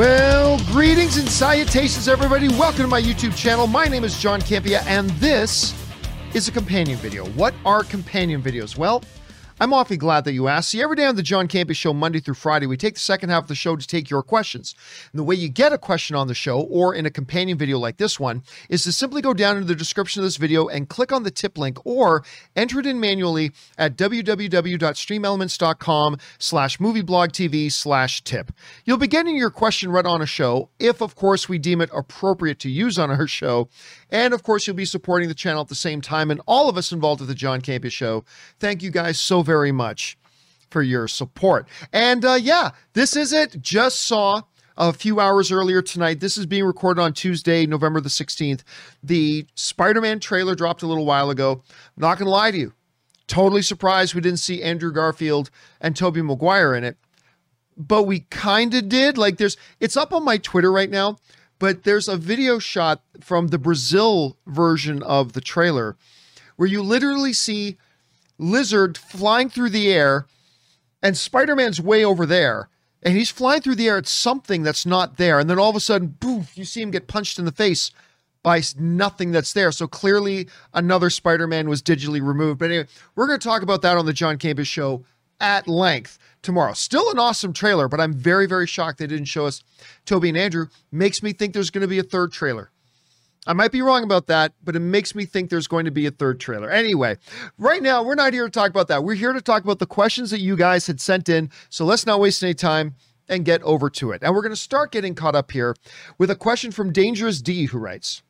Well, 0.00 0.58
greetings 0.72 1.18
and 1.18 1.28
salutations, 1.28 2.08
everybody. 2.08 2.48
Welcome 2.48 2.84
to 2.84 2.86
my 2.86 3.02
YouTube 3.02 3.36
channel. 3.36 3.66
My 3.66 3.84
name 3.84 4.02
is 4.02 4.18
John 4.18 4.40
Campea, 4.40 4.82
and 4.86 5.10
this 5.20 5.74
is 6.32 6.48
a 6.48 6.50
companion 6.50 6.96
video. 6.96 7.26
What 7.32 7.52
are 7.66 7.84
companion 7.84 8.40
videos? 8.40 8.78
Well, 8.78 9.02
I'm 9.62 9.74
awfully 9.74 9.98
glad 9.98 10.24
that 10.24 10.32
you 10.32 10.48
asked. 10.48 10.70
See, 10.70 10.82
every 10.82 10.96
day 10.96 11.04
on 11.04 11.16
the 11.16 11.22
John 11.22 11.46
Campea 11.46 11.76
Show, 11.76 11.92
Monday 11.92 12.18
through 12.18 12.32
Friday, 12.32 12.66
we 12.66 12.78
take 12.78 12.94
the 12.94 13.00
second 13.00 13.28
half 13.28 13.42
of 13.42 13.48
the 13.48 13.54
show 13.54 13.76
to 13.76 13.86
take 13.86 14.08
your 14.08 14.22
questions. 14.22 14.74
And 15.12 15.18
the 15.18 15.22
way 15.22 15.34
you 15.34 15.50
get 15.50 15.74
a 15.74 15.76
question 15.76 16.16
on 16.16 16.28
the 16.28 16.34
show 16.34 16.62
or 16.62 16.94
in 16.94 17.04
a 17.04 17.10
companion 17.10 17.58
video 17.58 17.78
like 17.78 17.98
this 17.98 18.18
one 18.18 18.42
is 18.70 18.84
to 18.84 18.92
simply 18.92 19.20
go 19.20 19.34
down 19.34 19.58
into 19.58 19.68
the 19.68 19.74
description 19.74 20.20
of 20.20 20.24
this 20.24 20.38
video 20.38 20.68
and 20.68 20.88
click 20.88 21.12
on 21.12 21.24
the 21.24 21.30
tip 21.30 21.58
link 21.58 21.78
or 21.84 22.24
enter 22.56 22.80
it 22.80 22.86
in 22.86 23.00
manually 23.00 23.52
at 23.76 23.98
www.streamelements.com 23.98 26.16
slash 26.38 26.78
movieblogtv 26.78 27.70
slash 27.70 28.24
tip. 28.24 28.52
You'll 28.86 28.96
be 28.96 29.08
getting 29.08 29.36
your 29.36 29.50
question 29.50 29.92
read 29.92 30.06
on 30.06 30.22
a 30.22 30.26
show 30.26 30.70
if, 30.78 31.02
of 31.02 31.16
course, 31.16 31.50
we 31.50 31.58
deem 31.58 31.82
it 31.82 31.90
appropriate 31.94 32.60
to 32.60 32.70
use 32.70 32.98
on 32.98 33.10
our 33.10 33.26
show. 33.26 33.68
And, 34.08 34.32
of 34.32 34.42
course, 34.42 34.66
you'll 34.66 34.74
be 34.74 34.86
supporting 34.86 35.28
the 35.28 35.34
channel 35.34 35.60
at 35.60 35.68
the 35.68 35.74
same 35.74 36.00
time. 36.00 36.30
And 36.30 36.40
all 36.46 36.70
of 36.70 36.78
us 36.78 36.92
involved 36.92 37.20
with 37.20 37.28
the 37.28 37.34
John 37.34 37.60
Campea 37.60 37.92
Show, 37.92 38.24
thank 38.58 38.82
you 38.82 38.90
guys 38.90 39.20
so 39.20 39.42
very 39.42 39.49
much 39.72 40.16
for 40.70 40.82
your 40.82 41.08
support. 41.08 41.68
And 41.92 42.24
uh, 42.24 42.34
yeah, 42.34 42.70
this 42.92 43.16
is 43.16 43.32
it. 43.32 43.60
Just 43.60 44.06
saw 44.06 44.42
a 44.76 44.92
few 44.92 45.20
hours 45.20 45.52
earlier 45.52 45.82
tonight. 45.82 46.20
This 46.20 46.38
is 46.38 46.46
being 46.46 46.64
recorded 46.64 47.02
on 47.02 47.12
Tuesday, 47.12 47.66
November 47.66 48.00
the 48.00 48.08
16th. 48.08 48.62
The 49.02 49.46
Spider 49.54 50.00
Man 50.00 50.20
trailer 50.20 50.54
dropped 50.54 50.82
a 50.82 50.86
little 50.86 51.04
while 51.04 51.30
ago. 51.30 51.62
I'm 51.68 52.00
not 52.00 52.18
going 52.18 52.26
to 52.26 52.30
lie 52.30 52.50
to 52.50 52.58
you. 52.58 52.72
Totally 53.26 53.62
surprised 53.62 54.14
we 54.14 54.20
didn't 54.20 54.38
see 54.38 54.62
Andrew 54.62 54.92
Garfield 54.92 55.50
and 55.80 55.94
Tobey 55.94 56.22
Maguire 56.22 56.74
in 56.74 56.82
it. 56.82 56.96
But 57.76 58.02
we 58.02 58.20
kind 58.30 58.74
of 58.74 58.88
did. 58.88 59.18
Like, 59.18 59.36
there's, 59.36 59.56
it's 59.78 59.96
up 59.96 60.12
on 60.12 60.24
my 60.24 60.36
Twitter 60.38 60.72
right 60.72 60.90
now, 60.90 61.18
but 61.58 61.84
there's 61.84 62.08
a 62.08 62.16
video 62.16 62.58
shot 62.58 63.02
from 63.20 63.48
the 63.48 63.58
Brazil 63.58 64.36
version 64.46 65.02
of 65.02 65.34
the 65.34 65.40
trailer 65.40 65.96
where 66.56 66.68
you 66.68 66.82
literally 66.82 67.32
see 67.32 67.78
lizard 68.40 68.98
flying 68.98 69.48
through 69.48 69.70
the 69.70 69.92
air, 69.92 70.26
and 71.02 71.16
Spider 71.16 71.54
Man's 71.54 71.80
way 71.80 72.04
over 72.04 72.26
there. 72.26 72.68
And 73.02 73.16
he's 73.16 73.30
flying 73.30 73.62
through 73.62 73.76
the 73.76 73.88
air 73.88 73.96
at 73.96 74.06
something 74.06 74.62
that's 74.62 74.84
not 74.84 75.16
there. 75.16 75.38
And 75.38 75.48
then 75.48 75.58
all 75.58 75.70
of 75.70 75.76
a 75.76 75.80
sudden, 75.80 76.08
boof, 76.08 76.58
you 76.58 76.64
see 76.64 76.82
him 76.82 76.90
get 76.90 77.06
punched 77.06 77.38
in 77.38 77.46
the 77.46 77.52
face 77.52 77.90
by 78.42 78.62
nothing 78.78 79.30
that's 79.30 79.54
there. 79.54 79.72
So 79.72 79.86
clearly, 79.86 80.48
another 80.74 81.08
Spider 81.08 81.46
Man 81.46 81.68
was 81.68 81.82
digitally 81.82 82.22
removed. 82.22 82.58
But 82.58 82.66
anyway, 82.66 82.88
we're 83.14 83.26
going 83.26 83.38
to 83.38 83.48
talk 83.48 83.62
about 83.62 83.80
that 83.82 83.96
on 83.96 84.04
the 84.04 84.12
John 84.12 84.36
Campea 84.36 84.66
show 84.66 85.04
at 85.40 85.66
length 85.66 86.18
tomorrow. 86.42 86.74
Still 86.74 87.10
an 87.10 87.18
awesome 87.18 87.54
trailer, 87.54 87.88
but 87.88 88.00
I'm 88.00 88.12
very, 88.12 88.46
very 88.46 88.66
shocked 88.66 88.98
they 88.98 89.06
didn't 89.06 89.26
show 89.26 89.46
us 89.46 89.62
Tobey 90.04 90.28
and 90.28 90.38
Andrew. 90.38 90.66
Makes 90.92 91.22
me 91.22 91.32
think 91.32 91.54
there's 91.54 91.70
going 91.70 91.82
to 91.82 91.88
be 91.88 91.98
a 91.98 92.02
third 92.02 92.32
trailer. 92.32 92.70
I 93.46 93.54
might 93.54 93.72
be 93.72 93.80
wrong 93.80 94.04
about 94.04 94.26
that, 94.26 94.52
but 94.62 94.76
it 94.76 94.80
makes 94.80 95.14
me 95.14 95.24
think 95.24 95.48
there's 95.48 95.66
going 95.66 95.86
to 95.86 95.90
be 95.90 96.06
a 96.06 96.10
third 96.10 96.40
trailer. 96.40 96.70
Anyway, 96.70 97.16
right 97.56 97.82
now, 97.82 98.02
we're 98.02 98.14
not 98.14 98.34
here 98.34 98.44
to 98.44 98.50
talk 98.50 98.68
about 98.68 98.88
that. 98.88 99.02
We're 99.02 99.14
here 99.14 99.32
to 99.32 99.40
talk 99.40 99.64
about 99.64 99.78
the 99.78 99.86
questions 99.86 100.30
that 100.30 100.40
you 100.40 100.56
guys 100.56 100.86
had 100.86 101.00
sent 101.00 101.28
in. 101.28 101.50
So 101.70 101.86
let's 101.86 102.04
not 102.04 102.20
waste 102.20 102.42
any 102.42 102.52
time 102.52 102.96
and 103.28 103.44
get 103.44 103.62
over 103.62 103.88
to 103.88 104.10
it. 104.10 104.22
And 104.22 104.34
we're 104.34 104.42
going 104.42 104.52
to 104.52 104.56
start 104.56 104.92
getting 104.92 105.14
caught 105.14 105.34
up 105.34 105.52
here 105.52 105.74
with 106.18 106.30
a 106.30 106.36
question 106.36 106.70
from 106.70 106.92
Dangerous 106.92 107.40
D, 107.40 107.66
who 107.66 107.78
writes 107.78 108.22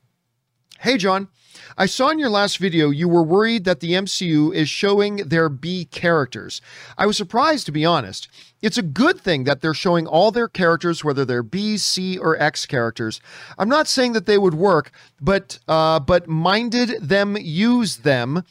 Hey, 0.79 0.97
John. 0.97 1.29
I 1.77 1.87
saw 1.87 2.09
in 2.11 2.19
your 2.19 2.31
last 2.31 2.59
video 2.59 2.91
you 2.91 3.09
were 3.09 3.23
worried 3.23 3.65
that 3.65 3.81
the 3.81 3.93
MCU 3.93 4.55
is 4.55 4.69
showing 4.69 5.17
their 5.17 5.49
B 5.49 5.87
characters. 5.87 6.61
I 6.99 7.07
was 7.07 7.17
surprised, 7.17 7.67
to 7.67 7.73
be 7.73 7.85
honest. 7.85 8.29
It's 8.63 8.79
a 8.79 8.83
good 8.83 9.21
thing 9.21 9.45
that 9.45 9.61
they're 9.61 9.73
showing 9.73 10.07
all 10.07 10.31
their 10.31 10.49
characters, 10.49 11.03
whether 11.03 11.25
they're 11.25 11.43
B, 11.43 11.79
C, 11.79 12.19
or 12.19 12.41
X 12.41 12.67
characters. 12.67 13.21
I'm 13.59 13.69
not 13.69 13.89
saying 13.89 14.13
that 14.13 14.27
they 14.27 14.39
would 14.39 14.55
work, 14.55 14.91
but 15.21 15.59
uh, 15.67 16.01
but 16.01 16.29
minded 16.29 17.01
them 17.01 17.37
use 17.41 17.99
them. 17.99 18.45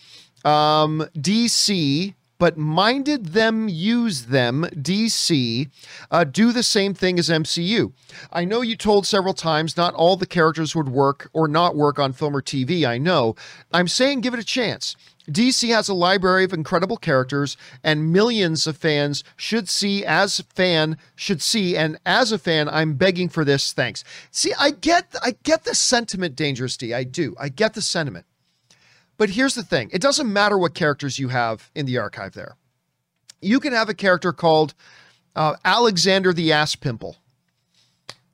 Um, 0.45 1.05
DC 1.17 2.15
but 2.39 2.57
minded 2.57 3.27
them 3.27 3.69
use 3.69 4.25
them, 4.25 4.65
DC, 4.73 5.69
uh, 6.09 6.23
do 6.23 6.51
the 6.51 6.63
same 6.63 6.93
thing 6.93 7.19
as 7.19 7.29
MCU. 7.29 7.93
I 8.31 8.45
know 8.45 8.61
you 8.61 8.75
told 8.75 9.05
several 9.05 9.33
times 9.33 9.77
not 9.77 9.93
all 9.93 10.15
the 10.15 10.25
characters 10.25 10.75
would 10.75 10.89
work 10.89 11.29
or 11.33 11.47
not 11.47 11.75
work 11.75 11.99
on 11.99 12.13
film 12.13 12.35
or 12.35 12.41
TV. 12.41 12.85
I 12.85 12.97
know. 12.97 13.35
I'm 13.71 13.87
saying 13.87 14.21
give 14.21 14.33
it 14.33 14.39
a 14.39 14.45
chance. 14.45 14.95
DC 15.29 15.69
has 15.69 15.87
a 15.87 15.93
library 15.93 16.43
of 16.43 16.53
incredible 16.53 16.97
characters 16.97 17.55
and 17.83 18.11
millions 18.11 18.65
of 18.65 18.77
fans 18.77 19.23
should 19.35 19.69
see 19.69 20.03
as 20.03 20.39
fan 20.55 20.97
should 21.15 21.41
see 21.41 21.77
and 21.77 21.99
as 22.05 22.31
a 22.31 22.39
fan 22.39 22.67
I'm 22.67 22.95
begging 22.95 23.29
for 23.29 23.45
this 23.45 23.71
thanks. 23.71 24.03
See 24.31 24.53
I 24.57 24.71
get 24.71 25.15
I 25.21 25.35
get 25.43 25.65
the 25.65 25.75
sentiment 25.75 26.35
dangerous 26.35 26.77
D 26.77 26.93
I 26.93 27.03
do. 27.03 27.35
I 27.39 27.49
get 27.49 27.75
the 27.75 27.81
sentiment. 27.81 28.25
But 29.19 29.31
here's 29.31 29.53
the 29.53 29.63
thing 29.63 29.89
it 29.91 30.01
doesn't 30.01 30.31
matter 30.31 30.57
what 30.57 30.73
characters 30.73 31.19
you 31.19 31.27
have 31.27 31.69
in 31.75 31.85
the 31.85 31.99
archive 31.99 32.33
there. 32.33 32.55
You 33.41 33.59
can 33.59 33.73
have 33.73 33.89
a 33.89 33.93
character 33.93 34.31
called 34.31 34.73
uh, 35.35 35.57
Alexander 35.63 36.33
the 36.33 36.53
Ass 36.53 36.75
Pimple. 36.75 37.17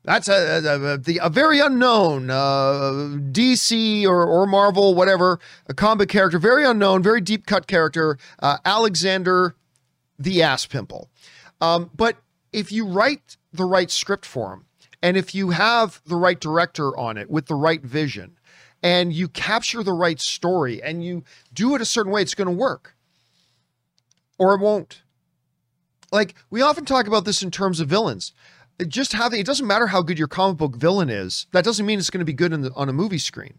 That's 0.03 0.27
a, 0.27 0.61
a, 0.63 0.93
a, 0.93 1.25
a 1.25 1.29
very 1.29 1.59
unknown 1.59 2.29
uh, 2.29 3.17
DC 3.31 4.05
or, 4.05 4.23
or 4.23 4.45
Marvel, 4.45 4.93
whatever, 4.93 5.39
a 5.65 5.73
comic 5.73 6.09
character, 6.09 6.37
very 6.37 6.63
unknown, 6.63 7.01
very 7.01 7.19
deep 7.19 7.47
cut 7.47 7.65
character, 7.65 8.19
uh, 8.39 8.57
Alexander 8.63 9.55
the 10.19 10.43
Ass 10.43 10.67
Pimple. 10.67 11.09
Um, 11.61 11.89
but 11.95 12.17
if 12.53 12.71
you 12.71 12.85
write 12.85 13.37
the 13.51 13.65
right 13.65 13.89
script 13.89 14.25
for 14.27 14.53
him, 14.53 14.65
and 15.01 15.17
if 15.17 15.33
you 15.33 15.49
have 15.49 15.99
the 16.05 16.15
right 16.15 16.39
director 16.39 16.95
on 16.95 17.17
it 17.17 17.27
with 17.27 17.47
the 17.47 17.55
right 17.55 17.81
vision, 17.81 18.34
and 18.85 19.11
you 19.11 19.27
capture 19.27 19.81
the 19.81 19.91
right 19.91 20.21
story 20.21 20.79
and 20.79 21.03
you 21.03 21.23
do 21.51 21.73
it 21.73 21.81
a 21.81 21.85
certain 21.85 22.11
way, 22.11 22.21
it's 22.21 22.35
going 22.35 22.47
to 22.47 22.53
work 22.53 22.95
or 24.37 24.53
it 24.53 24.61
won't. 24.61 25.01
Like 26.11 26.35
we 26.51 26.61
often 26.61 26.85
talk 26.85 27.07
about 27.07 27.25
this 27.25 27.41
in 27.41 27.49
terms 27.49 27.79
of 27.79 27.89
villains. 27.89 28.31
It 28.77 28.89
just 28.89 29.13
having 29.13 29.39
it 29.39 29.45
doesn't 29.47 29.65
matter 29.65 29.87
how 29.87 30.03
good 30.03 30.19
your 30.19 30.27
comic 30.27 30.57
book 30.57 30.75
villain 30.75 31.09
is. 31.09 31.47
That 31.51 31.65
doesn't 31.65 31.83
mean 31.83 31.97
it's 31.97 32.11
going 32.11 32.19
to 32.19 32.25
be 32.25 32.33
good 32.33 32.51
the, 32.51 32.71
on 32.75 32.87
a 32.87 32.93
movie 32.93 33.17
screen, 33.17 33.55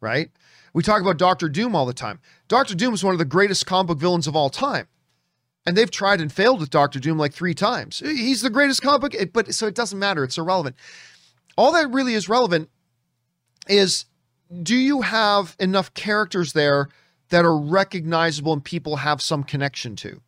right? 0.00 0.30
We 0.72 0.82
talk 0.82 1.02
about 1.02 1.18
Doctor 1.18 1.50
Doom 1.50 1.76
all 1.76 1.84
the 1.84 1.92
time. 1.92 2.18
Doctor 2.48 2.74
Doom 2.74 2.94
is 2.94 3.04
one 3.04 3.12
of 3.12 3.18
the 3.18 3.26
greatest 3.26 3.66
comic 3.66 3.88
book 3.88 3.98
villains 3.98 4.26
of 4.26 4.34
all 4.34 4.48
time. 4.48 4.88
And 5.66 5.76
they've 5.76 5.90
tried 5.90 6.22
and 6.22 6.32
failed 6.32 6.60
with 6.60 6.70
Doctor 6.70 6.98
Doom 6.98 7.18
like 7.18 7.34
three 7.34 7.54
times. 7.54 7.98
He's 7.98 8.40
the 8.40 8.48
greatest 8.48 8.80
comic 8.80 9.02
book, 9.02 9.32
but 9.34 9.52
so 9.54 9.66
it 9.66 9.74
doesn't 9.74 9.98
matter. 9.98 10.24
It's 10.24 10.38
irrelevant. 10.38 10.76
All 11.58 11.72
that 11.72 11.90
really 11.90 12.14
is 12.14 12.26
relevant 12.26 12.70
is 13.68 14.06
do 14.62 14.76
you 14.76 15.02
have 15.02 15.56
enough 15.58 15.94
characters 15.94 16.52
there 16.52 16.88
that 17.30 17.44
are 17.44 17.56
recognizable 17.56 18.52
and 18.52 18.64
people 18.64 18.96
have 18.96 19.20
some 19.20 19.42
connection 19.42 19.96
to? 19.96 20.20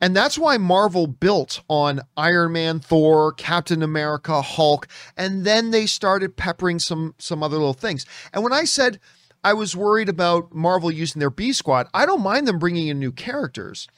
And 0.00 0.14
that's 0.14 0.36
why 0.36 0.58
Marvel 0.58 1.06
built 1.06 1.62
on 1.68 2.02
Iron 2.16 2.52
Man, 2.52 2.80
Thor, 2.80 3.32
Captain 3.32 3.82
America, 3.82 4.42
Hulk, 4.42 4.88
and 5.16 5.44
then 5.44 5.70
they 5.70 5.86
started 5.86 6.36
peppering 6.36 6.78
some 6.78 7.14
some 7.18 7.42
other 7.42 7.56
little 7.56 7.72
things. 7.72 8.04
And 8.32 8.42
when 8.42 8.52
I 8.52 8.64
said 8.64 9.00
I 9.42 9.54
was 9.54 9.76
worried 9.76 10.08
about 10.08 10.52
Marvel 10.52 10.90
using 10.90 11.20
their 11.20 11.30
B 11.30 11.52
squad, 11.52 11.88
I 11.94 12.04
don't 12.04 12.22
mind 12.22 12.46
them 12.46 12.58
bringing 12.58 12.88
in 12.88 12.98
new 12.98 13.12
characters. 13.12 13.88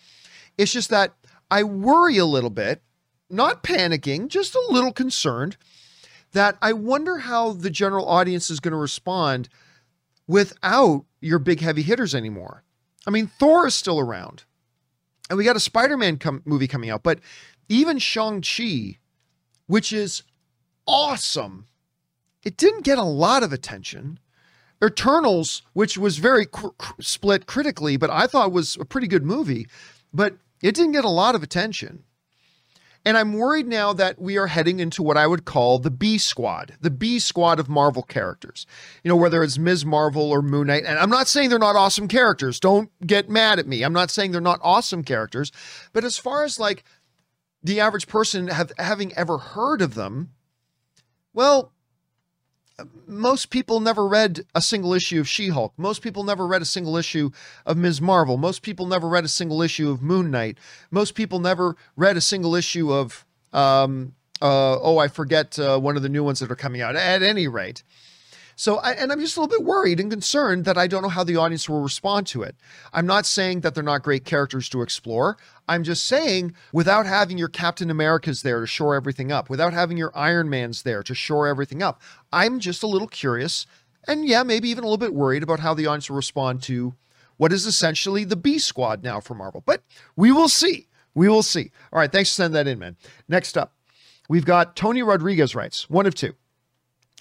It's 0.56 0.72
just 0.72 0.90
that 0.90 1.14
I 1.50 1.64
worry 1.64 2.19
a 2.19 2.26
little 2.26 2.50
bit, 2.50 2.82
not 3.28 3.64
panicking, 3.64 4.28
just 4.28 4.54
a 4.54 4.66
little 4.69 4.92
concerned 4.92 5.56
that 6.38 6.56
I 6.62 6.72
wonder 6.72 7.19
how 7.19 7.53
the 7.53 7.69
general 7.69 8.06
audience 8.06 8.49
is 8.49 8.60
going 8.60 8.71
to 8.71 8.78
respond 8.78 9.49
without 10.28 11.04
your 11.21 11.41
big 11.41 11.60
heavy 11.60 11.82
hitters 11.82 12.15
anymore. 12.15 12.62
I 13.08 13.11
mean, 13.11 13.26
Thor 13.26 13.67
is 13.67 13.75
still 13.75 13.99
around, 13.99 14.44
and 15.29 15.37
we 15.37 15.43
got 15.43 15.56
a 15.56 15.61
Spider 15.61 15.96
Man 15.96 16.17
com- 16.17 16.43
movie 16.44 16.69
coming 16.69 16.90
out, 16.90 17.02
but 17.02 17.19
even 17.69 17.99
Shang-Chi, 17.99 18.99
which 19.67 19.93
is 19.93 20.23
awesome, 20.87 21.67
it 22.44 22.56
didn't 22.56 22.85
get 22.85 22.99
a 22.99 23.02
lot 23.02 23.43
of 23.43 23.52
attention. 23.52 24.20
Eternals, 24.82 25.62
which 25.73 25.99
was 25.99 26.19
very 26.19 26.46
cr- 26.46 26.69
cr- 26.79 27.02
split 27.02 27.46
critically, 27.46 27.96
but 27.96 28.11
I 28.11 28.29
thought 28.29 28.52
was 28.52 28.76
a 28.81 28.85
pretty 28.85 29.08
good 29.08 29.25
movie, 29.25 29.67
but 30.14 30.37
it 30.62 30.76
didn't 30.76 30.93
get 30.93 31.05
a 31.05 31.11
lot 31.11 31.35
of 31.35 31.43
attention. 31.43 32.05
And 33.05 33.17
I'm 33.17 33.33
worried 33.33 33.67
now 33.67 33.93
that 33.95 34.21
we 34.21 34.37
are 34.37 34.49
heading 34.49 34.81
into 34.81 35.03
what 35.03 35.17
I 35.17 35.27
would 35.27 35.45
call 35.45 35.79
the 35.79 35.91
B 35.91 36.19
squad, 36.19 36.75
the 36.81 36.91
B 36.91 37.19
squad 37.19 37.59
of 37.59 37.69
Marvel 37.69 38.03
characters. 38.03 38.67
You 39.03 39.09
know, 39.09 39.17
whether 39.17 39.43
it's 39.43 39.59
Ms. 39.59 39.87
Marvel 39.87 40.31
or 40.31 40.43
Moon 40.43 40.67
Knight. 40.67 40.85
And 40.85 40.99
I'm 40.99 41.11
not 41.11 41.29
saying 41.29 41.49
they're 41.49 41.59
not 41.59 41.77
awesome 41.77 42.09
characters. 42.09 42.61
Don't 42.61 42.91
get 43.06 43.31
mad 43.31 43.59
at 43.59 43.67
me. 43.67 43.83
I'm 43.83 43.93
not 43.93 44.11
saying 44.11 44.33
they're 44.33 44.41
not 44.41 44.61
awesome 44.62 45.05
characters. 45.05 45.53
But 45.93 46.05
as 46.05 46.19
far 46.19 46.45
as 46.45 46.59
like 46.59 46.85
the 47.62 47.81
average 47.81 48.09
person 48.09 48.49
have 48.49 48.73
having 48.79 49.15
ever 49.15 49.39
heard 49.39 49.81
of 49.81 49.95
them, 49.95 50.33
well, 51.33 51.73
most 53.06 53.50
people 53.50 53.80
never 53.80 54.06
read 54.06 54.44
a 54.54 54.60
single 54.60 54.94
issue 54.94 55.20
of 55.20 55.28
She 55.28 55.48
Hulk. 55.48 55.72
Most 55.76 56.02
people 56.02 56.25
never 56.25 56.46
read 56.46 56.62
a 56.62 56.66
single 56.66 56.96
issue 56.96 57.30
of 57.66 57.76
Ms. 57.76 58.00
Marvel. 58.00 58.36
Most 58.36 58.62
people 58.62 58.86
never 58.86 59.08
read 59.08 59.25
a 59.25 59.28
single 59.28 59.62
issue 59.62 59.90
of 59.90 60.02
Moon 60.02 60.30
Knight. 60.30 60.58
Most 60.90 61.14
people 61.14 61.40
never 61.40 61.76
read 61.96 62.16
a 62.16 62.20
single 62.20 62.54
issue 62.54 62.92
of 62.92 63.25
um, 63.52 64.14
uh, 64.40 64.78
oh, 64.80 64.98
I 64.98 65.08
forget 65.08 65.58
uh, 65.58 65.78
one 65.78 65.96
of 65.96 66.02
the 66.02 66.08
new 66.08 66.22
ones 66.22 66.40
that 66.40 66.50
are 66.50 66.56
coming 66.56 66.80
out. 66.80 66.96
At 66.96 67.22
any 67.22 67.48
rate, 67.48 67.82
so, 68.60 68.78
I, 68.78 68.93
and 68.93 69.12
I'm 69.12 69.20
just 69.20 69.37
a 69.37 69.40
little 69.40 69.56
bit 69.56 69.64
worried 69.64 70.00
and 70.00 70.10
concerned 70.10 70.64
that 70.64 70.76
I 70.76 70.88
don't 70.88 71.02
know 71.02 71.08
how 71.08 71.22
the 71.22 71.37
audience 71.37 71.69
will 71.69 71.81
respond 71.81 72.26
to 72.28 72.43
it. 72.43 72.56
I'm 72.93 73.06
not 73.06 73.25
saying 73.25 73.60
that 73.60 73.75
they're 73.75 73.84
not 73.84 74.02
great 74.02 74.25
characters 74.25 74.69
to 74.70 74.82
explore. 74.82 75.37
I'm 75.69 75.84
just 75.84 76.06
saying, 76.06 76.55
without 76.72 77.06
having 77.06 77.38
your 77.38 77.49
Captain 77.49 77.88
Americas 77.88 78.43
there 78.43 78.58
to 78.58 78.66
shore 78.66 78.96
everything 78.96 79.31
up, 79.31 79.49
without 79.49 79.72
having 79.72 79.96
your 79.96 80.10
Iron 80.12 80.50
Man's 80.50 80.82
there 80.82 81.05
to 81.05 81.14
shore 81.14 81.46
everything 81.46 81.84
up, 81.84 82.02
I'm 82.32 82.58
just 82.58 82.82
a 82.82 82.88
little 82.88 83.06
curious 83.06 83.64
and 84.08 84.26
yeah, 84.26 84.43
maybe 84.43 84.70
even 84.70 84.82
a 84.82 84.87
little 84.87 84.99
bit 84.99 85.14
worried 85.14 85.43
about 85.43 85.61
how 85.61 85.75
the 85.75 85.87
audience 85.87 86.08
will 86.08 86.16
respond 86.16 86.62
to 86.64 86.94
what 87.37 87.52
is 87.52 87.66
essentially 87.66 88.25
the 88.25 88.37
B 88.37 88.58
squad 88.58 89.04
now 89.04 89.20
for 89.20 89.34
Marvel. 89.34 89.62
But 89.64 89.82
we 90.16 90.32
will 90.32 90.49
see. 90.49 90.88
We 91.14 91.28
will 91.28 91.43
see. 91.43 91.70
All 91.93 92.00
right, 92.00 92.11
thanks 92.11 92.31
for 92.31 92.37
sending 92.37 92.54
that 92.54 92.66
in, 92.66 92.78
man. 92.78 92.96
Next 93.28 93.56
up, 93.56 93.75
we've 94.28 94.44
got 94.44 94.75
Tony 94.75 95.02
Rodriguez 95.02 95.54
writes, 95.54 95.88
one 95.88 96.06
of 96.06 96.14
two. 96.14 96.34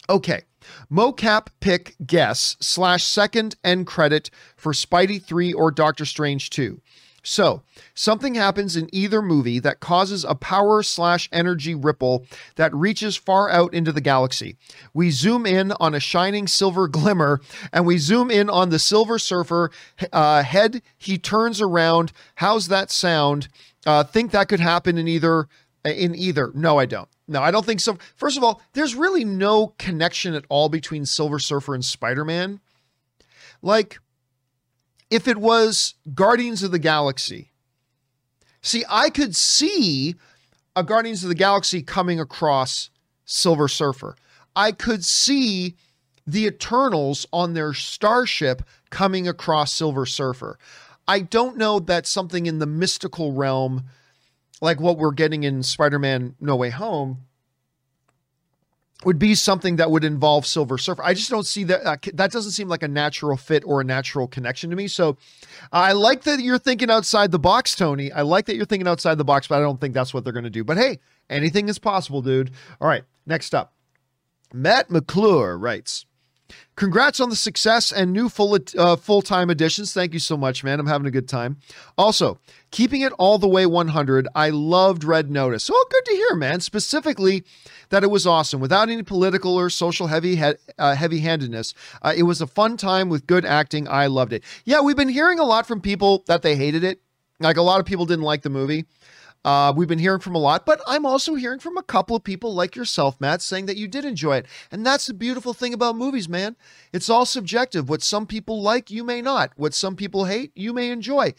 Okay, 0.09 0.43
mocap 0.91 1.47
pick 1.59 1.95
guess 2.05 2.57
slash 2.59 3.03
second 3.03 3.55
end 3.63 3.87
credit 3.87 4.29
for 4.55 4.73
Spidey 4.73 5.21
3 5.21 5.53
or 5.53 5.71
Doctor 5.71 6.05
Strange 6.05 6.49
2. 6.49 6.81
So, 7.29 7.61
something 7.93 8.35
happens 8.35 8.77
in 8.77 8.89
either 8.93 9.21
movie 9.21 9.59
that 9.59 9.81
causes 9.81 10.23
a 10.23 10.33
power 10.33 10.81
slash 10.81 11.27
energy 11.33 11.75
ripple 11.75 12.25
that 12.55 12.73
reaches 12.73 13.17
far 13.17 13.49
out 13.49 13.73
into 13.73 13.91
the 13.91 13.99
galaxy. 13.99 14.55
We 14.93 15.11
zoom 15.11 15.45
in 15.45 15.73
on 15.73 15.93
a 15.93 15.99
shining 15.99 16.47
silver 16.47 16.87
glimmer 16.87 17.41
and 17.73 17.85
we 17.85 17.97
zoom 17.97 18.31
in 18.31 18.49
on 18.49 18.69
the 18.69 18.79
Silver 18.79 19.19
Surfer 19.19 19.71
uh, 20.13 20.41
head. 20.43 20.81
He 20.97 21.17
turns 21.17 21.59
around. 21.59 22.13
How's 22.35 22.69
that 22.69 22.91
sound? 22.91 23.49
Uh, 23.85 24.05
think 24.05 24.31
that 24.31 24.47
could 24.47 24.61
happen 24.61 24.97
in 24.97 25.09
either. 25.09 25.49
In 25.83 26.15
either. 26.15 26.51
No, 26.55 26.79
I 26.79 26.85
don't. 26.85 27.09
No, 27.27 27.41
I 27.41 27.51
don't 27.51 27.65
think 27.65 27.79
so. 27.79 27.97
First 28.15 28.37
of 28.37 28.43
all, 28.43 28.61
there's 28.73 28.95
really 28.95 29.25
no 29.25 29.73
connection 29.77 30.33
at 30.33 30.45
all 30.49 30.69
between 30.69 31.05
Silver 31.05 31.39
Surfer 31.39 31.75
and 31.75 31.83
Spider 31.83 32.23
Man. 32.23 32.61
Like, 33.61 33.99
if 35.09 35.27
it 35.27 35.37
was 35.37 35.95
Guardians 36.13 36.63
of 36.63 36.71
the 36.71 36.79
Galaxy, 36.79 37.51
see, 38.61 38.83
I 38.89 39.09
could 39.09 39.35
see 39.35 40.15
a 40.75 40.83
Guardians 40.83 41.23
of 41.23 41.29
the 41.29 41.35
Galaxy 41.35 41.81
coming 41.81 42.19
across 42.19 42.89
Silver 43.25 43.67
Surfer. 43.67 44.15
I 44.55 44.71
could 44.71 45.03
see 45.03 45.75
the 46.25 46.45
Eternals 46.45 47.25
on 47.31 47.53
their 47.53 47.73
starship 47.73 48.61
coming 48.89 49.27
across 49.27 49.73
Silver 49.73 50.05
Surfer. 50.05 50.57
I 51.07 51.21
don't 51.21 51.57
know 51.57 51.79
that 51.79 52.05
something 52.05 52.45
in 52.45 52.59
the 52.59 52.65
mystical 52.65 53.31
realm 53.31 53.85
like 54.61 54.79
what 54.79 54.97
we're 54.97 55.11
getting 55.11 55.43
in 55.43 55.63
Spider-Man 55.63 56.35
No 56.39 56.55
Way 56.55 56.69
Home 56.69 57.23
would 59.05 59.19
be 59.19 59.35
something 59.35 59.75
that 59.75 59.91
would 59.91 60.03
involve 60.03 60.45
Silver 60.45 60.77
Surfer. 60.77 61.03
I 61.03 61.13
just 61.13 61.29
don't 61.29 61.45
see 61.45 61.63
that. 61.65 61.85
Uh, 61.85 61.97
that 62.15 62.31
doesn't 62.31 62.51
seem 62.51 62.67
like 62.67 62.81
a 62.81 62.87
natural 62.87 63.37
fit 63.37 63.63
or 63.65 63.81
a 63.81 63.83
natural 63.83 64.27
connection 64.27 64.71
to 64.71 64.75
me. 64.75 64.87
So 64.87 65.17
I 65.71 65.91
like 65.91 66.23
that 66.23 66.39
you're 66.39 66.57
thinking 66.57 66.89
outside 66.89 67.31
the 67.31 67.39
box, 67.39 67.75
Tony. 67.75 68.11
I 68.11 68.23
like 68.23 68.47
that 68.47 68.55
you're 68.55 68.65
thinking 68.65 68.87
outside 68.87 69.19
the 69.19 69.23
box, 69.23 69.47
but 69.47 69.57
I 69.57 69.61
don't 69.61 69.79
think 69.79 69.93
that's 69.93 70.13
what 70.13 70.23
they're 70.23 70.33
going 70.33 70.45
to 70.45 70.49
do. 70.49 70.63
But 70.63 70.77
hey, 70.77 70.99
anything 71.29 71.69
is 71.69 71.77
possible, 71.77 72.23
dude. 72.23 72.51
All 72.81 72.87
right, 72.87 73.03
next 73.27 73.53
up. 73.53 73.73
Matt 74.51 74.89
McClure 74.89 75.57
writes, 75.57 76.05
Congrats 76.75 77.19
on 77.19 77.29
the 77.29 77.35
success 77.35 77.91
and 77.91 78.13
new 78.13 78.29
full 78.29 78.57
uh, 78.77 78.95
full 78.95 79.21
time 79.21 79.49
additions. 79.49 79.93
Thank 79.93 80.13
you 80.13 80.19
so 80.19 80.37
much, 80.37 80.63
man. 80.63 80.79
I'm 80.79 80.87
having 80.87 81.07
a 81.07 81.11
good 81.11 81.27
time. 81.27 81.57
Also, 81.97 82.39
keeping 82.71 83.01
it 83.01 83.13
all 83.17 83.37
the 83.37 83.47
way 83.47 83.65
100. 83.65 84.27
I 84.35 84.49
loved 84.49 85.03
Red 85.03 85.31
Notice. 85.31 85.69
Oh, 85.71 85.87
good 85.89 86.05
to 86.05 86.11
hear, 86.11 86.35
man. 86.35 86.59
Specifically, 86.59 87.43
that 87.89 88.03
it 88.03 88.11
was 88.11 88.27
awesome 88.27 88.59
without 88.59 88.89
any 88.89 89.03
political 89.03 89.55
or 89.55 89.69
social 89.69 90.07
heavy 90.07 90.41
uh, 90.41 90.95
heavy 90.95 91.19
handedness. 91.19 91.73
Uh, 92.01 92.13
it 92.15 92.23
was 92.23 92.41
a 92.41 92.47
fun 92.47 92.77
time 92.77 93.09
with 93.09 93.27
good 93.27 93.45
acting. 93.45 93.87
I 93.87 94.07
loved 94.07 94.33
it. 94.33 94.43
Yeah, 94.65 94.81
we've 94.81 94.95
been 94.95 95.09
hearing 95.09 95.39
a 95.39 95.45
lot 95.45 95.67
from 95.67 95.81
people 95.81 96.23
that 96.27 96.41
they 96.41 96.55
hated 96.55 96.83
it. 96.83 97.01
Like 97.39 97.57
a 97.57 97.61
lot 97.61 97.79
of 97.79 97.85
people 97.85 98.05
didn't 98.05 98.25
like 98.25 98.41
the 98.41 98.49
movie. 98.49 98.85
Uh, 99.47 99.71
we've 99.71 99.87
been 99.87 99.97
hearing 99.97 100.19
from 100.19 100.35
a 100.35 100.39
lot, 100.39 100.65
but 100.65 100.81
I'm 100.85 101.05
also 101.05 101.35
hearing 101.35 101.59
from 101.59 101.77
a 101.77 101.83
couple 101.83 102.17
of 102.17 102.23
people 102.25 102.53
like 102.53 102.75
yourself, 102.75 103.15
Matt, 103.21 103.41
saying 103.41 103.67
that 103.67 103.77
you 103.77 103.87
did 103.87 104.03
enjoy 104.03 104.35
it. 104.35 104.45
And 104.73 104.85
that's 104.85 105.07
the 105.07 105.13
beautiful 105.13 105.53
thing 105.53 105.73
about 105.73 105.95
movies, 105.95 106.27
man. 106.27 106.57
It's 106.91 107.09
all 107.09 107.25
subjective. 107.25 107.87
What 107.87 108.03
some 108.03 108.25
people 108.27 108.61
like, 108.61 108.91
you 108.91 109.05
may 109.05 109.21
not. 109.21 109.53
What 109.55 109.73
some 109.73 109.95
people 109.95 110.25
hate, 110.25 110.51
you 110.53 110.73
may 110.73 110.89
enjoy. 110.89 111.33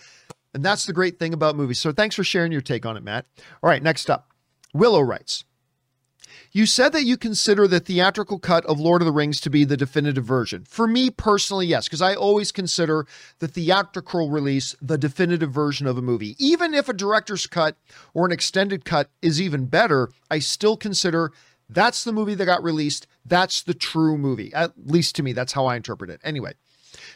And 0.54 0.64
that's 0.64 0.86
the 0.86 0.94
great 0.94 1.18
thing 1.18 1.34
about 1.34 1.54
movies. 1.54 1.80
So 1.80 1.92
thanks 1.92 2.16
for 2.16 2.24
sharing 2.24 2.50
your 2.50 2.62
take 2.62 2.86
on 2.86 2.96
it, 2.96 3.02
Matt. 3.02 3.26
All 3.62 3.68
right, 3.68 3.82
next 3.82 4.08
up. 4.08 4.30
Willow 4.72 5.02
writes 5.02 5.44
you 6.52 6.66
said 6.66 6.92
that 6.92 7.04
you 7.04 7.16
consider 7.16 7.66
the 7.66 7.80
theatrical 7.80 8.38
cut 8.38 8.64
of 8.66 8.80
Lord 8.80 9.02
of 9.02 9.06
the 9.06 9.12
Rings 9.12 9.40
to 9.42 9.50
be 9.50 9.64
the 9.64 9.76
definitive 9.76 10.24
version. 10.24 10.64
For 10.68 10.86
me 10.86 11.10
personally, 11.10 11.66
yes, 11.66 11.86
because 11.86 12.02
I 12.02 12.14
always 12.14 12.52
consider 12.52 13.06
the 13.38 13.48
theatrical 13.48 14.30
release 14.30 14.74
the 14.80 14.98
definitive 14.98 15.52
version 15.52 15.86
of 15.86 15.98
a 15.98 16.02
movie. 16.02 16.36
Even 16.38 16.74
if 16.74 16.88
a 16.88 16.92
director's 16.92 17.46
cut 17.46 17.76
or 18.14 18.26
an 18.26 18.32
extended 18.32 18.84
cut 18.84 19.10
is 19.22 19.40
even 19.40 19.66
better, 19.66 20.10
I 20.30 20.38
still 20.38 20.76
consider 20.76 21.32
that's 21.68 22.04
the 22.04 22.12
movie 22.12 22.34
that 22.34 22.46
got 22.46 22.62
released. 22.62 23.06
That's 23.26 23.62
the 23.62 23.74
true 23.74 24.16
movie. 24.16 24.52
At 24.54 24.72
least 24.86 25.16
to 25.16 25.22
me, 25.22 25.32
that's 25.32 25.52
how 25.52 25.66
I 25.66 25.76
interpret 25.76 26.10
it. 26.10 26.20
Anyway, 26.24 26.54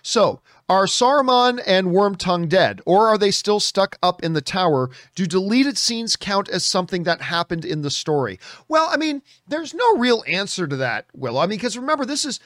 so, 0.02 0.40
are 0.68 0.86
Saruman 0.86 1.62
and 1.64 1.88
Wormtongue 1.88 2.48
dead, 2.48 2.80
or 2.84 3.08
are 3.08 3.18
they 3.18 3.30
still 3.30 3.60
stuck 3.60 3.96
up 4.02 4.22
in 4.22 4.32
the 4.32 4.40
tower? 4.40 4.90
Do 5.14 5.26
deleted 5.26 5.78
scenes 5.78 6.16
count 6.16 6.48
as 6.48 6.64
something 6.66 7.04
that 7.04 7.22
happened 7.22 7.64
in 7.64 7.82
the 7.82 7.90
story? 7.90 8.40
Well, 8.68 8.88
I 8.90 8.96
mean, 8.96 9.22
there's 9.46 9.74
no 9.74 9.96
real 9.96 10.24
answer 10.26 10.66
to 10.66 10.76
that, 10.76 11.06
Will. 11.14 11.38
I 11.38 11.42
mean, 11.42 11.58
because 11.58 11.78
remember, 11.78 12.04
this 12.04 12.24
is 12.24 12.40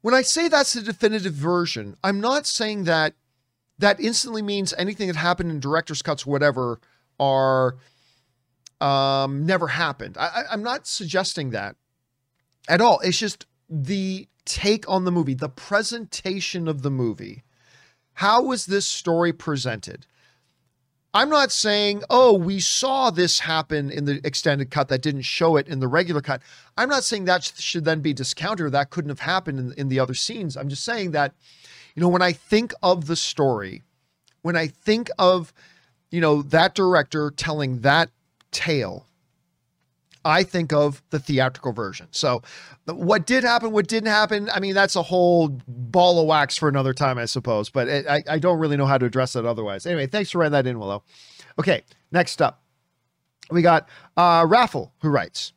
when 0.00 0.14
I 0.14 0.22
say 0.22 0.48
that's 0.48 0.72
the 0.72 0.82
definitive 0.82 1.34
version, 1.34 1.96
I'm 2.02 2.20
not 2.20 2.46
saying 2.46 2.84
that 2.84 3.14
that 3.78 4.00
instantly 4.00 4.42
means 4.42 4.74
anything 4.76 5.06
that 5.06 5.16
happened 5.16 5.50
in 5.50 5.60
director's 5.60 6.02
cuts, 6.02 6.26
whatever, 6.26 6.80
are 7.20 7.76
um, 8.80 9.46
never 9.46 9.68
happened. 9.68 10.16
I, 10.18 10.44
I'm 10.50 10.62
not 10.62 10.86
suggesting 10.86 11.50
that 11.50 11.76
at 12.68 12.80
all. 12.80 13.00
It's 13.00 13.18
just 13.18 13.46
the 13.68 14.28
take 14.48 14.88
on 14.88 15.04
the 15.04 15.12
movie, 15.12 15.34
the 15.34 15.48
presentation 15.48 16.66
of 16.66 16.82
the 16.82 16.90
movie. 16.90 17.44
How 18.14 18.42
was 18.42 18.66
this 18.66 18.86
story 18.86 19.32
presented? 19.32 20.06
I'm 21.14 21.30
not 21.30 21.52
saying, 21.52 22.02
oh, 22.10 22.34
we 22.34 22.60
saw 22.60 23.10
this 23.10 23.40
happen 23.40 23.90
in 23.90 24.04
the 24.04 24.20
extended 24.24 24.70
cut 24.70 24.88
that 24.88 25.02
didn't 25.02 25.22
show 25.22 25.56
it 25.56 25.68
in 25.68 25.80
the 25.80 25.88
regular 25.88 26.20
cut. 26.20 26.42
I'm 26.76 26.88
not 26.88 27.04
saying 27.04 27.24
that 27.24 27.52
should 27.56 27.84
then 27.84 28.00
be 28.00 28.12
discounted. 28.12 28.66
or 28.66 28.70
That 28.70 28.90
couldn't 28.90 29.08
have 29.10 29.20
happened 29.20 29.58
in, 29.58 29.72
in 29.72 29.88
the 29.88 30.00
other 30.00 30.14
scenes. 30.14 30.56
I'm 30.56 30.68
just 30.68 30.84
saying 30.84 31.12
that, 31.12 31.34
you 31.94 32.02
know, 32.02 32.08
when 32.08 32.22
I 32.22 32.32
think 32.32 32.72
of 32.82 33.06
the 33.06 33.16
story, 33.16 33.82
when 34.42 34.56
I 34.56 34.66
think 34.66 35.10
of, 35.18 35.52
you 36.10 36.20
know, 36.20 36.42
that 36.42 36.74
director 36.74 37.30
telling 37.30 37.80
that 37.80 38.10
tale, 38.50 39.06
I 40.28 40.42
think 40.42 40.74
of 40.74 41.02
the 41.08 41.18
theatrical 41.18 41.72
version. 41.72 42.08
So, 42.10 42.42
what 42.84 43.26
did 43.26 43.44
happen, 43.44 43.72
what 43.72 43.88
didn't 43.88 44.10
happen, 44.10 44.50
I 44.52 44.60
mean, 44.60 44.74
that's 44.74 44.94
a 44.94 45.02
whole 45.02 45.48
ball 45.66 46.20
of 46.20 46.26
wax 46.26 46.58
for 46.58 46.68
another 46.68 46.92
time, 46.92 47.16
I 47.16 47.24
suppose. 47.24 47.70
But 47.70 47.88
it, 47.88 48.06
I, 48.06 48.22
I 48.28 48.38
don't 48.38 48.58
really 48.58 48.76
know 48.76 48.84
how 48.84 48.98
to 48.98 49.06
address 49.06 49.32
that 49.32 49.46
otherwise. 49.46 49.86
Anyway, 49.86 50.06
thanks 50.06 50.30
for 50.30 50.38
writing 50.38 50.52
that 50.52 50.66
in, 50.66 50.78
Willow. 50.78 51.02
Okay, 51.58 51.82
next 52.12 52.42
up, 52.42 52.62
we 53.50 53.62
got 53.62 53.88
uh, 54.18 54.44
Raffle, 54.46 54.92
who 55.00 55.08
writes 55.08 55.54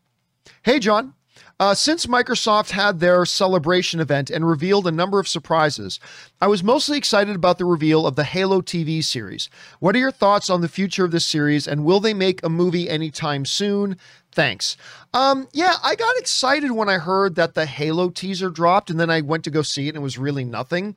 Hey, 0.64 0.80
John. 0.80 1.16
Uh, 1.60 1.76
since 1.76 2.08
Microsoft 2.08 2.72
had 2.72 3.00
their 3.00 3.24
celebration 3.24 4.00
event 4.00 4.32
and 4.32 4.48
revealed 4.48 4.88
a 4.88 4.92
number 4.92 5.20
of 5.20 5.28
surprises, 5.28 6.00
I 6.42 6.48
was 6.48 6.64
mostly 6.64 6.98
excited 6.98 7.36
about 7.36 7.60
the 7.60 7.66
reveal 7.66 8.08
of 8.08 8.16
the 8.16 8.24
Halo 8.24 8.62
TV 8.62 9.04
series. 9.04 9.48
What 9.80 9.96
are 9.96 10.00
your 10.00 10.12
thoughts 10.12 10.50
on 10.50 10.62
the 10.62 10.68
future 10.68 11.06
of 11.06 11.12
this 11.12 11.26
series, 11.26 11.68
and 11.68 11.86
will 11.86 12.00
they 12.00 12.16
make 12.16 12.44
a 12.44 12.50
movie 12.50 12.90
anytime 12.90 13.46
soon? 13.46 13.98
Thanks. 14.32 14.78
Um, 15.14 15.48
yeah, 15.52 15.76
I 15.84 15.96
got 15.96 16.18
excited 16.18 16.72
when 16.72 16.88
I 16.88 16.98
heard 16.98 17.36
that 17.36 17.54
the 17.54 17.66
Halo 17.66 18.10
teaser 18.10 18.50
dropped, 18.50 18.90
and 18.90 19.00
then 19.00 19.10
I 19.10 19.22
went 19.22 19.44
to 19.44 19.52
go 19.52 19.62
see 19.62 19.88
it, 19.88 19.90
and 19.90 19.98
it 19.98 20.02
was 20.02 20.18
really 20.18 20.46
nothing. 20.46 20.96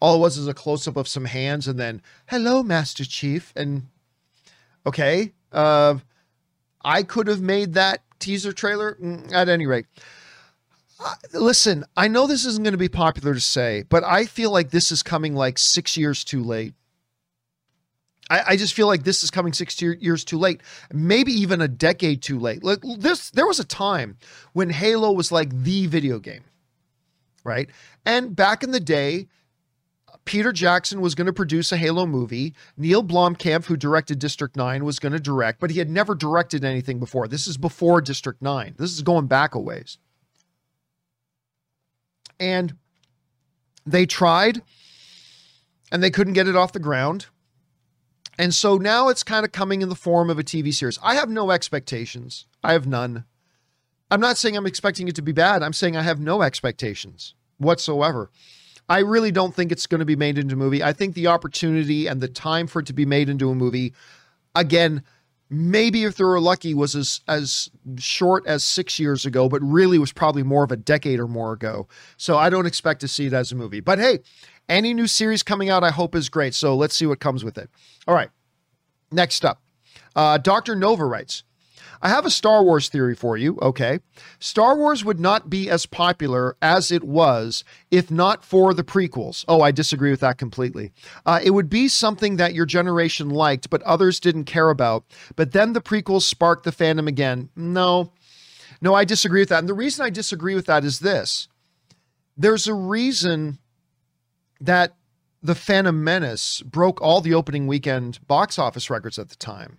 All 0.00 0.16
it 0.16 0.18
was 0.18 0.36
is 0.36 0.48
a 0.48 0.54
close 0.54 0.86
up 0.86 0.96
of 0.96 1.08
some 1.08 1.24
hands, 1.24 1.66
and 1.66 1.78
then 1.78 2.02
"Hello, 2.26 2.62
Master 2.62 3.04
Chief." 3.04 3.52
And 3.56 3.88
okay, 4.86 5.32
uh, 5.50 5.96
I 6.84 7.02
could 7.02 7.26
have 7.26 7.40
made 7.40 7.72
that 7.74 8.02
teaser 8.18 8.52
trailer 8.52 8.98
mm, 9.00 9.32
at 9.32 9.48
any 9.48 9.66
rate. 9.66 9.86
Uh, 11.02 11.14
listen, 11.32 11.84
I 11.96 12.08
know 12.08 12.26
this 12.26 12.44
isn't 12.44 12.64
going 12.64 12.72
to 12.72 12.78
be 12.78 12.88
popular 12.88 13.34
to 13.34 13.40
say, 13.40 13.84
but 13.88 14.04
I 14.04 14.26
feel 14.26 14.50
like 14.50 14.70
this 14.70 14.92
is 14.92 15.02
coming 15.02 15.34
like 15.34 15.56
six 15.58 15.96
years 15.96 16.22
too 16.22 16.42
late. 16.42 16.74
I, 18.30 18.42
I, 18.48 18.56
just 18.56 18.74
feel 18.74 18.86
like 18.86 19.04
this 19.04 19.22
is 19.22 19.30
coming 19.30 19.52
six 19.52 19.80
years 19.80 20.24
too 20.24 20.38
late, 20.38 20.62
maybe 20.92 21.32
even 21.32 21.60
a 21.60 21.68
decade 21.68 22.22
too 22.22 22.38
late. 22.38 22.64
Like 22.64 22.78
this, 22.98 23.30
there 23.30 23.46
was 23.46 23.60
a 23.60 23.64
time 23.64 24.16
when 24.54 24.70
Halo 24.70 25.12
was 25.12 25.30
like 25.30 25.50
the 25.62 25.86
video 25.86 26.18
game, 26.18 26.44
right? 27.44 27.68
And 28.06 28.34
back 28.34 28.62
in 28.62 28.70
the 28.70 28.80
day, 28.80 29.28
Peter 30.24 30.52
Jackson 30.52 31.00
was 31.00 31.14
going 31.14 31.26
to 31.26 31.32
produce 31.32 31.70
a 31.70 31.76
Halo 31.76 32.06
movie. 32.06 32.54
Neil 32.76 33.04
Blomkamp, 33.04 33.66
who 33.66 33.76
directed 33.76 34.18
District 34.18 34.56
9, 34.56 34.84
was 34.84 34.98
going 34.98 35.12
to 35.12 35.20
direct, 35.20 35.60
but 35.60 35.70
he 35.70 35.78
had 35.78 35.90
never 35.90 36.14
directed 36.14 36.64
anything 36.64 36.98
before. 36.98 37.28
This 37.28 37.46
is 37.46 37.56
before 37.56 38.00
District 38.00 38.40
9. 38.40 38.74
This 38.78 38.92
is 38.92 39.02
going 39.02 39.26
back 39.26 39.54
a 39.54 39.60
ways. 39.60 39.98
And 42.40 42.74
they 43.86 44.06
tried 44.06 44.62
and 45.92 46.02
they 46.02 46.10
couldn't 46.10 46.32
get 46.32 46.48
it 46.48 46.56
off 46.56 46.72
the 46.72 46.80
ground. 46.80 47.26
And 48.38 48.54
so 48.54 48.76
now 48.76 49.08
it's 49.08 49.22
kind 49.22 49.44
of 49.44 49.52
coming 49.52 49.82
in 49.82 49.88
the 49.88 49.94
form 49.94 50.30
of 50.30 50.38
a 50.38 50.44
TV 50.44 50.72
series. 50.72 50.98
I 51.02 51.14
have 51.14 51.28
no 51.28 51.50
expectations. 51.50 52.46
I 52.62 52.72
have 52.72 52.86
none. 52.86 53.24
I'm 54.10 54.20
not 54.20 54.36
saying 54.36 54.56
I'm 54.56 54.66
expecting 54.66 55.08
it 55.08 55.14
to 55.16 55.22
be 55.22 55.32
bad. 55.32 55.62
I'm 55.62 55.72
saying 55.72 55.96
I 55.96 56.02
have 56.02 56.20
no 56.20 56.42
expectations 56.42 57.34
whatsoever. 57.58 58.30
I 58.88 58.98
really 58.98 59.30
don't 59.30 59.54
think 59.54 59.72
it's 59.72 59.86
going 59.86 60.00
to 60.00 60.04
be 60.04 60.16
made 60.16 60.36
into 60.36 60.54
a 60.54 60.58
movie. 60.58 60.82
I 60.82 60.92
think 60.92 61.14
the 61.14 61.28
opportunity 61.28 62.06
and 62.06 62.20
the 62.20 62.28
time 62.28 62.66
for 62.66 62.80
it 62.80 62.86
to 62.86 62.92
be 62.92 63.06
made 63.06 63.28
into 63.28 63.50
a 63.50 63.54
movie, 63.54 63.94
again, 64.54 65.02
maybe 65.54 66.04
if 66.04 66.16
they 66.16 66.24
were 66.24 66.40
lucky, 66.40 66.74
was 66.74 66.94
as 66.94 67.20
as 67.28 67.70
short 67.96 68.46
as 68.46 68.64
six 68.64 68.98
years 68.98 69.24
ago, 69.26 69.48
but 69.48 69.60
really 69.62 69.98
was 69.98 70.12
probably 70.12 70.42
more 70.42 70.64
of 70.64 70.72
a 70.72 70.76
decade 70.76 71.20
or 71.20 71.28
more 71.28 71.52
ago. 71.52 71.88
So 72.16 72.36
I 72.36 72.50
don't 72.50 72.66
expect 72.66 73.00
to 73.02 73.08
see 73.08 73.26
it 73.26 73.32
as 73.32 73.52
a 73.52 73.54
movie. 73.54 73.80
But 73.80 73.98
hey, 73.98 74.20
any 74.68 74.94
new 74.94 75.06
series 75.06 75.42
coming 75.42 75.70
out, 75.70 75.84
I 75.84 75.90
hope 75.90 76.14
is 76.14 76.28
great. 76.28 76.54
So 76.54 76.74
let's 76.74 76.94
see 76.94 77.06
what 77.06 77.20
comes 77.20 77.44
with 77.44 77.58
it. 77.58 77.70
All 78.06 78.14
right. 78.14 78.30
Next 79.12 79.44
up, 79.44 79.62
uh, 80.16 80.38
Dr. 80.38 80.74
Nova 80.74 81.04
writes 81.04 81.44
I 82.02 82.08
have 82.08 82.26
a 82.26 82.30
Star 82.30 82.62
Wars 82.62 82.88
theory 82.88 83.14
for 83.14 83.36
you. 83.36 83.58
Okay. 83.60 84.00
Star 84.38 84.76
Wars 84.76 85.04
would 85.04 85.20
not 85.20 85.50
be 85.50 85.68
as 85.70 85.86
popular 85.86 86.56
as 86.60 86.90
it 86.90 87.04
was 87.04 87.64
if 87.90 88.10
not 88.10 88.44
for 88.44 88.74
the 88.74 88.84
prequels. 88.84 89.44
Oh, 89.48 89.60
I 89.60 89.70
disagree 89.70 90.10
with 90.10 90.20
that 90.20 90.38
completely. 90.38 90.92
Uh, 91.24 91.40
it 91.42 91.50
would 91.50 91.70
be 91.70 91.88
something 91.88 92.36
that 92.36 92.54
your 92.54 92.66
generation 92.66 93.30
liked, 93.30 93.70
but 93.70 93.82
others 93.82 94.20
didn't 94.20 94.44
care 94.44 94.70
about. 94.70 95.04
But 95.36 95.52
then 95.52 95.72
the 95.72 95.80
prequels 95.80 96.22
sparked 96.22 96.64
the 96.64 96.72
fandom 96.72 97.06
again. 97.06 97.50
No, 97.56 98.12
no, 98.80 98.94
I 98.94 99.04
disagree 99.04 99.40
with 99.40 99.48
that. 99.50 99.60
And 99.60 99.68
the 99.68 99.74
reason 99.74 100.04
I 100.04 100.10
disagree 100.10 100.54
with 100.54 100.66
that 100.66 100.84
is 100.84 101.00
this 101.00 101.48
there's 102.36 102.66
a 102.66 102.74
reason 102.74 103.58
that 104.60 104.94
the 105.42 105.54
Phantom 105.54 106.02
Menace 106.02 106.62
broke 106.62 107.00
all 107.02 107.20
the 107.20 107.34
opening 107.34 107.66
weekend 107.66 108.26
box 108.26 108.58
office 108.58 108.90
records 108.90 109.18
at 109.18 109.28
the 109.28 109.36
time. 109.36 109.78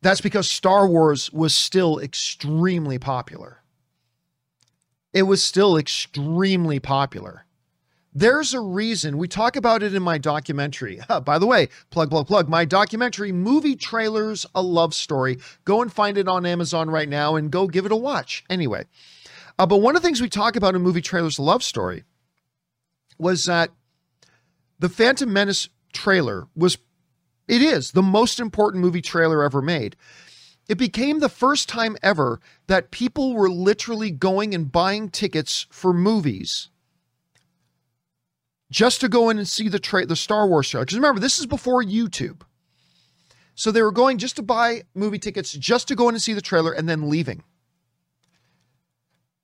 That's 0.00 0.20
because 0.20 0.50
Star 0.50 0.86
Wars 0.86 1.32
was 1.32 1.54
still 1.54 1.98
extremely 1.98 2.98
popular. 2.98 3.62
It 5.12 5.22
was 5.22 5.42
still 5.42 5.76
extremely 5.76 6.78
popular. 6.78 7.44
There's 8.14 8.54
a 8.54 8.60
reason 8.60 9.18
we 9.18 9.28
talk 9.28 9.56
about 9.56 9.82
it 9.82 9.94
in 9.94 10.02
my 10.02 10.18
documentary. 10.18 11.00
by 11.24 11.38
the 11.38 11.46
way, 11.46 11.68
plug, 11.90 12.10
plug, 12.10 12.26
plug. 12.26 12.48
My 12.48 12.64
documentary, 12.64 13.32
Movie 13.32 13.76
Trailers, 13.76 14.46
A 14.54 14.62
Love 14.62 14.94
Story. 14.94 15.38
Go 15.64 15.82
and 15.82 15.92
find 15.92 16.16
it 16.18 16.28
on 16.28 16.46
Amazon 16.46 16.90
right 16.90 17.08
now 17.08 17.36
and 17.36 17.50
go 17.50 17.66
give 17.66 17.86
it 17.86 17.92
a 17.92 17.96
watch. 17.96 18.44
Anyway, 18.48 18.86
uh, 19.58 19.66
but 19.66 19.78
one 19.78 19.96
of 19.96 20.02
the 20.02 20.06
things 20.06 20.20
we 20.20 20.28
talk 20.28 20.56
about 20.56 20.74
in 20.74 20.82
Movie 20.82 21.02
Trailers, 21.02 21.38
A 21.38 21.42
Love 21.42 21.62
Story 21.62 22.04
was 23.18 23.44
that 23.46 23.70
the 24.78 24.88
Phantom 24.88 25.32
Menace 25.32 25.68
trailer 25.92 26.46
was 26.54 26.78
it 27.48 27.62
is 27.62 27.92
the 27.92 28.02
most 28.02 28.38
important 28.38 28.82
movie 28.82 29.02
trailer 29.02 29.42
ever 29.42 29.62
made. 29.62 29.96
It 30.68 30.76
became 30.76 31.18
the 31.18 31.30
first 31.30 31.68
time 31.68 31.96
ever 32.02 32.40
that 32.66 32.90
people 32.90 33.34
were 33.34 33.48
literally 33.48 34.10
going 34.10 34.54
and 34.54 34.70
buying 34.70 35.08
tickets 35.08 35.66
for 35.70 35.94
movies 35.94 36.68
just 38.70 39.00
to 39.00 39.08
go 39.08 39.30
in 39.30 39.38
and 39.38 39.48
see 39.48 39.68
the 39.68 39.78
tra- 39.78 40.06
the 40.06 40.16
Star 40.16 40.46
Wars 40.46 40.68
trailer. 40.68 40.84
Because 40.84 40.98
remember, 40.98 41.20
this 41.20 41.38
is 41.38 41.46
before 41.46 41.82
YouTube. 41.82 42.42
So 43.54 43.72
they 43.72 43.82
were 43.82 43.92
going 43.92 44.18
just 44.18 44.36
to 44.36 44.42
buy 44.42 44.82
movie 44.94 45.18
tickets, 45.18 45.52
just 45.52 45.88
to 45.88 45.96
go 45.96 46.08
in 46.08 46.14
and 46.14 46.22
see 46.22 46.34
the 46.34 46.40
trailer, 46.40 46.72
and 46.72 46.88
then 46.88 47.08
leaving. 47.08 47.42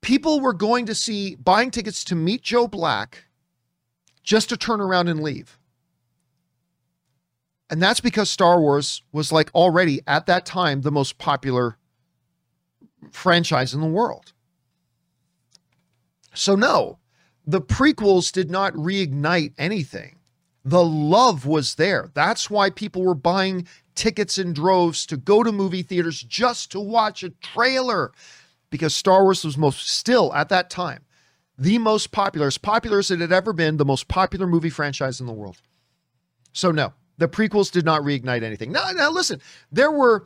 People 0.01 0.39
were 0.39 0.53
going 0.53 0.85
to 0.85 0.95
see, 0.95 1.35
buying 1.35 1.71
tickets 1.71 2.03
to 2.05 2.15
meet 2.15 2.43
Joe 2.43 2.67
Black 2.67 3.25
just 4.23 4.49
to 4.49 4.57
turn 4.57 4.79
around 4.79 5.09
and 5.09 5.21
leave. 5.21 5.57
And 7.69 7.81
that's 7.81 7.99
because 7.99 8.29
Star 8.29 8.59
Wars 8.59 9.01
was 9.11 9.31
like 9.31 9.53
already 9.55 10.01
at 10.05 10.27
that 10.27 10.45
time 10.45 10.81
the 10.81 10.91
most 10.91 11.17
popular 11.17 11.77
franchise 13.11 13.73
in 13.73 13.81
the 13.81 13.87
world. 13.87 14.33
So, 16.33 16.55
no, 16.55 16.99
the 17.45 17.61
prequels 17.61 18.31
did 18.31 18.51
not 18.51 18.73
reignite 18.73 19.53
anything. 19.57 20.17
The 20.63 20.83
love 20.83 21.45
was 21.45 21.75
there. 21.75 22.09
That's 22.13 22.49
why 22.49 22.69
people 22.69 23.03
were 23.03 23.15
buying 23.15 23.67
tickets 23.93 24.37
in 24.37 24.53
droves 24.53 25.05
to 25.07 25.17
go 25.17 25.43
to 25.43 25.51
movie 25.51 25.83
theaters 25.83 26.21
just 26.21 26.71
to 26.71 26.79
watch 26.79 27.23
a 27.23 27.29
trailer 27.29 28.11
because 28.69 28.93
Star 28.93 29.23
Wars 29.23 29.45
was 29.45 29.57
most 29.57 29.87
still 29.87 30.33
at 30.33 30.49
that 30.49 30.69
time 30.69 31.05
the 31.57 31.77
most 31.77 32.11
popular, 32.11 32.47
as 32.47 32.57
popular 32.57 32.99
as 32.99 33.11
it 33.11 33.19
had 33.19 33.31
ever 33.31 33.53
been, 33.53 33.77
the 33.77 33.85
most 33.85 34.07
popular 34.07 34.47
movie 34.47 34.69
franchise 34.69 35.19
in 35.19 35.27
the 35.27 35.33
world. 35.33 35.61
So, 36.51 36.71
no, 36.71 36.93
the 37.17 37.27
prequels 37.27 37.71
did 37.71 37.85
not 37.85 38.01
reignite 38.01 38.43
anything. 38.43 38.71
Now, 38.71 38.89
now 38.91 39.11
listen, 39.11 39.41
there 39.71 39.91
were 39.91 40.25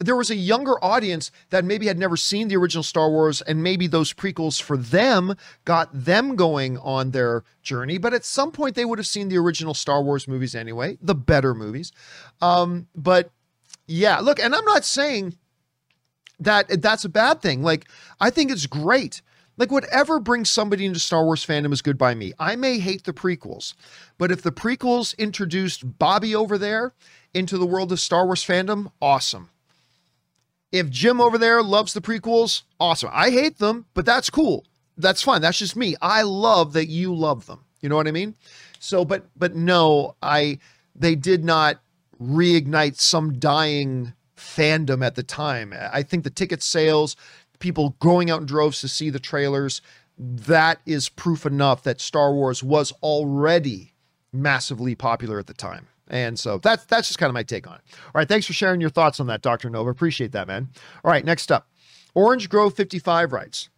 there 0.00 0.16
was 0.16 0.30
a 0.30 0.36
younger 0.36 0.82
audience 0.82 1.30
that 1.50 1.64
maybe 1.64 1.86
had 1.86 1.98
never 1.98 2.16
seen 2.16 2.48
the 2.48 2.56
original 2.56 2.82
Star 2.82 3.10
Wars, 3.10 3.42
and 3.42 3.62
maybe 3.62 3.86
those 3.86 4.12
prequels 4.12 4.62
for 4.62 4.76
them 4.76 5.34
got 5.64 5.88
them 5.92 6.36
going 6.36 6.78
on 6.78 7.10
their 7.10 7.44
journey. 7.62 7.98
But 7.98 8.14
at 8.14 8.24
some 8.24 8.52
point, 8.52 8.76
they 8.76 8.84
would 8.84 8.98
have 8.98 9.06
seen 9.08 9.28
the 9.28 9.38
original 9.38 9.74
Star 9.74 10.02
Wars 10.02 10.28
movies 10.28 10.54
anyway, 10.54 10.98
the 11.02 11.14
better 11.14 11.54
movies. 11.54 11.92
Um, 12.40 12.86
but 12.94 13.30
yeah, 13.86 14.20
look, 14.20 14.38
and 14.38 14.54
I'm 14.54 14.64
not 14.64 14.84
saying 14.84 15.36
that 16.38 16.80
that's 16.80 17.04
a 17.04 17.08
bad 17.08 17.42
thing. 17.42 17.62
Like, 17.62 17.88
I 18.20 18.30
think 18.30 18.50
it's 18.52 18.66
great 18.66 19.20
like, 19.58 19.70
whatever 19.70 20.20
brings 20.20 20.48
somebody 20.48 20.86
into 20.86 21.00
Star 21.00 21.24
Wars 21.24 21.44
fandom 21.44 21.72
is 21.72 21.82
good 21.82 21.98
by 21.98 22.14
me. 22.14 22.32
I 22.38 22.56
may 22.56 22.78
hate 22.78 23.04
the 23.04 23.12
prequels, 23.12 23.74
but 24.16 24.30
if 24.30 24.40
the 24.40 24.52
prequels 24.52 25.16
introduced 25.18 25.98
Bobby 25.98 26.34
over 26.34 26.56
there 26.56 26.94
into 27.34 27.58
the 27.58 27.66
world 27.66 27.92
of 27.92 28.00
Star 28.00 28.24
Wars 28.24 28.44
fandom, 28.44 28.90
awesome. 29.02 29.50
If 30.70 30.90
Jim 30.90 31.20
over 31.20 31.38
there 31.38 31.62
loves 31.62 31.92
the 31.92 32.00
prequels, 32.00 32.62
awesome. 32.78 33.10
I 33.12 33.30
hate 33.30 33.58
them, 33.58 33.86
but 33.94 34.06
that's 34.06 34.30
cool. 34.30 34.64
That's 34.96 35.22
fine. 35.22 35.40
That's 35.40 35.58
just 35.58 35.76
me. 35.76 35.96
I 36.00 36.22
love 36.22 36.72
that 36.74 36.86
you 36.86 37.14
love 37.14 37.46
them. 37.46 37.64
You 37.80 37.88
know 37.88 37.96
what 37.96 38.08
I 38.08 38.12
mean? 38.12 38.34
So, 38.78 39.04
but 39.04 39.26
but 39.36 39.54
no, 39.54 40.16
I 40.22 40.58
they 40.94 41.14
did 41.14 41.44
not 41.44 41.80
reignite 42.20 42.96
some 43.00 43.38
dying 43.38 44.12
fandom 44.36 45.04
at 45.04 45.14
the 45.14 45.22
time. 45.22 45.72
I 45.76 46.02
think 46.02 46.24
the 46.24 46.30
ticket 46.30 46.62
sales 46.62 47.16
people 47.58 47.96
going 48.00 48.30
out 48.30 48.40
in 48.40 48.46
droves 48.46 48.80
to 48.80 48.88
see 48.88 49.10
the 49.10 49.18
trailers. 49.18 49.80
That 50.18 50.80
is 50.84 51.08
proof 51.08 51.46
enough 51.46 51.82
that 51.84 52.00
Star 52.00 52.32
Wars 52.32 52.62
was 52.62 52.92
already 53.02 53.92
massively 54.32 54.94
popular 54.94 55.38
at 55.38 55.46
the 55.46 55.54
time. 55.54 55.86
And 56.08 56.38
so 56.38 56.58
that's 56.58 56.84
that's 56.86 57.08
just 57.08 57.18
kind 57.18 57.28
of 57.28 57.34
my 57.34 57.42
take 57.42 57.66
on 57.66 57.74
it. 57.74 57.82
All 58.06 58.12
right, 58.14 58.28
thanks 58.28 58.46
for 58.46 58.54
sharing 58.54 58.80
your 58.80 58.90
thoughts 58.90 59.20
on 59.20 59.26
that, 59.26 59.42
Dr. 59.42 59.68
Nova. 59.70 59.90
Appreciate 59.90 60.32
that, 60.32 60.48
man. 60.48 60.68
All 61.04 61.10
right, 61.10 61.24
next 61.24 61.52
up. 61.52 61.68
Orange 62.14 62.48
Grove 62.48 62.74
55 62.74 63.32
writes, 63.32 63.68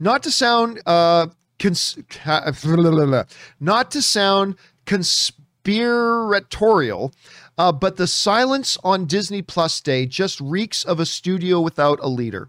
not 0.00 0.22
to 0.22 0.30
sound 0.30 0.80
uh 0.86 1.26
cons- 1.58 1.98
not 3.60 3.90
to 3.90 4.02
sound 4.02 4.56
conspiratorial, 4.86 7.12
uh, 7.58 7.72
but 7.72 7.96
the 7.96 8.06
silence 8.06 8.78
on 8.82 9.06
Disney 9.06 9.42
Plus 9.42 9.80
Day 9.80 10.06
just 10.06 10.40
reeks 10.40 10.84
of 10.84 11.00
a 11.00 11.06
studio 11.06 11.60
without 11.60 11.98
a 12.02 12.08
leader. 12.08 12.48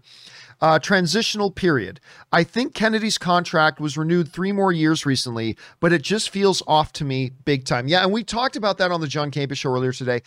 Uh, 0.60 0.78
transitional 0.78 1.50
period. 1.50 2.00
I 2.32 2.44
think 2.44 2.74
Kennedy's 2.74 3.18
contract 3.18 3.80
was 3.80 3.98
renewed 3.98 4.32
three 4.32 4.52
more 4.52 4.72
years 4.72 5.04
recently, 5.04 5.58
but 5.80 5.92
it 5.92 6.00
just 6.00 6.30
feels 6.30 6.62
off 6.66 6.92
to 6.94 7.04
me 7.04 7.32
big 7.44 7.64
time. 7.64 7.88
Yeah, 7.88 8.02
and 8.02 8.12
we 8.12 8.24
talked 8.24 8.56
about 8.56 8.78
that 8.78 8.90
on 8.90 9.00
the 9.00 9.08
John 9.08 9.30
Campea 9.30 9.56
show 9.56 9.70
earlier 9.70 9.92
today. 9.92 10.22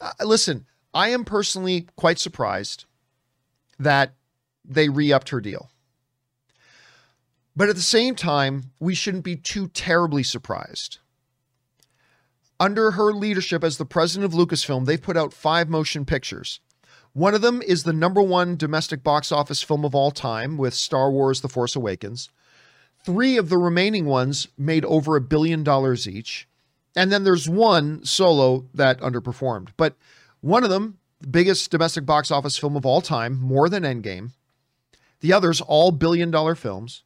Uh, 0.00 0.10
listen, 0.24 0.66
I 0.92 1.10
am 1.10 1.24
personally 1.24 1.86
quite 1.94 2.18
surprised 2.18 2.86
that 3.78 4.14
they 4.64 4.88
re 4.88 5.12
upped 5.12 5.28
her 5.28 5.40
deal. 5.40 5.70
But 7.54 7.68
at 7.68 7.76
the 7.76 7.82
same 7.82 8.14
time, 8.14 8.72
we 8.80 8.94
shouldn't 8.94 9.24
be 9.24 9.36
too 9.36 9.68
terribly 9.68 10.22
surprised 10.22 10.98
under 12.58 12.92
her 12.92 13.12
leadership 13.12 13.62
as 13.62 13.76
the 13.76 13.84
president 13.84 14.32
of 14.32 14.38
Lucasfilm, 14.38 14.86
they've 14.86 15.00
put 15.00 15.16
out 15.16 15.32
five 15.32 15.68
motion 15.68 16.04
pictures. 16.04 16.60
One 17.12 17.34
of 17.34 17.42
them 17.42 17.62
is 17.62 17.84
the 17.84 17.92
number 17.92 18.22
one 18.22 18.56
domestic 18.56 19.02
box 19.02 19.32
office 19.32 19.62
film 19.62 19.84
of 19.84 19.94
all 19.94 20.10
time 20.10 20.56
with 20.56 20.74
Star 20.74 21.10
Wars 21.10 21.40
The 21.40 21.48
Force 21.48 21.74
Awakens. 21.74 22.30
Three 23.04 23.36
of 23.36 23.48
the 23.48 23.58
remaining 23.58 24.04
ones 24.04 24.48
made 24.58 24.84
over 24.84 25.16
a 25.16 25.20
billion 25.20 25.62
dollars 25.62 26.08
each. 26.08 26.48
And 26.94 27.12
then 27.12 27.24
there's 27.24 27.48
one 27.48 28.04
solo 28.04 28.66
that 28.74 29.00
underperformed. 29.00 29.68
But 29.76 29.96
one 30.40 30.64
of 30.64 30.70
them, 30.70 30.98
the 31.20 31.28
biggest 31.28 31.70
domestic 31.70 32.04
box 32.04 32.30
office 32.30 32.58
film 32.58 32.76
of 32.76 32.84
all 32.84 33.00
time, 33.00 33.40
more 33.40 33.68
than 33.68 33.82
Endgame. 33.82 34.32
The 35.20 35.32
others, 35.32 35.60
all 35.60 35.92
billion 35.92 36.30
dollar 36.30 36.54
films. 36.54 37.02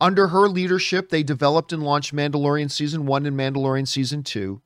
Under 0.00 0.28
her 0.28 0.48
leadership, 0.48 1.10
they 1.10 1.22
developed 1.22 1.72
and 1.72 1.82
launched 1.82 2.14
Mandalorian 2.14 2.70
season 2.70 3.06
one 3.06 3.26
and 3.26 3.36
Mandalorian 3.36 3.86
season 3.86 4.22
two. 4.22 4.60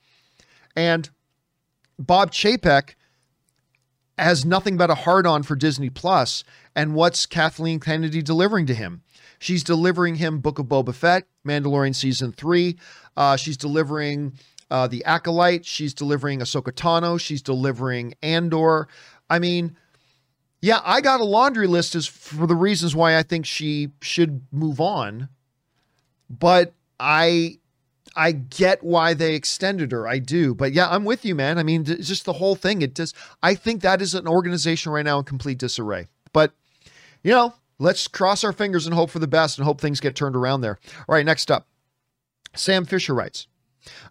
And 0.78 1.10
Bob 1.98 2.30
Chapek 2.30 2.94
has 4.16 4.44
nothing 4.44 4.76
but 4.76 4.90
a 4.90 4.94
hard 4.94 5.26
on 5.26 5.42
for 5.42 5.56
Disney 5.56 5.90
Plus. 5.90 6.44
And 6.76 6.94
what's 6.94 7.26
Kathleen 7.26 7.80
Kennedy 7.80 8.22
delivering 8.22 8.66
to 8.66 8.74
him? 8.74 9.02
She's 9.40 9.64
delivering 9.64 10.14
him 10.14 10.38
Book 10.38 10.60
of 10.60 10.66
Boba 10.66 10.94
Fett, 10.94 11.24
Mandalorian 11.44 11.96
season 11.96 12.30
three. 12.30 12.78
Uh, 13.16 13.34
she's 13.34 13.56
delivering 13.56 14.34
uh, 14.70 14.86
the 14.86 15.04
Acolyte. 15.04 15.66
She's 15.66 15.94
delivering 15.94 16.38
Ahsoka 16.38 16.70
Tano. 16.70 17.18
She's 17.18 17.42
delivering 17.42 18.14
Andor. 18.22 18.86
I 19.28 19.40
mean, 19.40 19.76
yeah, 20.62 20.78
I 20.84 21.00
got 21.00 21.18
a 21.18 21.24
laundry 21.24 21.66
list 21.66 21.96
as 21.96 22.06
for 22.06 22.46
the 22.46 22.54
reasons 22.54 22.94
why 22.94 23.18
I 23.18 23.24
think 23.24 23.46
she 23.46 23.88
should 24.00 24.42
move 24.52 24.80
on, 24.80 25.28
but 26.30 26.72
I 27.00 27.58
I 28.18 28.32
get 28.32 28.82
why 28.82 29.14
they 29.14 29.36
extended 29.36 29.92
her. 29.92 30.08
I 30.08 30.18
do. 30.18 30.52
But 30.52 30.72
yeah, 30.72 30.90
I'm 30.90 31.04
with 31.04 31.24
you, 31.24 31.36
man. 31.36 31.56
I 31.56 31.62
mean, 31.62 31.84
just 31.84 32.24
the 32.24 32.32
whole 32.32 32.56
thing. 32.56 32.82
It 32.82 32.96
just, 32.96 33.14
I 33.44 33.54
think 33.54 33.80
that 33.82 34.02
is 34.02 34.12
an 34.14 34.26
organization 34.26 34.90
right 34.90 35.04
now 35.04 35.20
in 35.20 35.24
complete 35.24 35.58
disarray. 35.58 36.08
But, 36.32 36.52
you 37.22 37.30
know, 37.30 37.54
let's 37.78 38.08
cross 38.08 38.42
our 38.42 38.52
fingers 38.52 38.86
and 38.86 38.94
hope 38.94 39.10
for 39.10 39.20
the 39.20 39.28
best 39.28 39.56
and 39.56 39.64
hope 39.64 39.80
things 39.80 40.00
get 40.00 40.16
turned 40.16 40.34
around 40.34 40.62
there. 40.62 40.80
All 41.08 41.14
right, 41.14 41.24
next 41.24 41.48
up. 41.48 41.68
Sam 42.56 42.84
Fisher 42.84 43.14
writes 43.14 43.46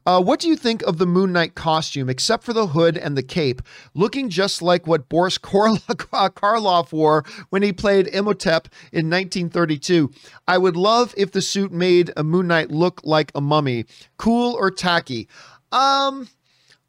uh, 0.05 0.21
what 0.21 0.39
do 0.39 0.47
you 0.47 0.55
think 0.55 0.81
of 0.83 0.97
the 0.97 1.05
Moon 1.05 1.31
Knight 1.33 1.55
costume, 1.55 2.09
except 2.09 2.43
for 2.43 2.53
the 2.53 2.67
hood 2.67 2.97
and 2.97 3.17
the 3.17 3.23
cape, 3.23 3.61
looking 3.93 4.29
just 4.29 4.61
like 4.61 4.87
what 4.87 5.09
Boris 5.09 5.37
Karloff 5.37 6.91
wore 6.91 7.23
when 7.49 7.63
he 7.63 7.73
played 7.73 8.07
Imhotep 8.07 8.67
in 8.91 9.09
1932? 9.09 10.11
I 10.47 10.57
would 10.57 10.75
love 10.75 11.13
if 11.17 11.31
the 11.31 11.41
suit 11.41 11.71
made 11.71 12.11
a 12.15 12.23
Moon 12.23 12.47
Knight 12.47 12.71
look 12.71 13.01
like 13.03 13.31
a 13.35 13.41
mummy. 13.41 13.85
Cool 14.17 14.53
or 14.53 14.71
tacky? 14.71 15.27
Um, 15.71 16.29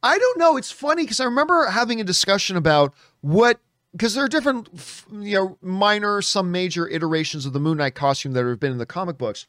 I 0.02 0.18
don't 0.18 0.38
know. 0.38 0.57
It's 0.57 0.71
funny 0.71 1.02
because 1.02 1.21
I 1.21 1.25
remember 1.25 1.66
having 1.66 2.00
a 2.00 2.04
discussion 2.04 2.57
about 2.57 2.95
what 3.21 3.61
because 3.92 4.14
there 4.14 4.25
are 4.25 4.28
different, 4.28 4.68
you 5.12 5.35
know, 5.35 5.59
minor, 5.61 6.21
some 6.23 6.52
major 6.52 6.87
iterations 6.88 7.47
of 7.47 7.52
the 7.52 7.61
Moon 7.61 7.78
Knight 7.78 7.95
costume 7.95 8.33
that 8.33 8.45
have 8.45 8.61
been 8.61 8.73
in 8.73 8.78
the 8.78 8.87
comic 8.87 9.18
books. 9.18 9.47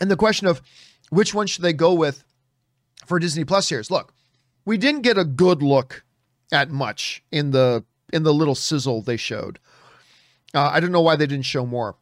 And 0.00 0.10
the 0.10 0.16
question 0.16 0.46
of 0.46 0.62
which 1.12 1.34
one 1.34 1.46
should 1.46 1.62
they 1.62 1.74
go 1.74 1.92
with 1.92 2.24
for 3.04 3.18
Disney 3.18 3.44
Plus 3.44 3.68
series? 3.68 3.90
Look, 3.90 4.14
we 4.64 4.78
didn't 4.78 5.02
get 5.02 5.18
a 5.18 5.24
good 5.24 5.62
look 5.62 6.04
at 6.50 6.70
much 6.70 7.22
in 7.30 7.50
the 7.50 7.84
in 8.14 8.22
the 8.22 8.32
little 8.32 8.54
sizzle 8.54 9.02
they 9.02 9.18
showed. 9.18 9.58
Uh, 10.54 10.70
I 10.72 10.80
don't 10.80 10.90
know 10.90 11.02
why 11.02 11.16
they 11.16 11.26
didn't 11.26 11.44
show 11.44 11.66
more, 11.66 11.96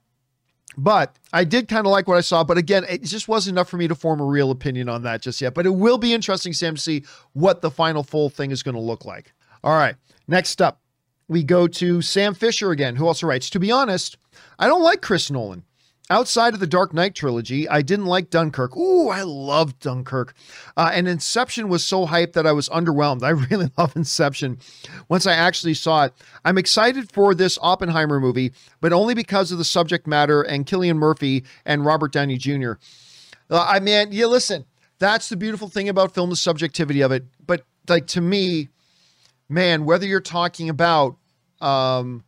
but 0.77 1.17
I 1.33 1.43
did 1.43 1.67
kind 1.67 1.87
of 1.87 1.91
like 1.91 2.07
what 2.07 2.19
I 2.19 2.21
saw. 2.21 2.45
But 2.45 2.57
again, 2.57 2.85
it 2.89 3.03
just 3.03 3.27
wasn't 3.27 3.55
enough 3.55 3.69
for 3.69 3.79
me 3.79 3.89
to 3.89 3.97
form 3.97 4.21
a 4.21 4.25
real 4.25 4.53
opinion 4.53 4.89
on 4.89 5.03
that 5.03 5.23
just 5.23 5.41
yet. 5.41 5.55
But 5.55 5.67
it 5.67 5.71
will 5.71 5.99
be 5.99 6.15
interesting, 6.15 6.53
Sam, 6.53 6.77
to 6.77 6.81
see 6.81 7.05
what 7.33 7.63
the 7.63 7.71
final 7.71 8.05
full 8.05 8.31
thing 8.31 8.53
is 8.53 8.63
going 8.63 8.77
to 8.77 8.81
look 8.81 9.05
like. 9.05 9.33
All 9.65 9.77
right, 9.77 9.97
next 10.29 10.63
up, 10.63 10.81
we 11.27 11.43
go 11.43 11.67
to 11.67 12.01
Sam 12.01 12.33
Fisher 12.35 12.71
again, 12.71 12.95
who 12.95 13.09
also 13.09 13.27
writes. 13.27 13.51
To 13.51 13.59
be 13.59 13.73
honest, 13.73 14.19
I 14.57 14.69
don't 14.69 14.83
like 14.85 15.03
Chris 15.03 15.33
Nolan. 15.33 15.65
Outside 16.11 16.55
of 16.55 16.61
the 16.61 16.67
Dark 16.67 16.93
Knight 16.93 17.15
trilogy, 17.15 17.69
I 17.69 17.83
didn't 17.83 18.07
like 18.07 18.31
Dunkirk. 18.31 18.77
Ooh, 18.77 19.11
I 19.11 19.23
loved 19.23 19.79
Dunkirk. 19.79 20.35
Uh, 20.77 20.91
and 20.93 21.07
Inception 21.07 21.69
was 21.69 21.85
so 21.85 22.05
hyped 22.05 22.33
that 22.33 22.49
I 22.49 22.53
was 22.53 22.69
underwhelmed. 22.69 23.23
I 23.23 23.31
really 23.31 23.71
love 23.79 23.95
Inception 23.95 24.59
once 25.09 25.25
I 25.25 25.35
actually 25.35 25.75
saw 25.75 26.07
it. 26.07 26.13
I'm 26.45 26.59
excited 26.59 27.13
for 27.13 27.33
this 27.33 27.59
Oppenheimer 27.63 28.19
movie, 28.19 28.53
but 28.81 28.93
only 28.93 29.15
because 29.15 29.53
of 29.53 29.59
the 29.59 29.65
subject 29.65 30.09
matter 30.09 30.43
and 30.43 30.67
Cillian 30.67 30.97
Murphy 30.97 31.45
and 31.65 31.85
Robert 31.85 32.11
Downey 32.13 32.39
Jr. 32.39 32.73
Uh, 33.49 33.65
I 33.69 33.79
mean, 33.79 34.09
yeah, 34.11 34.27
listen, 34.27 34.65
that's 34.99 35.29
the 35.29 35.37
beautiful 35.37 35.69
thing 35.69 35.89
about 35.89 36.13
film, 36.13 36.31
the 36.31 36.37
subjectivity 36.37 37.03
of 37.03 37.13
it. 37.13 37.25
But 37.47 37.63
like 37.89 38.09
to 38.09 38.21
me, 38.21 38.69
man, 39.49 39.85
whether 39.85 40.07
you're 40.07 40.21
talking 40.21 40.69
about 40.69 41.17
um, 41.61 42.25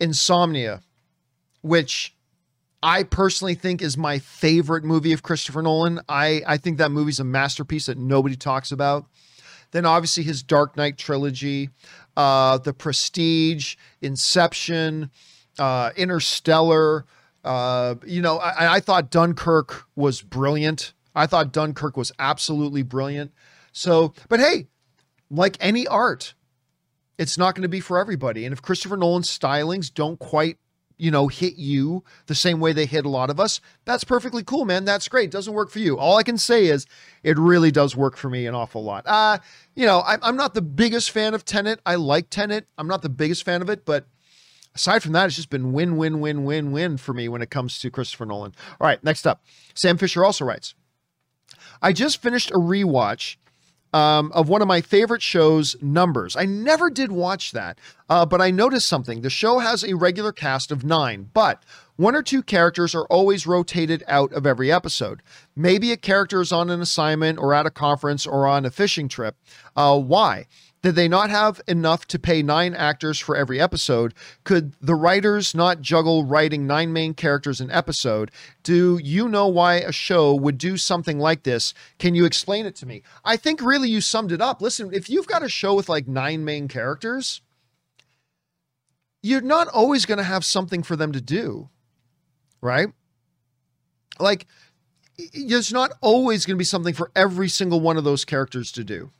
Insomnia, 0.00 0.82
which 1.62 2.15
I 2.86 3.02
personally 3.02 3.56
think 3.56 3.82
is 3.82 3.98
my 3.98 4.20
favorite 4.20 4.84
movie 4.84 5.12
of 5.12 5.24
Christopher 5.24 5.60
Nolan. 5.60 5.98
I, 6.08 6.42
I 6.46 6.56
think 6.56 6.78
that 6.78 6.92
movie's 6.92 7.18
a 7.18 7.24
masterpiece 7.24 7.86
that 7.86 7.98
nobody 7.98 8.36
talks 8.36 8.70
about. 8.70 9.06
Then 9.72 9.84
obviously 9.84 10.22
his 10.22 10.44
Dark 10.44 10.76
Knight 10.76 10.96
trilogy, 10.96 11.70
uh, 12.16 12.58
The 12.58 12.72
Prestige, 12.72 13.74
Inception, 14.02 15.10
uh, 15.58 15.90
Interstellar. 15.96 17.06
Uh, 17.44 17.96
you 18.06 18.22
know, 18.22 18.38
I, 18.38 18.76
I 18.76 18.80
thought 18.80 19.10
Dunkirk 19.10 19.86
was 19.96 20.22
brilliant. 20.22 20.92
I 21.12 21.26
thought 21.26 21.52
Dunkirk 21.52 21.96
was 21.96 22.12
absolutely 22.20 22.84
brilliant. 22.84 23.32
So, 23.72 24.14
but 24.28 24.38
hey, 24.38 24.68
like 25.28 25.56
any 25.58 25.88
art, 25.88 26.34
it's 27.18 27.36
not 27.36 27.56
going 27.56 27.62
to 27.62 27.68
be 27.68 27.80
for 27.80 27.98
everybody. 27.98 28.44
And 28.44 28.52
if 28.52 28.62
Christopher 28.62 28.96
Nolan's 28.96 29.36
stylings 29.36 29.92
don't 29.92 30.20
quite 30.20 30.58
you 30.98 31.10
know, 31.10 31.28
hit 31.28 31.56
you 31.56 32.02
the 32.26 32.34
same 32.34 32.60
way 32.60 32.72
they 32.72 32.86
hit 32.86 33.04
a 33.04 33.08
lot 33.08 33.30
of 33.30 33.38
us, 33.38 33.60
that's 33.84 34.04
perfectly 34.04 34.42
cool, 34.42 34.64
man. 34.64 34.84
That's 34.84 35.08
great. 35.08 35.30
Doesn't 35.30 35.52
work 35.52 35.70
for 35.70 35.78
you. 35.78 35.98
All 35.98 36.16
I 36.16 36.22
can 36.22 36.38
say 36.38 36.66
is 36.66 36.86
it 37.22 37.38
really 37.38 37.70
does 37.70 37.94
work 37.94 38.16
for 38.16 38.30
me 38.30 38.46
an 38.46 38.54
awful 38.54 38.82
lot. 38.82 39.04
Uh, 39.06 39.38
you 39.74 39.86
know, 39.86 40.00
I, 40.00 40.16
I'm 40.22 40.36
not 40.36 40.54
the 40.54 40.62
biggest 40.62 41.10
fan 41.10 41.34
of 41.34 41.44
Tenet. 41.44 41.80
I 41.84 41.96
like 41.96 42.30
Tenet. 42.30 42.66
I'm 42.78 42.88
not 42.88 43.02
the 43.02 43.08
biggest 43.08 43.44
fan 43.44 43.62
of 43.62 43.68
it, 43.68 43.84
but 43.84 44.06
aside 44.74 45.02
from 45.02 45.12
that, 45.12 45.26
it's 45.26 45.36
just 45.36 45.50
been 45.50 45.72
win, 45.72 45.96
win, 45.96 46.20
win, 46.20 46.44
win, 46.44 46.72
win 46.72 46.96
for 46.96 47.12
me 47.12 47.28
when 47.28 47.42
it 47.42 47.50
comes 47.50 47.78
to 47.80 47.90
Christopher 47.90 48.26
Nolan. 48.26 48.54
All 48.80 48.86
right, 48.86 49.02
next 49.04 49.26
up. 49.26 49.42
Sam 49.74 49.98
Fisher 49.98 50.24
also 50.24 50.44
writes 50.44 50.74
I 51.82 51.92
just 51.92 52.22
finished 52.22 52.50
a 52.50 52.58
rewatch 52.58 53.36
um, 53.96 54.30
of 54.32 54.50
one 54.50 54.60
of 54.60 54.68
my 54.68 54.82
favorite 54.82 55.22
shows, 55.22 55.74
Numbers. 55.80 56.36
I 56.36 56.44
never 56.44 56.90
did 56.90 57.10
watch 57.10 57.52
that, 57.52 57.78
uh, 58.10 58.26
but 58.26 58.42
I 58.42 58.50
noticed 58.50 58.86
something. 58.86 59.22
The 59.22 59.30
show 59.30 59.58
has 59.58 59.82
a 59.82 59.94
regular 59.94 60.32
cast 60.32 60.70
of 60.70 60.84
nine, 60.84 61.30
but 61.32 61.62
one 61.96 62.14
or 62.14 62.22
two 62.22 62.42
characters 62.42 62.94
are 62.94 63.06
always 63.06 63.46
rotated 63.46 64.04
out 64.06 64.34
of 64.34 64.46
every 64.46 64.70
episode. 64.70 65.22
Maybe 65.56 65.92
a 65.92 65.96
character 65.96 66.42
is 66.42 66.52
on 66.52 66.68
an 66.68 66.82
assignment 66.82 67.38
or 67.38 67.54
at 67.54 67.64
a 67.64 67.70
conference 67.70 68.26
or 68.26 68.46
on 68.46 68.66
a 68.66 68.70
fishing 68.70 69.08
trip. 69.08 69.34
Uh, 69.74 69.98
why? 69.98 70.46
Did 70.86 70.94
they 70.94 71.08
not 71.08 71.30
have 71.30 71.60
enough 71.66 72.06
to 72.06 72.16
pay 72.16 72.44
nine 72.44 72.72
actors 72.72 73.18
for 73.18 73.34
every 73.34 73.60
episode? 73.60 74.14
Could 74.44 74.72
the 74.80 74.94
writers 74.94 75.52
not 75.52 75.80
juggle 75.80 76.22
writing 76.22 76.64
nine 76.64 76.92
main 76.92 77.12
characters 77.12 77.60
an 77.60 77.72
episode? 77.72 78.30
Do 78.62 79.00
you 79.02 79.26
know 79.26 79.48
why 79.48 79.78
a 79.78 79.90
show 79.90 80.32
would 80.32 80.58
do 80.58 80.76
something 80.76 81.18
like 81.18 81.42
this? 81.42 81.74
Can 81.98 82.14
you 82.14 82.24
explain 82.24 82.66
it 82.66 82.76
to 82.76 82.86
me? 82.86 83.02
I 83.24 83.36
think 83.36 83.60
really 83.62 83.90
you 83.90 84.00
summed 84.00 84.30
it 84.30 84.40
up. 84.40 84.62
Listen, 84.62 84.94
if 84.94 85.10
you've 85.10 85.26
got 85.26 85.42
a 85.42 85.48
show 85.48 85.74
with 85.74 85.88
like 85.88 86.06
nine 86.06 86.44
main 86.44 86.68
characters, 86.68 87.40
you're 89.24 89.40
not 89.40 89.66
always 89.66 90.06
going 90.06 90.18
to 90.18 90.22
have 90.22 90.44
something 90.44 90.84
for 90.84 90.94
them 90.94 91.10
to 91.10 91.20
do, 91.20 91.68
right? 92.60 92.92
Like, 94.20 94.46
there's 95.34 95.72
not 95.72 95.94
always 96.00 96.46
going 96.46 96.54
to 96.54 96.58
be 96.58 96.64
something 96.64 96.94
for 96.94 97.10
every 97.16 97.48
single 97.48 97.80
one 97.80 97.96
of 97.96 98.04
those 98.04 98.24
characters 98.24 98.70
to 98.70 98.84
do. 98.84 99.10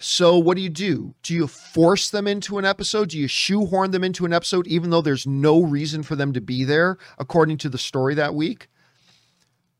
So, 0.00 0.38
what 0.38 0.56
do 0.56 0.62
you 0.62 0.68
do? 0.68 1.14
Do 1.24 1.34
you 1.34 1.48
force 1.48 2.10
them 2.10 2.28
into 2.28 2.58
an 2.58 2.64
episode? 2.64 3.08
Do 3.08 3.18
you 3.18 3.26
shoehorn 3.26 3.90
them 3.90 4.04
into 4.04 4.24
an 4.24 4.32
episode 4.32 4.68
even 4.68 4.90
though 4.90 5.00
there's 5.00 5.26
no 5.26 5.60
reason 5.60 6.04
for 6.04 6.14
them 6.14 6.32
to 6.34 6.40
be 6.40 6.62
there 6.62 6.98
according 7.18 7.58
to 7.58 7.68
the 7.68 7.78
story 7.78 8.14
that 8.14 8.34
week? 8.34 8.68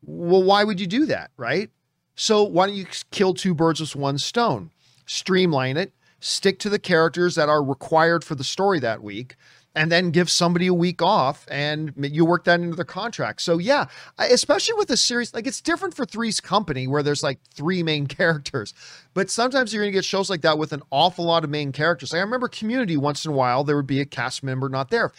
Well, 0.02 0.42
why 0.42 0.64
would 0.64 0.80
you 0.80 0.88
do 0.88 1.06
that, 1.06 1.30
right? 1.36 1.70
So, 2.16 2.42
why 2.42 2.66
don't 2.66 2.74
you 2.74 2.86
kill 3.12 3.32
two 3.32 3.54
birds 3.54 3.80
with 3.80 3.94
one 3.94 4.18
stone? 4.18 4.70
Streamline 5.06 5.76
it, 5.76 5.92
stick 6.18 6.58
to 6.60 6.68
the 6.68 6.80
characters 6.80 7.36
that 7.36 7.48
are 7.48 7.62
required 7.62 8.24
for 8.24 8.34
the 8.34 8.42
story 8.42 8.80
that 8.80 9.02
week, 9.04 9.36
and 9.78 9.92
then 9.92 10.10
give 10.10 10.28
somebody 10.28 10.66
a 10.66 10.74
week 10.74 11.00
off 11.00 11.46
and 11.48 11.92
you 11.96 12.24
work 12.24 12.42
that 12.42 12.58
into 12.58 12.74
the 12.74 12.84
contract. 12.84 13.40
So 13.40 13.58
yeah, 13.58 13.86
especially 14.18 14.74
with 14.74 14.90
a 14.90 14.96
series 14.96 15.32
like 15.32 15.46
it's 15.46 15.60
different 15.60 15.94
for 15.94 16.04
Three's 16.04 16.40
Company 16.40 16.88
where 16.88 17.00
there's 17.00 17.22
like 17.22 17.38
three 17.54 17.84
main 17.84 18.06
characters, 18.18 18.74
but 19.14 19.30
sometimes 19.30 19.72
you're 19.72 19.84
going 19.84 19.92
to 19.92 19.96
get 19.96 20.04
shows 20.04 20.28
like 20.28 20.40
that 20.40 20.58
with 20.58 20.72
an 20.72 20.82
awful 20.90 21.24
lot 21.24 21.44
of 21.44 21.50
main 21.50 21.70
characters. 21.70 22.12
Like 22.12 22.18
I 22.18 22.22
remember 22.22 22.48
Community 22.48 22.96
once 22.96 23.24
in 23.24 23.30
a 23.30 23.34
while 23.34 23.62
there 23.62 23.76
would 23.76 23.86
be 23.86 24.00
a 24.00 24.04
cast 24.04 24.42
member 24.42 24.68
not 24.68 24.90
there. 24.90 25.12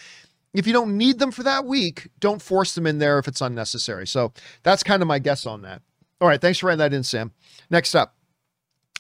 If 0.54 0.68
you 0.68 0.74
don't 0.74 0.98
need 0.98 1.20
them 1.20 1.32
for 1.32 1.44
that 1.44 1.64
week, 1.64 2.10
don't 2.20 2.42
force 2.42 2.76
them 2.76 2.86
in 2.86 2.98
there 2.98 3.18
if 3.18 3.30
it's 3.30 3.40
unnecessary. 3.40 4.08
So 4.08 4.34
that's 4.64 4.84
kind 4.84 5.02
of 5.02 5.08
my 5.08 5.20
guess 5.20 5.46
on 5.46 5.62
that. 5.62 5.84
All 6.20 6.28
right, 6.28 6.42
thanks 6.42 6.60
for 6.60 6.68
writing 6.68 6.80
that 6.80 6.94
in, 6.94 7.04
Sam. 7.04 7.32
Next 7.70 7.96
up. 7.96 8.18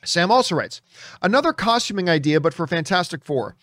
Sam 0.05 0.31
also 0.31 0.55
writes, 0.55 0.81
another 1.21 1.51
costuming 1.51 2.07
idea, 2.07 2.39
but 2.39 2.53
for 2.53 2.65
Fantastic 2.65 3.25
Four. 3.25 3.57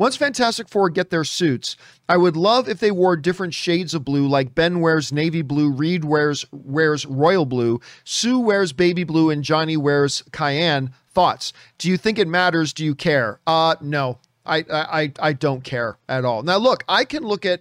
Once 0.00 0.16
Fantastic 0.16 0.66
Four 0.66 0.88
get 0.88 1.10
their 1.10 1.24
suits, 1.24 1.76
I 2.08 2.16
would 2.16 2.34
love 2.34 2.70
if 2.70 2.80
they 2.80 2.90
wore 2.90 3.16
different 3.16 3.52
shades 3.52 3.92
of 3.92 4.02
blue, 4.02 4.26
like 4.26 4.54
Ben 4.54 4.80
wears 4.80 5.12
navy 5.12 5.42
blue, 5.42 5.70
Reed 5.70 6.06
wears 6.06 6.46
wears 6.50 7.04
royal 7.04 7.44
blue, 7.44 7.82
Sue 8.02 8.38
wears 8.38 8.72
baby 8.72 9.04
blue, 9.04 9.28
and 9.28 9.44
Johnny 9.44 9.76
wears 9.76 10.24
cayenne. 10.32 10.94
Thoughts? 11.12 11.52
Do 11.76 11.90
you 11.90 11.98
think 11.98 12.18
it 12.18 12.28
matters? 12.28 12.72
Do 12.72 12.82
you 12.82 12.94
care? 12.94 13.40
Uh, 13.46 13.76
no, 13.82 14.16
I 14.46 14.64
I 14.70 15.12
I 15.20 15.32
don't 15.34 15.64
care 15.64 15.98
at 16.08 16.24
all. 16.24 16.42
Now 16.42 16.56
look, 16.56 16.82
I 16.88 17.04
can 17.04 17.22
look 17.22 17.44
at 17.44 17.60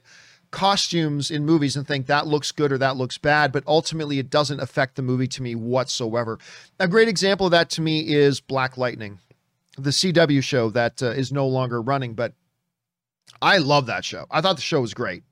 costumes 0.50 1.30
in 1.30 1.46
movies 1.46 1.76
and 1.76 1.86
think 1.86 2.06
that 2.06 2.26
looks 2.26 2.54
good 2.54 2.72
or 2.72 2.78
that 2.78 2.96
looks 2.96 3.18
bad, 3.18 3.52
but 3.52 3.66
ultimately 3.68 4.18
it 4.18 4.30
doesn't 4.30 4.62
affect 4.62 4.96
the 4.96 5.02
movie 5.02 5.28
to 5.28 5.44
me 5.44 5.56
whatsoever. 5.56 6.40
A 6.80 6.88
great 6.88 7.10
example 7.10 7.48
of 7.48 7.52
that 7.52 7.70
to 7.72 7.82
me 7.82 8.08
is 8.08 8.40
Black 8.40 8.78
Lightning, 8.78 9.20
the 9.84 9.90
CW 9.92 10.44
show 10.44 10.70
that 10.72 11.02
uh, 11.02 11.08
is 11.08 11.32
no 11.32 11.48
longer 11.48 11.82
running, 11.82 12.14
but 12.14 12.34
I 13.42 13.58
love 13.58 13.86
that 13.88 14.06
show. 14.06 14.26
I 14.32 14.42
thought 14.42 14.56
the 14.56 14.62
show 14.62 14.82
was 14.82 14.94
great. 14.94 15.24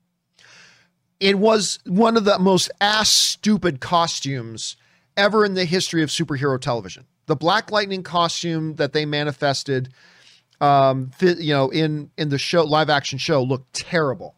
It 1.20 1.38
was 1.38 1.78
one 1.86 2.16
of 2.16 2.24
the 2.24 2.38
most 2.38 2.70
ass 2.80 3.10
stupid 3.10 3.80
costumes 3.80 4.76
ever 5.16 5.44
in 5.44 5.54
the 5.54 5.64
history 5.64 6.02
of 6.02 6.10
superhero 6.10 6.60
television. 6.60 7.06
The 7.26 7.36
Black 7.36 7.70
Lightning 7.70 8.02
costume 8.02 8.76
that 8.76 8.92
they 8.92 9.04
manifested 9.04 9.92
um 10.60 11.12
you 11.20 11.54
know 11.54 11.68
in 11.70 12.10
in 12.18 12.30
the 12.30 12.38
show 12.38 12.64
live 12.64 12.90
action 12.90 13.16
show 13.16 13.40
looked 13.40 13.72
terrible 13.72 14.34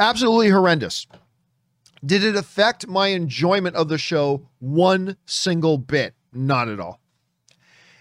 absolutely 0.00 0.48
horrendous. 0.48 1.06
Did 2.04 2.24
it 2.24 2.34
affect 2.34 2.88
my 2.88 3.08
enjoyment 3.08 3.76
of 3.76 3.88
the 3.88 3.98
show 3.98 4.48
one 4.58 5.16
single 5.26 5.78
bit? 5.78 6.14
Not 6.32 6.68
at 6.68 6.80
all. 6.80 6.99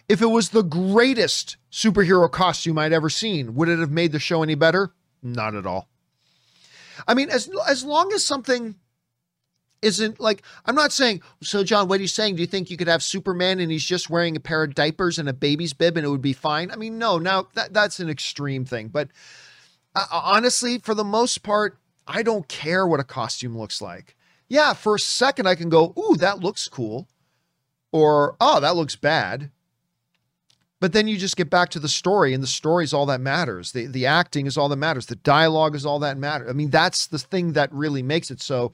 If 0.10 0.22
it 0.22 0.28
was 0.28 0.50
the 0.50 0.64
greatest 0.64 1.58
superhero 1.72 2.30
costume 2.30 2.80
I'd 2.80 2.94
ever 2.94 3.10
seen, 3.10 3.56
would 3.56 3.70
it 3.70 3.80
have 3.80 3.92
made 3.92 4.12
the 4.12 4.20
show 4.20 4.44
any 4.44 4.56
better? 4.56 4.92
Not 5.22 5.56
at 5.56 5.66
all. 5.66 5.88
I 7.08 7.14
mean, 7.14 7.30
as 7.30 7.50
as 7.68 7.84
long 7.84 8.12
as 8.14 8.26
something 8.26 8.76
isn't 9.82 10.20
like 10.20 10.42
I'm 10.66 10.76
not 10.76 10.92
saying 10.92 11.22
so 11.42 11.64
John, 11.64 11.88
what 11.88 12.00
are 12.00 12.02
you 12.02 12.08
saying? 12.08 12.36
Do 12.36 12.42
you 12.42 12.48
think 12.48 12.70
you 12.70 12.76
could 12.76 12.88
have 12.88 13.04
Superman 13.04 13.60
and 13.60 13.72
he's 13.72 13.86
just 13.86 14.10
wearing 14.10 14.36
a 14.36 14.42
pair 14.42 14.64
of 14.64 14.76
diapers 14.76 15.20
and 15.20 15.30
a 15.30 15.34
baby's 15.34 15.74
bib 15.74 15.96
and 15.96 16.06
it 16.06 16.10
would 16.10 16.22
be 16.22 16.34
fine? 16.34 16.72
I 16.72 16.76
mean, 16.76 16.98
no, 16.98 17.18
now 17.20 17.48
that 17.54 17.74
that's 17.74 18.00
an 18.00 18.10
extreme 18.10 18.66
thing, 18.66 18.90
but 18.90 19.10
uh, 19.96 20.06
honestly, 20.12 20.80
for 20.80 20.94
the 20.94 21.04
most 21.04 21.44
part, 21.44 21.78
I 22.08 22.24
don't 22.24 22.48
care 22.48 22.86
what 22.86 23.00
a 23.00 23.06
costume 23.06 23.58
looks 23.58 23.82
like. 23.82 24.16
Yeah, 24.48 24.74
for 24.74 24.96
a 24.96 25.00
second 25.00 25.48
I 25.48 25.56
can 25.56 25.70
go, 25.70 25.94
ooh, 25.98 26.16
that 26.18 26.40
looks 26.40 26.68
cool. 26.68 27.08
Or, 27.92 28.36
oh, 28.40 28.60
that 28.60 28.76
looks 28.76 28.96
bad. 28.96 29.52
But 30.82 30.94
then 30.94 31.08
you 31.08 31.18
just 31.18 31.36
get 31.36 31.50
back 31.50 31.70
to 31.72 31.80
the 31.80 31.90
story, 31.90 32.34
and 32.34 32.42
the 32.42 32.48
story 32.48 32.86
is 32.86 32.94
all 32.94 33.06
that 33.08 33.20
matters. 33.20 33.74
The 33.74 33.88
the 33.88 34.06
acting 34.06 34.46
is 34.48 34.58
all 34.58 34.70
that 34.70 34.78
matters. 34.78 35.08
The 35.08 35.18
dialogue 35.18 35.76
is 35.76 35.86
all 35.86 36.00
that 36.00 36.18
matters. 36.18 36.50
I 36.50 36.54
mean, 36.54 36.70
that's 36.70 37.08
the 37.08 37.20
thing 37.20 37.54
that 37.54 37.72
really 37.74 38.02
makes 38.02 38.32
it 38.32 38.42
so. 38.42 38.72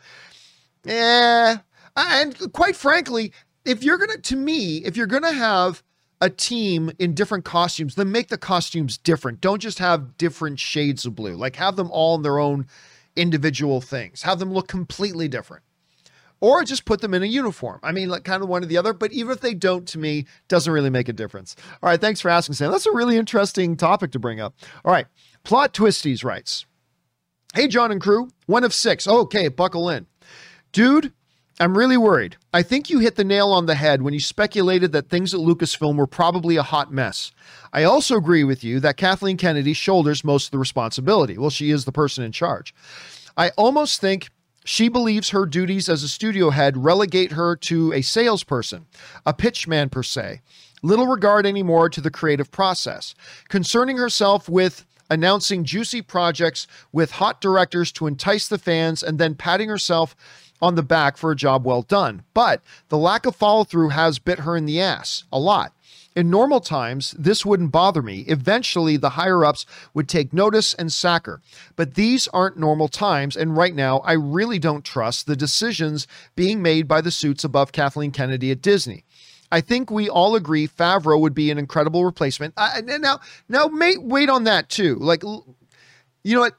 Yeah. 0.84 1.58
And 1.96 2.54
quite 2.54 2.76
frankly, 2.76 3.32
if 3.65 3.84
you're 3.84 3.98
gonna 3.98 4.18
to 4.18 4.36
me, 4.36 4.78
if 4.86 4.96
you're 4.96 5.08
gonna 5.08 5.34
have 5.34 5.82
a 6.22 6.30
team 6.30 6.91
in 7.00 7.13
different 7.13 7.44
costumes, 7.44 7.96
then 7.96 8.12
make 8.12 8.28
the 8.28 8.38
costumes 8.38 8.98
different. 8.98 9.41
Don't 9.41 9.62
just 9.62 9.80
have 9.80 10.18
different 10.18 10.60
shades 10.60 11.06
of 11.06 11.15
blue. 11.15 11.36
Like 11.36 11.56
have 11.56 11.76
them 11.76 11.89
all 11.91 12.15
in 12.15 12.22
their 12.22 12.38
own 12.38 12.68
individual 13.15 13.82
things, 13.82 14.22
have 14.22 14.39
them 14.39 14.54
look 14.54 14.68
completely 14.68 15.28
different. 15.28 15.63
Or 16.41 16.63
just 16.63 16.86
put 16.86 17.02
them 17.02 17.13
in 17.13 17.24
a 17.24 17.28
uniform. 17.28 17.80
I 17.82 17.91
mean, 17.91 18.10
like 18.10 18.24
kind 18.24 18.43
of 18.43 18.50
one 18.50 18.63
or 18.63 18.67
the 18.67 18.78
other, 18.78 18.93
but 18.93 19.12
even 19.12 19.32
if 19.32 19.41
they 19.41 19.54
don't, 19.54 19.88
to 19.88 19.98
me, 19.98 20.26
doesn't 20.48 20.71
really 20.71 20.89
make 20.89 21.10
a 21.10 21.13
difference. 21.13 21.56
All 21.82 21.89
right, 21.89 22.00
thanks 22.00 22.21
for 22.21 22.30
asking, 22.30 22.56
Sam. 22.56 22.71
That's 22.71 22.86
a 22.86 22.91
really 22.91 23.17
interesting 23.17 23.78
topic 23.78 24.12
to 24.12 24.19
bring 24.19 24.39
up. 24.39 24.54
All 24.84 24.91
right, 24.91 25.08
Plot 25.43 25.74
Twisties 25.74 26.24
writes 26.24 26.65
Hey, 27.54 27.67
John 27.67 27.91
and 27.91 28.02
crew, 28.02 28.30
one 28.48 28.63
of 28.63 28.74
six. 28.74 29.08
Okay, 29.08 29.48
buckle 29.48 29.89
in. 29.89 30.08
Dude, 30.74 31.13
I'm 31.58 31.78
really 31.78 31.95
worried. 31.95 32.36
I 32.54 32.63
think 32.63 32.89
you 32.89 33.00
hit 33.00 33.15
the 33.15 33.24
nail 33.24 33.52
on 33.52 33.65
the 33.65 33.76
head 33.76 34.02
when 34.02 34.13
you 34.13 34.19
speculated 34.19 34.91
that 34.91 35.10
things 35.10 35.34
at 35.34 35.39
Lucasfilm 35.39 35.95
were 35.95 36.06
probably 36.06 36.58
a 36.58 36.63
hot 36.63 36.91
mess. 36.91 37.32
I 37.71 37.84
also 37.84 38.17
agree 38.17 38.43
with 38.43 38.62
you 38.62 38.82
that 38.82 38.98
Kathleen 38.98 39.38
Kennedy 39.38 39.71
shoulders 39.71 40.26
most 40.26 40.48
of 40.48 40.52
the 40.52 40.60
responsibility. 40.60 41.38
Well, 41.38 41.50
she 41.50 41.71
is 41.71 41.86
the 41.86 41.93
person 41.93 42.26
in 42.26 42.34
charge. 42.34 42.76
I 43.38 43.52
almost 43.52 44.02
think 44.02 44.30
she 44.65 44.89
believes 44.89 45.30
her 45.30 45.45
duties 45.45 45.88
as 45.88 46.04
a 46.04 46.08
studio 46.10 46.49
head 46.49 46.75
relegate 46.75 47.34
her 47.34 47.56
to 47.56 47.93
a 47.93 48.01
salesperson, 48.01 48.88
a 49.25 49.34
pitchman 49.34 49.91
per 49.91 50.04
se. 50.04 50.41
Little 50.82 51.08
regard 51.08 51.45
anymore 51.45 51.88
to 51.89 52.01
the 52.01 52.12
creative 52.12 52.51
process. 52.51 53.13
Concerning 53.47 53.97
herself 53.97 54.49
with 54.49 54.86
announcing 55.10 55.63
juicy 55.63 56.01
projects 56.01 56.65
with 56.91 57.12
hot 57.12 57.39
directors 57.39 57.91
to 57.91 58.08
entice 58.08 58.47
the 58.47 58.58
fans 58.58 59.04
and 59.04 59.19
then 59.19 59.36
patting 59.36 59.69
herself 59.69 60.15
on 60.62 60.73
the 60.73 60.84
back 60.84 61.15
for 61.15 61.32
a 61.32 61.36
job 61.36 61.63
well 61.63 61.84
done. 61.84 62.23
But 62.34 62.62
the 62.89 62.97
lack 62.97 63.28
of 63.28 63.36
follow 63.36 63.65
through 63.65 63.89
has 63.89 64.17
bit 64.17 64.39
her 64.39 64.58
in 64.58 64.65
the 64.65 64.82
ass 64.82 65.25
a 65.32 65.39
lot. 65.39 65.73
In 66.15 66.30
normal 66.30 66.62
times, 66.62 67.13
this 67.19 67.45
wouldn't 67.45 67.73
bother 67.73 68.01
me. 68.01 68.21
Eventually, 68.28 68.95
the 68.95 69.12
higher 69.12 69.43
ups 69.43 69.65
would 69.93 70.08
take 70.08 70.32
notice 70.32 70.73
and 70.73 70.91
sack 70.91 71.25
her. 71.25 71.41
But 71.75 71.95
these 71.95 72.30
aren't 72.30 72.58
normal 72.58 72.88
times, 72.88 73.36
and 73.36 73.58
right 73.58 73.75
now, 73.75 73.99
I 73.99 74.13
really 74.13 74.58
don't 74.58 74.86
trust 74.86 75.28
the 75.28 75.36
decisions 75.36 76.08
being 76.36 76.62
made 76.62 76.88
by 76.88 77.01
the 77.01 77.12
suits 77.12 77.43
above 77.43 77.73
Kathleen 77.73 78.12
Kennedy 78.12 78.49
at 78.51 78.62
Disney. 78.62 79.04
I 79.51 79.60
think 79.60 79.91
we 79.91 80.08
all 80.08 80.36
agree 80.36 80.67
Favreau 80.67 81.19
would 81.19 81.36
be 81.36 81.51
an 81.51 81.58
incredible 81.58 82.06
replacement. 82.06 82.54
Uh, 82.56 82.82
now, 82.86 83.19
now, 83.49 83.67
mate, 83.67 84.01
wait 84.01 84.30
on 84.30 84.45
that 84.45 84.69
too. 84.69 84.95
Like, 84.95 85.21
you 85.23 86.36
know 86.36 86.41
what? 86.41 86.54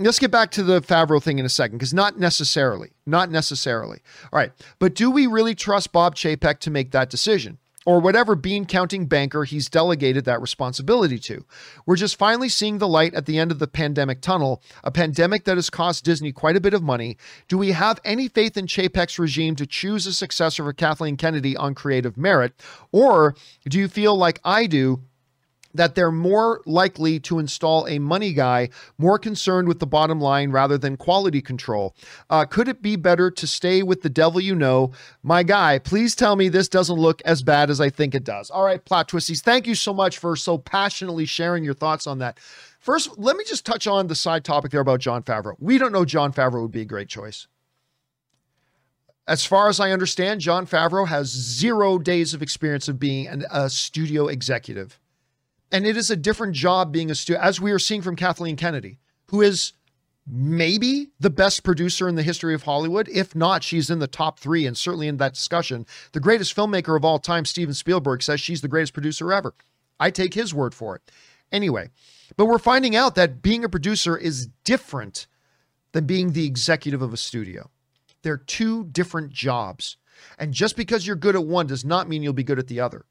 let's 0.00 0.18
get 0.18 0.30
back 0.30 0.50
to 0.52 0.62
the 0.62 0.80
Favreau 0.80 1.22
thing 1.22 1.38
in 1.38 1.44
a 1.44 1.50
second, 1.50 1.78
because 1.78 1.94
not 1.94 2.18
necessarily, 2.18 2.90
not 3.06 3.30
necessarily. 3.30 4.00
All 4.32 4.38
right, 4.38 4.52
but 4.78 4.94
do 4.94 5.10
we 5.10 5.26
really 5.26 5.54
trust 5.54 5.92
Bob 5.92 6.14
Chapek 6.14 6.58
to 6.60 6.70
make 6.70 6.90
that 6.92 7.10
decision? 7.10 7.58
Or 7.86 7.98
whatever 7.98 8.34
bean 8.34 8.66
counting 8.66 9.06
banker 9.06 9.44
he's 9.44 9.70
delegated 9.70 10.26
that 10.26 10.42
responsibility 10.42 11.18
to. 11.20 11.46
We're 11.86 11.96
just 11.96 12.16
finally 12.16 12.50
seeing 12.50 12.76
the 12.76 12.86
light 12.86 13.14
at 13.14 13.24
the 13.24 13.38
end 13.38 13.50
of 13.50 13.58
the 13.58 13.66
pandemic 13.66 14.20
tunnel, 14.20 14.62
a 14.84 14.90
pandemic 14.90 15.44
that 15.44 15.56
has 15.56 15.70
cost 15.70 16.04
Disney 16.04 16.30
quite 16.30 16.56
a 16.56 16.60
bit 16.60 16.74
of 16.74 16.82
money. 16.82 17.16
Do 17.48 17.56
we 17.56 17.72
have 17.72 17.98
any 18.04 18.28
faith 18.28 18.58
in 18.58 18.66
Chapek's 18.66 19.18
regime 19.18 19.56
to 19.56 19.66
choose 19.66 20.06
a 20.06 20.12
successor 20.12 20.64
for 20.64 20.74
Kathleen 20.74 21.16
Kennedy 21.16 21.56
on 21.56 21.74
creative 21.74 22.18
merit? 22.18 22.52
Or 22.92 23.34
do 23.66 23.78
you 23.78 23.88
feel 23.88 24.14
like 24.14 24.40
I 24.44 24.66
do 24.66 25.00
that 25.74 25.94
they're 25.94 26.10
more 26.10 26.60
likely 26.66 27.20
to 27.20 27.38
install 27.38 27.86
a 27.86 27.98
money 27.98 28.32
guy 28.32 28.68
more 28.98 29.18
concerned 29.18 29.68
with 29.68 29.78
the 29.78 29.86
bottom 29.86 30.20
line 30.20 30.50
rather 30.50 30.78
than 30.78 30.96
quality 30.96 31.40
control. 31.40 31.94
Uh, 32.28 32.44
could 32.44 32.68
it 32.68 32.82
be 32.82 32.96
better 32.96 33.30
to 33.30 33.46
stay 33.46 33.82
with 33.82 34.02
the 34.02 34.10
devil 34.10 34.40
you 34.40 34.54
know? 34.54 34.92
My 35.22 35.42
guy, 35.42 35.78
please 35.78 36.14
tell 36.14 36.36
me 36.36 36.48
this 36.48 36.68
doesn't 36.68 36.98
look 36.98 37.22
as 37.24 37.42
bad 37.42 37.70
as 37.70 37.80
I 37.80 37.90
think 37.90 38.14
it 38.14 38.24
does. 38.24 38.50
All 38.50 38.64
right, 38.64 38.84
plot 38.84 39.08
twisties, 39.08 39.42
thank 39.42 39.66
you 39.66 39.74
so 39.74 39.94
much 39.94 40.18
for 40.18 40.36
so 40.36 40.58
passionately 40.58 41.24
sharing 41.24 41.64
your 41.64 41.74
thoughts 41.74 42.06
on 42.06 42.18
that. 42.18 42.38
First, 42.80 43.18
let 43.18 43.36
me 43.36 43.44
just 43.44 43.66
touch 43.66 43.86
on 43.86 44.06
the 44.06 44.14
side 44.14 44.44
topic 44.44 44.72
there 44.72 44.80
about 44.80 45.00
Jon 45.00 45.22
Favreau. 45.22 45.54
We 45.58 45.76
don't 45.76 45.92
know 45.92 46.04
Jon 46.04 46.32
Favreau 46.32 46.62
would 46.62 46.70
be 46.70 46.80
a 46.80 46.86
great 46.86 47.08
choice. 47.08 47.46
As 49.28 49.44
far 49.44 49.68
as 49.68 49.78
I 49.78 49.92
understand, 49.92 50.40
Jon 50.40 50.66
Favreau 50.66 51.06
has 51.06 51.28
zero 51.28 51.98
days 51.98 52.34
of 52.34 52.42
experience 52.42 52.88
of 52.88 52.98
being 52.98 53.28
an, 53.28 53.44
a 53.50 53.70
studio 53.70 54.26
executive. 54.26 54.98
And 55.72 55.86
it 55.86 55.96
is 55.96 56.10
a 56.10 56.16
different 56.16 56.54
job 56.54 56.92
being 56.92 57.10
a 57.10 57.14
student, 57.14 57.44
as 57.44 57.60
we 57.60 57.70
are 57.72 57.78
seeing 57.78 58.02
from 58.02 58.16
Kathleen 58.16 58.56
Kennedy, 58.56 58.98
who 59.26 59.40
is 59.40 59.72
maybe 60.26 61.08
the 61.18 61.30
best 61.30 61.62
producer 61.62 62.08
in 62.08 62.14
the 62.14 62.22
history 62.22 62.54
of 62.54 62.62
Hollywood. 62.62 63.08
If 63.08 63.34
not, 63.34 63.62
she's 63.62 63.90
in 63.90 63.98
the 63.98 64.06
top 64.06 64.38
three 64.38 64.66
and 64.66 64.76
certainly 64.76 65.08
in 65.08 65.16
that 65.18 65.34
discussion. 65.34 65.86
The 66.12 66.20
greatest 66.20 66.54
filmmaker 66.54 66.96
of 66.96 67.04
all 67.04 67.18
time, 67.18 67.44
Steven 67.44 67.74
Spielberg, 67.74 68.22
says 68.22 68.40
she's 68.40 68.60
the 68.60 68.68
greatest 68.68 68.92
producer 68.92 69.32
ever. 69.32 69.54
I 69.98 70.10
take 70.10 70.34
his 70.34 70.54
word 70.54 70.74
for 70.74 70.96
it. 70.96 71.10
Anyway, 71.52 71.90
but 72.36 72.46
we're 72.46 72.58
finding 72.58 72.94
out 72.94 73.14
that 73.16 73.42
being 73.42 73.64
a 73.64 73.68
producer 73.68 74.16
is 74.16 74.48
different 74.64 75.26
than 75.92 76.06
being 76.06 76.32
the 76.32 76.46
executive 76.46 77.02
of 77.02 77.12
a 77.12 77.16
studio. 77.16 77.70
They're 78.22 78.36
two 78.36 78.84
different 78.84 79.30
jobs. 79.32 79.96
And 80.38 80.52
just 80.52 80.76
because 80.76 81.06
you're 81.06 81.16
good 81.16 81.34
at 81.34 81.44
one 81.44 81.66
does 81.66 81.84
not 81.84 82.08
mean 82.08 82.22
you'll 82.22 82.32
be 82.32 82.44
good 82.44 82.58
at 82.58 82.68
the 82.68 82.80
other. 82.80 83.04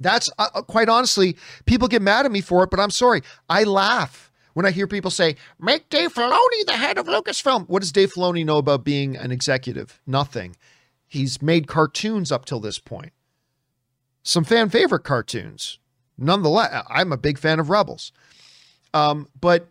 That's 0.00 0.30
uh, 0.38 0.48
uh, 0.54 0.62
quite 0.62 0.88
honestly, 0.88 1.36
people 1.66 1.88
get 1.88 2.02
mad 2.02 2.26
at 2.26 2.32
me 2.32 2.40
for 2.40 2.64
it, 2.64 2.70
but 2.70 2.80
I'm 2.80 2.90
sorry. 2.90 3.22
I 3.48 3.64
laugh 3.64 4.30
when 4.54 4.66
I 4.66 4.70
hear 4.70 4.86
people 4.86 5.10
say, 5.10 5.36
make 5.58 5.88
Dave 5.88 6.12
Filoni 6.14 6.66
the 6.66 6.76
head 6.76 6.98
of 6.98 7.06
Lucasfilm. 7.06 7.68
What 7.68 7.80
does 7.80 7.92
Dave 7.92 8.12
Filoni 8.12 8.44
know 8.44 8.58
about 8.58 8.84
being 8.84 9.16
an 9.16 9.30
executive? 9.30 10.00
Nothing. 10.06 10.56
He's 11.06 11.42
made 11.42 11.66
cartoons 11.66 12.32
up 12.32 12.44
till 12.44 12.60
this 12.60 12.78
point. 12.78 13.12
Some 14.22 14.44
fan 14.44 14.70
favorite 14.70 15.04
cartoons. 15.04 15.78
Nonetheless, 16.18 16.84
I'm 16.88 17.12
a 17.12 17.16
big 17.16 17.38
fan 17.38 17.58
of 17.58 17.70
Rebels. 17.70 18.12
Um, 18.94 19.28
but 19.38 19.68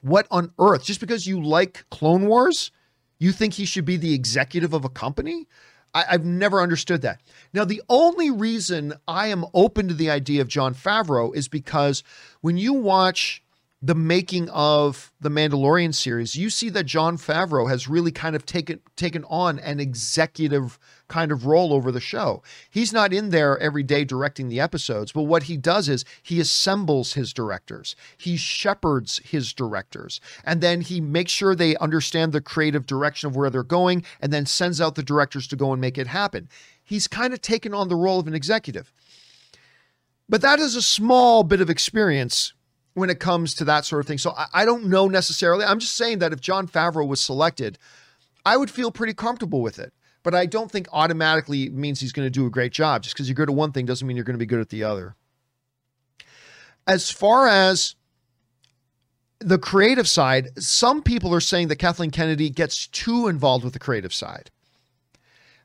what 0.00 0.26
on 0.30 0.52
earth? 0.58 0.84
Just 0.84 1.00
because 1.00 1.26
you 1.26 1.42
like 1.42 1.84
Clone 1.90 2.26
Wars, 2.26 2.70
you 3.18 3.32
think 3.32 3.54
he 3.54 3.64
should 3.64 3.84
be 3.84 3.96
the 3.96 4.14
executive 4.14 4.72
of 4.72 4.84
a 4.84 4.88
company? 4.88 5.46
I, 5.94 6.04
have 6.08 6.24
never 6.24 6.60
understood 6.60 7.02
that. 7.02 7.20
Now, 7.52 7.64
the 7.64 7.82
only 7.88 8.30
reason 8.30 8.94
I 9.06 9.28
am 9.28 9.44
open 9.54 9.88
to 9.88 9.94
the 9.94 10.10
idea 10.10 10.40
of 10.40 10.48
Jon 10.48 10.74
Favreau 10.74 11.34
is 11.34 11.48
because 11.48 12.02
when 12.40 12.56
you 12.56 12.72
watch 12.72 13.42
the 13.80 13.94
making 13.94 14.48
of 14.50 15.12
the 15.20 15.28
Mandalorian 15.28 15.94
series, 15.94 16.34
you 16.34 16.50
see 16.50 16.68
that 16.70 16.84
Jon 16.84 17.16
Favreau 17.16 17.68
has 17.68 17.88
really 17.88 18.10
kind 18.10 18.34
of 18.34 18.44
taken 18.44 18.80
taken 18.96 19.24
on 19.24 19.58
an 19.60 19.78
executive 19.78 20.78
kind 21.08 21.32
of 21.32 21.46
role 21.46 21.72
over 21.72 21.90
the 21.90 22.00
show. 22.00 22.42
He's 22.70 22.92
not 22.92 23.12
in 23.12 23.30
there 23.30 23.58
every 23.58 23.82
day 23.82 24.04
directing 24.04 24.48
the 24.48 24.60
episodes, 24.60 25.12
but 25.12 25.22
what 25.22 25.44
he 25.44 25.56
does 25.56 25.88
is 25.88 26.04
he 26.22 26.40
assembles 26.40 27.14
his 27.14 27.32
directors. 27.32 27.96
He 28.16 28.36
shepherds 28.36 29.20
his 29.24 29.52
directors, 29.52 30.20
and 30.44 30.60
then 30.60 30.82
he 30.82 31.00
makes 31.00 31.32
sure 31.32 31.54
they 31.54 31.76
understand 31.76 32.32
the 32.32 32.40
creative 32.40 32.86
direction 32.86 33.28
of 33.28 33.36
where 33.36 33.50
they're 33.50 33.62
going 33.62 34.04
and 34.20 34.32
then 34.32 34.46
sends 34.46 34.80
out 34.80 34.94
the 34.94 35.02
directors 35.02 35.46
to 35.48 35.56
go 35.56 35.72
and 35.72 35.80
make 35.80 35.98
it 35.98 36.06
happen. 36.06 36.48
He's 36.84 37.08
kind 37.08 37.32
of 37.32 37.40
taken 37.40 37.74
on 37.74 37.88
the 37.88 37.96
role 37.96 38.20
of 38.20 38.26
an 38.26 38.34
executive. 38.34 38.92
But 40.28 40.42
that 40.42 40.60
is 40.60 40.76
a 40.76 40.82
small 40.82 41.42
bit 41.42 41.60
of 41.60 41.70
experience 41.70 42.52
when 42.94 43.10
it 43.10 43.20
comes 43.20 43.54
to 43.54 43.64
that 43.64 43.84
sort 43.84 44.00
of 44.00 44.06
thing. 44.06 44.18
So 44.18 44.32
I, 44.36 44.46
I, 44.52 44.64
don't 44.64 44.86
know 44.86 45.08
necessarily. 45.08 45.64
I'm 45.64 45.78
just 45.78 45.94
saying 45.94 46.18
that 46.18 46.32
if 46.32 46.40
Jon 46.40 46.66
Favreau 46.66 47.06
was 47.06 47.20
selected, 47.20 47.78
I 48.44 48.56
would 48.56 48.70
feel 48.70 48.90
pretty 48.90 49.14
comfortable 49.14 49.62
with 49.62 49.78
it. 49.78 49.92
But 50.28 50.34
I 50.34 50.44
don't 50.44 50.70
think 50.70 50.88
automatically 50.92 51.70
means 51.70 52.00
he's 52.00 52.12
going 52.12 52.26
to 52.26 52.30
do 52.30 52.44
a 52.44 52.50
great 52.50 52.70
job. 52.70 53.02
Just 53.02 53.14
because 53.14 53.30
you're 53.30 53.34
good 53.34 53.48
at 53.48 53.54
one 53.54 53.72
thing 53.72 53.86
doesn't 53.86 54.06
mean 54.06 54.14
you're 54.14 54.26
going 54.26 54.34
to 54.34 54.38
be 54.38 54.44
good 54.44 54.60
at 54.60 54.68
the 54.68 54.84
other. 54.84 55.16
As 56.86 57.10
far 57.10 57.48
as 57.48 57.94
the 59.38 59.56
creative 59.56 60.06
side, 60.06 60.50
some 60.58 61.02
people 61.02 61.34
are 61.34 61.40
saying 61.40 61.68
that 61.68 61.76
Kathleen 61.76 62.10
Kennedy 62.10 62.50
gets 62.50 62.86
too 62.88 63.26
involved 63.26 63.64
with 63.64 63.72
the 63.72 63.78
creative 63.78 64.12
side. 64.12 64.50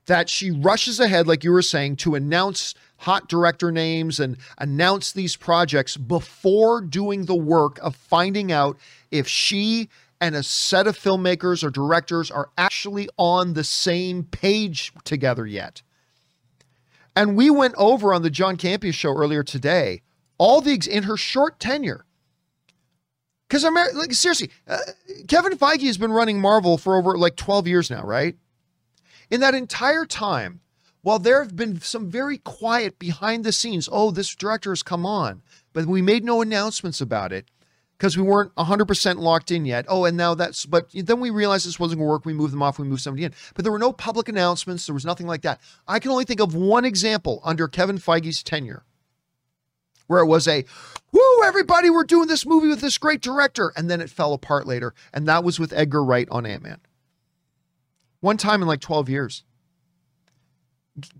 That 0.06 0.30
she 0.30 0.50
rushes 0.50 0.98
ahead, 0.98 1.28
like 1.28 1.44
you 1.44 1.52
were 1.52 1.62
saying, 1.62 1.98
to 1.98 2.16
announce 2.16 2.74
hot 3.00 3.28
director 3.28 3.70
names 3.70 4.18
and 4.18 4.38
announce 4.60 5.12
these 5.12 5.36
projects 5.36 5.98
before 5.98 6.80
doing 6.80 7.26
the 7.26 7.36
work 7.36 7.80
of 7.80 7.98
finding 7.98 8.50
out 8.50 8.78
if 9.12 9.28
she 9.28 9.90
and 10.24 10.36
a 10.38 10.42
set 10.42 10.88
of 10.88 10.98
filmmakers 10.98 11.66
or 11.66 11.70
directors 11.70 12.32
are 12.32 12.50
actually 12.58 13.10
on 13.18 13.56
the 13.56 13.64
same 13.64 14.24
page 14.24 14.94
together 15.04 15.46
yet. 15.46 15.82
And 17.14 17.36
we 17.36 17.50
went 17.50 17.76
over 17.78 18.14
on 18.14 18.22
the 18.22 18.30
John 18.30 18.56
Campea 18.56 18.94
show 18.94 19.14
earlier 19.14 19.44
today 19.44 20.02
all 20.38 20.62
the 20.62 20.80
in 20.90 21.04
her 21.04 21.18
short 21.18 21.60
tenure. 21.60 22.06
Because 23.50 23.66
I'm 23.66 23.74
like 23.74 24.14
seriously, 24.14 24.50
uh, 24.66 24.78
Kevin 25.28 25.58
Feige 25.58 25.88
has 25.88 25.98
been 25.98 26.14
running 26.14 26.40
Marvel 26.40 26.78
for 26.78 26.96
over 26.96 27.18
like 27.18 27.36
12 27.36 27.68
years 27.68 27.92
now, 27.92 28.04
right? 28.04 28.38
In 29.30 29.42
that 29.42 29.54
entire 29.54 30.06
time, 30.06 30.62
while 31.02 31.20
there 31.20 31.44
have 31.44 31.54
been 31.54 31.82
some 31.82 32.10
very 32.10 32.38
quiet 32.38 32.98
behind 32.98 33.44
the 33.44 33.52
scenes, 33.52 33.90
oh, 33.92 34.10
this 34.10 34.34
director 34.34 34.72
has 34.72 34.84
come 34.84 35.06
on, 35.06 35.42
but 35.74 35.86
we 35.86 36.02
made 36.02 36.24
no 36.24 36.42
announcements 36.42 37.02
about 37.02 37.34
it 37.34 37.46
because 38.04 38.18
we 38.18 38.24
weren't 38.24 38.54
100% 38.56 39.20
locked 39.20 39.50
in 39.50 39.64
yet. 39.64 39.86
Oh, 39.88 40.04
and 40.04 40.18
now 40.18 40.36
that's, 40.36 40.66
but 40.66 40.90
then 40.94 41.22
we 41.22 41.30
realized 41.30 41.66
this 41.66 41.80
wasn't 41.80 42.00
going 42.00 42.08
to 42.08 42.12
work. 42.12 42.26
We 42.26 42.34
moved 42.34 42.52
them 42.52 42.62
off, 42.62 42.78
we 42.78 42.86
moved 42.86 43.02
somebody 43.02 43.24
in. 43.24 43.34
But 43.56 43.64
there 43.64 43.72
were 43.72 43.80
no 43.80 43.94
public 43.94 44.28
announcements, 44.28 44.86
there 44.86 44.94
was 44.94 45.06
nothing 45.06 45.26
like 45.26 45.44
that. 45.44 45.62
I 45.88 46.00
can 46.00 46.12
only 46.12 46.26
think 46.26 46.42
of 46.42 46.54
one 46.54 46.84
example 46.84 47.40
under 47.46 47.70
Kevin 47.70 47.98
Feige's 47.98 48.44
tenure 48.44 48.84
where 50.08 50.20
it 50.20 50.26
was 50.26 50.50
a, 50.50 50.66
whoo, 51.14 51.44
everybody, 51.46 51.90
we're 51.90 52.04
doing 52.04 52.28
this 52.28 52.46
movie 52.46 52.68
with 52.68 52.82
this 52.82 52.98
great 52.98 53.22
director. 53.22 53.72
And 53.78 53.90
then 53.90 54.02
it 54.02 54.10
fell 54.10 54.34
apart 54.34 54.68
later. 54.68 54.94
And 55.14 55.26
that 55.30 55.46
was 55.46 55.58
with 55.58 55.72
Edgar 55.72 56.04
Wright 56.04 56.28
on 56.30 56.46
Ant 56.46 56.62
Man. 56.62 56.82
One 58.20 58.36
time 58.36 58.62
in 58.62 58.68
like 58.68 58.82
12 58.82 59.08
years. 59.08 59.46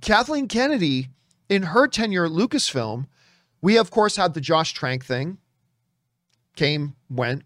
Kathleen 0.02 0.50
Kennedy, 0.50 1.12
in 1.48 1.64
her 1.64 1.88
tenure 1.88 2.26
at 2.26 2.32
Lucasfilm, 2.32 3.06
we 3.62 3.78
of 3.78 3.90
course 3.90 4.18
had 4.18 4.34
the 4.34 4.42
Josh 4.42 4.74
Trank 4.74 5.06
thing, 5.06 5.38
came, 6.56 6.96
went. 7.10 7.44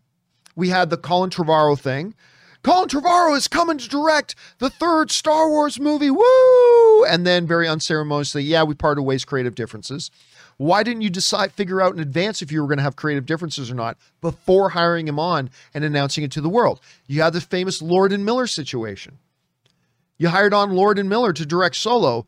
We 0.56 0.70
had 0.70 0.90
the 0.90 0.98
Colin 0.98 1.30
Trevorrow 1.30 1.78
thing. 1.80 2.16
Colin 2.64 2.90
Trevorrow 2.90 3.36
is 3.38 3.48
coming 3.48 3.78
to 3.78 3.88
direct 3.88 4.36
the 4.58 4.70
third 4.70 5.12
Star 5.12 5.50
Wars 5.50 5.80
movie. 5.80 6.10
Woo! 6.10 7.06
And 7.06 7.26
then 7.26 7.48
very 7.48 7.68
unceremoniously, 7.68 8.44
yeah, 8.44 8.64
we 8.64 8.76
parted 8.76 9.04
ways, 9.04 9.24
creative 9.24 9.56
differences. 9.56 10.12
Why 10.58 10.82
didn't 10.82 11.04
you 11.04 11.10
decide, 11.10 11.52
figure 11.52 11.82
out 11.82 11.94
in 11.94 12.00
advance 12.00 12.42
if 12.42 12.52
you 12.52 12.62
were 12.62 12.68
going 12.68 12.80
to 12.80 12.84
have 12.84 12.96
creative 12.96 13.28
differences 13.28 13.70
or 13.70 13.76
not 13.76 13.98
before 14.22 14.70
hiring 14.70 15.08
him 15.08 15.20
on 15.20 15.52
and 15.74 15.84
announcing 15.84 16.24
it 16.24 16.32
to 16.32 16.42
the 16.42 16.50
world? 16.50 16.82
You 17.06 17.22
had 17.22 17.34
the 17.34 17.42
famous 17.42 17.82
Lord 17.82 18.12
and 18.12 18.26
Miller 18.26 18.48
situation. 18.48 19.20
You 20.18 20.30
hired 20.30 20.56
on 20.56 20.72
Lord 20.72 20.98
and 20.98 21.08
Miller 21.08 21.32
to 21.34 21.46
direct 21.46 21.76
Solo, 21.76 22.26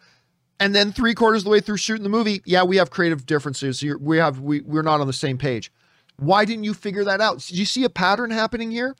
and 0.60 0.76
then 0.76 0.92
three 0.92 1.16
quarters 1.16 1.42
of 1.42 1.46
the 1.46 1.50
way 1.50 1.60
through 1.60 1.78
shooting 1.78 2.04
the 2.04 2.10
movie, 2.10 2.44
yeah, 2.46 2.64
we 2.64 2.78
have 2.78 2.92
creative 2.92 3.26
differences. 3.26 3.84
we 4.00 4.18
have 4.18 4.40
we 4.40 4.62
we're 4.62 4.84
not 4.84 5.02
on 5.02 5.08
the 5.08 5.14
same 5.14 5.40
page. 5.40 5.72
Why 6.20 6.46
didn't 6.46 6.66
you 6.66 6.74
figure 6.74 7.04
that 7.04 7.22
out? 7.22 7.40
Do 7.40 7.56
you 7.56 7.66
see 7.66 7.84
a 7.84 7.90
pattern 7.90 8.32
happening 8.32 8.72
here? 8.72 8.96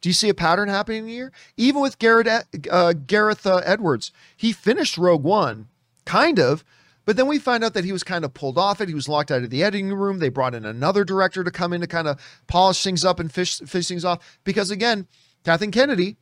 Do 0.00 0.08
you 0.08 0.12
see 0.12 0.28
a 0.28 0.34
pattern 0.34 0.68
happening 0.68 1.08
here? 1.08 1.32
Even 1.56 1.80
with 1.80 1.98
Garrett 1.98 2.28
uh, 2.70 2.92
Gareth 2.92 3.46
uh, 3.46 3.62
Edwards, 3.64 4.12
he 4.36 4.52
finished 4.52 4.98
Rogue 4.98 5.22
One, 5.22 5.68
kind 6.04 6.38
of, 6.38 6.62
but 7.04 7.16
then 7.16 7.26
we 7.26 7.38
find 7.38 7.62
out 7.64 7.74
that 7.74 7.84
he 7.84 7.92
was 7.92 8.04
kind 8.04 8.24
of 8.24 8.34
pulled 8.34 8.58
off 8.58 8.80
it. 8.80 8.88
He 8.88 8.94
was 8.94 9.08
locked 9.08 9.30
out 9.30 9.42
of 9.42 9.50
the 9.50 9.62
editing 9.62 9.92
room. 9.92 10.18
They 10.18 10.28
brought 10.28 10.54
in 10.54 10.64
another 10.64 11.04
director 11.04 11.44
to 11.44 11.50
come 11.50 11.72
in 11.72 11.80
to 11.80 11.86
kind 11.86 12.08
of 12.08 12.20
polish 12.46 12.82
things 12.82 13.04
up 13.04 13.20
and 13.20 13.32
fish, 13.32 13.58
fish 13.60 13.88
things 13.88 14.04
off. 14.04 14.38
Because 14.44 14.70
again, 14.70 15.06
Kathleen 15.44 15.70
Kennedy 15.70 16.16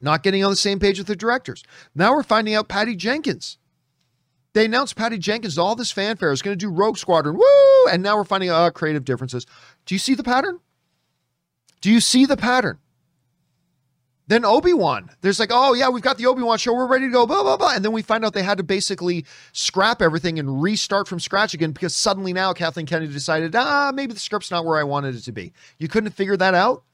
not 0.00 0.24
getting 0.24 0.44
on 0.44 0.50
the 0.50 0.56
same 0.56 0.80
page 0.80 0.98
with 0.98 1.06
the 1.06 1.14
directors. 1.14 1.62
Now 1.94 2.14
we're 2.14 2.24
finding 2.24 2.54
out 2.54 2.68
Patty 2.68 2.96
Jenkins. 2.96 3.58
They 4.54 4.66
announced 4.66 4.96
Patty 4.96 5.18
Jenkins, 5.18 5.56
all 5.56 5.74
this 5.74 5.90
fanfare 5.90 6.30
is 6.30 6.42
going 6.42 6.58
to 6.58 6.62
do 6.62 6.70
Rogue 6.70 6.98
Squadron. 6.98 7.36
Woo! 7.36 7.86
And 7.90 8.02
now 8.02 8.16
we're 8.16 8.24
finding 8.24 8.50
uh, 8.50 8.70
creative 8.70 9.04
differences. 9.04 9.46
Do 9.86 9.94
you 9.94 9.98
see 9.98 10.14
the 10.14 10.22
pattern? 10.22 10.60
Do 11.80 11.90
you 11.90 12.00
see 12.00 12.26
the 12.26 12.36
pattern? 12.36 12.78
Then 14.28 14.44
Obi 14.44 14.72
Wan, 14.72 15.10
there's 15.20 15.40
like, 15.40 15.50
oh 15.52 15.74
yeah, 15.74 15.88
we've 15.88 16.02
got 16.02 16.16
the 16.16 16.26
Obi 16.26 16.42
Wan 16.42 16.56
show, 16.56 16.72
we're 16.72 16.86
ready 16.86 17.06
to 17.06 17.12
go, 17.12 17.26
blah 17.26 17.42
blah 17.42 17.56
blah, 17.56 17.74
and 17.74 17.84
then 17.84 17.92
we 17.92 18.02
find 18.02 18.24
out 18.24 18.32
they 18.32 18.42
had 18.42 18.58
to 18.58 18.64
basically 18.64 19.26
scrap 19.52 20.00
everything 20.00 20.38
and 20.38 20.62
restart 20.62 21.08
from 21.08 21.18
scratch 21.18 21.54
again 21.54 21.72
because 21.72 21.94
suddenly 21.94 22.32
now 22.32 22.52
Kathleen 22.52 22.86
Kennedy 22.86 23.12
decided, 23.12 23.54
ah, 23.56 23.90
maybe 23.92 24.14
the 24.14 24.20
script's 24.20 24.50
not 24.50 24.64
where 24.64 24.78
I 24.78 24.84
wanted 24.84 25.16
it 25.16 25.22
to 25.24 25.32
be. 25.32 25.52
You 25.78 25.88
couldn't 25.88 26.12
figure 26.12 26.36
that 26.36 26.54
out 26.54 26.84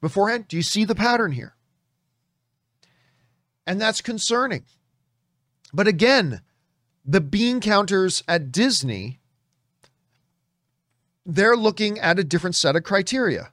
beforehand. 0.00 0.46
Do 0.48 0.56
you 0.56 0.62
see 0.62 0.84
the 0.84 0.94
pattern 0.94 1.32
here? 1.32 1.56
And 3.66 3.80
that's 3.80 4.00
concerning. 4.00 4.64
But 5.72 5.88
again, 5.88 6.40
the 7.04 7.20
bean 7.20 7.60
counters 7.60 8.22
at 8.26 8.50
Disney, 8.50 9.20
they're 11.26 11.56
looking 11.56 11.98
at 11.98 12.18
a 12.18 12.24
different 12.24 12.56
set 12.56 12.76
of 12.76 12.84
criteria. 12.84 13.50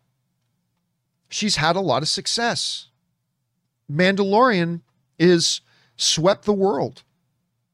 She's 1.29 1.57
had 1.57 1.75
a 1.75 1.81
lot 1.81 2.01
of 2.01 2.09
success. 2.09 2.87
Mandalorian 3.91 4.81
is 5.19 5.61
swept 5.95 6.45
the 6.45 6.53
world. 6.53 7.03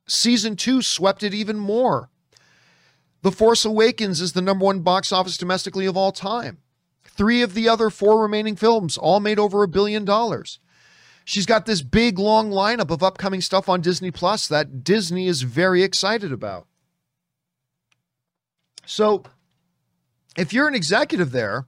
Season 0.08 0.56
two 0.56 0.82
swept 0.82 1.24
it 1.24 1.34
even 1.34 1.58
more. 1.58 2.10
The 3.24 3.32
Force 3.32 3.66
Awakens 3.66 4.22
is 4.22 4.34
the 4.34 4.42
number 4.42 4.66
one 4.66 4.82
box 4.82 5.12
office 5.12 5.38
domestically 5.38 5.86
of 5.86 5.98
all 5.98 6.12
time. 6.12 6.60
Three 7.04 7.42
of 7.42 7.56
the 7.56 7.68
other 7.68 7.90
four 7.90 8.22
remaining 8.22 8.56
films 8.56 8.98
all 8.98 9.20
made 9.20 9.40
over 9.40 9.64
a 9.64 9.68
billion 9.68 10.06
dollars. 10.06 10.60
She's 11.30 11.46
got 11.46 11.66
this 11.66 11.82
big 11.82 12.18
long 12.18 12.52
lineup 12.52 12.90
of 12.90 13.04
upcoming 13.04 13.42
stuff 13.42 13.68
on 13.68 13.82
Disney 13.82 14.12
Plus 14.12 14.48
that 14.48 14.86
Disney 14.86 15.28
is 15.28 15.42
very 15.42 15.84
excited 15.84 16.32
about. 16.32 16.68
So, 18.86 19.24
if 20.38 20.54
you're 20.54 20.70
an 20.70 20.74
executive 20.74 21.34
there, 21.34 21.68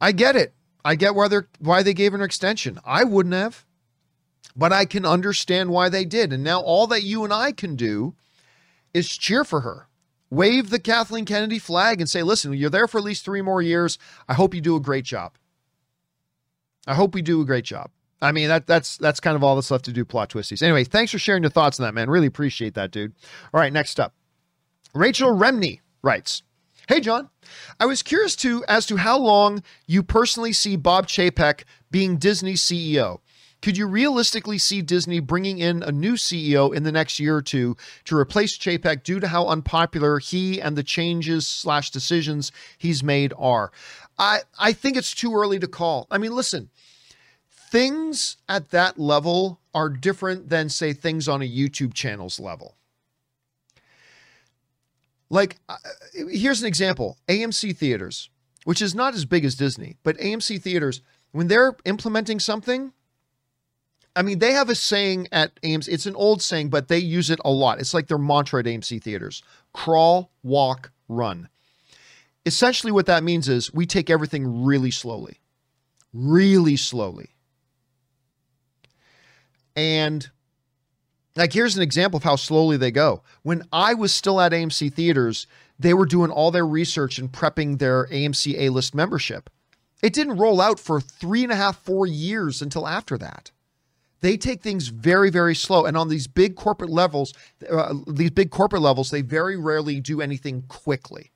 I 0.00 0.10
get 0.10 0.34
it. 0.34 0.54
I 0.84 0.96
get 0.96 1.14
why 1.14 1.28
they're 1.28 1.46
why 1.60 1.84
they 1.84 1.94
gave 1.94 2.10
her 2.10 2.18
an 2.18 2.24
extension. 2.24 2.80
I 2.84 3.04
wouldn't 3.04 3.36
have, 3.36 3.64
but 4.56 4.72
I 4.72 4.86
can 4.86 5.06
understand 5.06 5.70
why 5.70 5.88
they 5.88 6.04
did. 6.04 6.32
And 6.32 6.42
now 6.42 6.60
all 6.60 6.88
that 6.88 7.04
you 7.04 7.22
and 7.22 7.32
I 7.32 7.52
can 7.52 7.76
do 7.76 8.16
is 8.92 9.08
cheer 9.16 9.44
for 9.44 9.60
her. 9.60 9.86
Wave 10.30 10.70
the 10.70 10.80
Kathleen 10.80 11.26
Kennedy 11.26 11.60
flag 11.60 12.00
and 12.00 12.10
say, 12.10 12.24
"Listen, 12.24 12.54
you're 12.54 12.70
there 12.70 12.88
for 12.88 12.98
at 12.98 13.04
least 13.04 13.24
3 13.24 13.40
more 13.40 13.62
years. 13.62 13.98
I 14.28 14.34
hope 14.34 14.52
you 14.52 14.60
do 14.60 14.74
a 14.74 14.80
great 14.80 15.04
job." 15.04 15.38
I 16.86 16.94
hope 16.94 17.14
we 17.14 17.22
do 17.22 17.40
a 17.40 17.44
great 17.44 17.64
job. 17.64 17.90
I 18.20 18.32
mean, 18.32 18.48
that 18.48 18.66
that's 18.66 18.96
that's 18.96 19.20
kind 19.20 19.36
of 19.36 19.44
all 19.44 19.54
that's 19.54 19.70
left 19.70 19.84
to 19.86 19.92
do 19.92 20.04
plot 20.04 20.30
twisties. 20.30 20.62
Anyway, 20.62 20.84
thanks 20.84 21.12
for 21.12 21.18
sharing 21.18 21.42
your 21.42 21.50
thoughts 21.50 21.78
on 21.78 21.84
that, 21.84 21.94
man. 21.94 22.08
Really 22.08 22.26
appreciate 22.26 22.74
that, 22.74 22.90
dude. 22.90 23.12
All 23.52 23.60
right, 23.60 23.72
next 23.72 24.00
up. 24.00 24.14
Rachel 24.94 25.30
Remney 25.30 25.80
writes, 26.02 26.42
Hey 26.88 27.00
John, 27.00 27.30
I 27.80 27.86
was 27.86 28.02
curious 28.02 28.36
to 28.36 28.64
as 28.68 28.86
to 28.86 28.96
how 28.96 29.18
long 29.18 29.62
you 29.86 30.02
personally 30.02 30.52
see 30.52 30.76
Bob 30.76 31.06
Chapek 31.06 31.64
being 31.90 32.16
Disney's 32.16 32.62
CEO. 32.62 33.20
Could 33.62 33.78
you 33.78 33.86
realistically 33.86 34.58
see 34.58 34.82
Disney 34.82 35.20
bringing 35.20 35.58
in 35.58 35.82
a 35.82 35.90
new 35.90 36.14
CEO 36.14 36.74
in 36.74 36.82
the 36.82 36.92
next 36.92 37.18
year 37.18 37.36
or 37.36 37.40
two 37.40 37.78
to 38.04 38.14
replace 38.14 38.58
Chapek 38.58 39.02
due 39.02 39.18
to 39.20 39.28
how 39.28 39.46
unpopular 39.46 40.18
he 40.18 40.60
and 40.60 40.76
the 40.76 40.82
changes 40.82 41.46
slash 41.46 41.90
decisions 41.90 42.52
he's 42.76 43.02
made 43.02 43.32
are? 43.38 43.72
I 44.18 44.40
I 44.58 44.74
think 44.74 44.98
it's 44.98 45.14
too 45.14 45.34
early 45.34 45.58
to 45.58 45.66
call. 45.66 46.06
I 46.10 46.18
mean, 46.18 46.32
listen, 46.32 46.68
things 47.74 48.36
at 48.48 48.70
that 48.70 49.00
level 49.00 49.58
are 49.74 49.88
different 49.88 50.48
than 50.48 50.68
say 50.68 50.92
things 50.92 51.26
on 51.26 51.42
a 51.42 51.44
YouTube 51.44 51.92
channel's 51.92 52.38
level. 52.38 52.76
Like, 55.28 55.56
uh, 55.68 55.74
here's 56.30 56.60
an 56.60 56.68
example 56.68 57.18
AMC 57.26 57.76
theaters, 57.76 58.30
which 58.62 58.80
is 58.80 58.94
not 58.94 59.14
as 59.14 59.24
big 59.24 59.44
as 59.44 59.56
Disney, 59.56 59.96
but 60.04 60.16
AMC 60.18 60.62
theaters, 60.62 61.00
when 61.32 61.48
they're 61.48 61.76
implementing 61.84 62.38
something, 62.38 62.92
I 64.14 64.22
mean, 64.22 64.38
they 64.38 64.52
have 64.52 64.70
a 64.70 64.76
saying 64.76 65.26
at 65.32 65.60
AMC. 65.62 65.88
It's 65.88 66.06
an 66.06 66.14
old 66.14 66.42
saying, 66.42 66.68
but 66.68 66.86
they 66.86 66.98
use 66.98 67.28
it 67.28 67.40
a 67.44 67.50
lot. 67.50 67.80
It's 67.80 67.92
like 67.92 68.06
their 68.06 68.18
mantra 68.18 68.60
at 68.60 68.66
AMC 68.66 69.02
theaters 69.02 69.42
crawl, 69.72 70.30
walk, 70.44 70.92
run. 71.08 71.48
Essentially, 72.46 72.92
what 72.92 73.06
that 73.06 73.24
means 73.24 73.48
is 73.48 73.74
we 73.74 73.84
take 73.84 74.10
everything 74.10 74.62
really 74.62 74.92
slowly, 74.92 75.40
really 76.12 76.76
slowly. 76.76 77.33
And 79.76 80.28
like, 81.36 81.52
here's 81.52 81.76
an 81.76 81.82
example 81.82 82.18
of 82.18 82.24
how 82.24 82.36
slowly 82.36 82.76
they 82.76 82.90
go. 82.90 83.22
When 83.42 83.62
I 83.72 83.94
was 83.94 84.14
still 84.14 84.40
at 84.40 84.52
AMC 84.52 84.92
theaters, 84.92 85.46
they 85.78 85.94
were 85.94 86.06
doing 86.06 86.30
all 86.30 86.50
their 86.50 86.66
research 86.66 87.18
and 87.18 87.30
prepping 87.30 87.78
their 87.78 88.06
AMC 88.06 88.54
A 88.58 88.68
list 88.68 88.94
membership. 88.94 89.50
It 90.02 90.12
didn't 90.12 90.36
roll 90.36 90.60
out 90.60 90.78
for 90.78 91.00
three 91.00 91.42
and 91.42 91.52
a 91.52 91.56
half, 91.56 91.78
four 91.78 92.06
years 92.06 92.62
until 92.62 92.86
after 92.86 93.18
that 93.18 93.50
they 94.24 94.38
take 94.38 94.62
things 94.62 94.88
very 94.88 95.28
very 95.28 95.54
slow 95.54 95.84
and 95.84 95.98
on 95.98 96.08
these 96.08 96.26
big 96.26 96.56
corporate 96.56 96.88
levels 96.88 97.34
uh, 97.70 97.92
these 98.06 98.30
big 98.30 98.50
corporate 98.50 98.80
levels 98.80 99.10
they 99.10 99.20
very 99.20 99.54
rarely 99.54 100.00
do 100.00 100.22
anything 100.22 100.62
quickly 100.66 101.30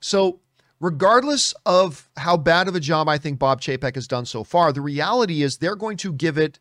so 0.00 0.40
regardless 0.80 1.54
of 1.64 2.10
how 2.16 2.36
bad 2.36 2.66
of 2.66 2.74
a 2.74 2.80
job 2.80 3.08
i 3.08 3.16
think 3.16 3.38
bob 3.38 3.60
chapek 3.60 3.94
has 3.94 4.08
done 4.08 4.26
so 4.26 4.42
far 4.42 4.72
the 4.72 4.80
reality 4.80 5.44
is 5.44 5.58
they're 5.58 5.76
going 5.76 5.96
to 5.96 6.12
give 6.12 6.36
it 6.36 6.58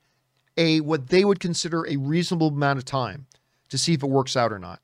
a 0.57 0.79
what 0.81 1.07
they 1.07 1.25
would 1.25 1.39
consider 1.39 1.85
a 1.85 1.97
reasonable 1.97 2.47
amount 2.47 2.79
of 2.79 2.85
time 2.85 3.25
to 3.69 3.77
see 3.77 3.93
if 3.93 4.03
it 4.03 4.09
works 4.09 4.35
out 4.35 4.51
or 4.51 4.59
not 4.59 4.81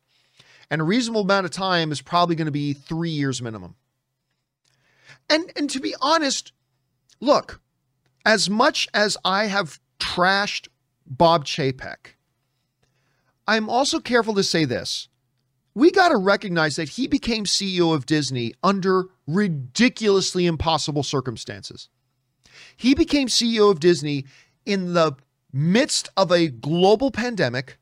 and 0.69 0.81
a 0.81 0.85
reasonable 0.85 1.21
amount 1.21 1.45
of 1.45 1.51
time 1.51 1.91
is 1.91 2.01
probably 2.01 2.35
going 2.35 2.45
to 2.45 2.51
be 2.51 2.73
three 2.73 3.09
years 3.09 3.41
minimum 3.41 3.75
and 5.29 5.51
and 5.55 5.69
to 5.69 5.79
be 5.79 5.95
honest 6.01 6.51
look 7.19 7.61
as 8.25 8.49
much 8.49 8.87
as 8.93 9.17
i 9.23 9.45
have 9.45 9.79
trashed 9.99 10.67
Bob 11.11 11.45
Chapek, 11.45 12.15
I'm 13.47 13.69
also 13.69 13.99
careful 13.99 14.33
to 14.35 14.43
say 14.43 14.63
this. 14.63 15.09
We 15.75 15.91
got 15.91 16.09
to 16.09 16.17
recognize 16.17 16.77
that 16.77 16.89
he 16.89 17.07
became 17.07 17.43
CEO 17.43 17.93
of 17.93 18.05
Disney 18.05 18.53
under 18.63 19.05
ridiculously 19.27 20.45
impossible 20.45 21.03
circumstances. 21.03 21.89
He 22.77 22.93
became 22.93 23.27
CEO 23.27 23.69
of 23.71 23.79
Disney 23.79 24.25
in 24.65 24.93
the 24.93 25.15
midst 25.53 26.09
of 26.15 26.31
a 26.31 26.47
global 26.47 27.11
pandemic 27.11 27.77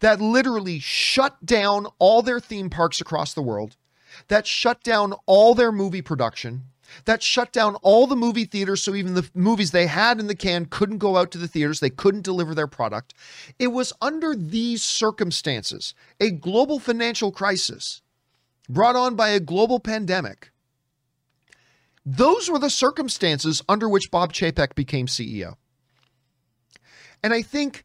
that 0.00 0.20
literally 0.20 0.78
shut 0.78 1.44
down 1.44 1.86
all 1.98 2.22
their 2.22 2.40
theme 2.40 2.70
parks 2.70 3.00
across 3.00 3.34
the 3.34 3.42
world, 3.42 3.76
that 4.28 4.46
shut 4.46 4.82
down 4.82 5.14
all 5.26 5.54
their 5.54 5.72
movie 5.72 6.02
production, 6.02 6.64
that 7.04 7.22
shut 7.22 7.52
down 7.52 7.74
all 7.76 8.06
the 8.06 8.16
movie 8.16 8.44
theaters. 8.44 8.82
So 8.82 8.94
even 8.94 9.14
the 9.14 9.28
movies 9.34 9.70
they 9.70 9.86
had 9.86 10.18
in 10.18 10.26
the 10.26 10.34
can 10.34 10.66
couldn't 10.66 10.98
go 10.98 11.16
out 11.16 11.30
to 11.32 11.38
the 11.38 11.48
theaters. 11.48 11.80
They 11.80 11.90
couldn't 11.90 12.24
deliver 12.24 12.54
their 12.54 12.66
product. 12.66 13.14
It 13.58 13.68
was 13.68 13.92
under 14.00 14.34
these 14.34 14.82
circumstances, 14.82 15.94
a 16.20 16.30
global 16.30 16.78
financial 16.78 17.30
crisis 17.32 18.02
brought 18.68 18.96
on 18.96 19.14
by 19.16 19.30
a 19.30 19.40
global 19.40 19.80
pandemic. 19.80 20.50
Those 22.04 22.50
were 22.50 22.58
the 22.58 22.70
circumstances 22.70 23.62
under 23.68 23.88
which 23.88 24.10
Bob 24.10 24.32
Chapek 24.32 24.74
became 24.74 25.06
CEO. 25.06 25.56
And 27.22 27.32
I 27.32 27.42
think, 27.42 27.84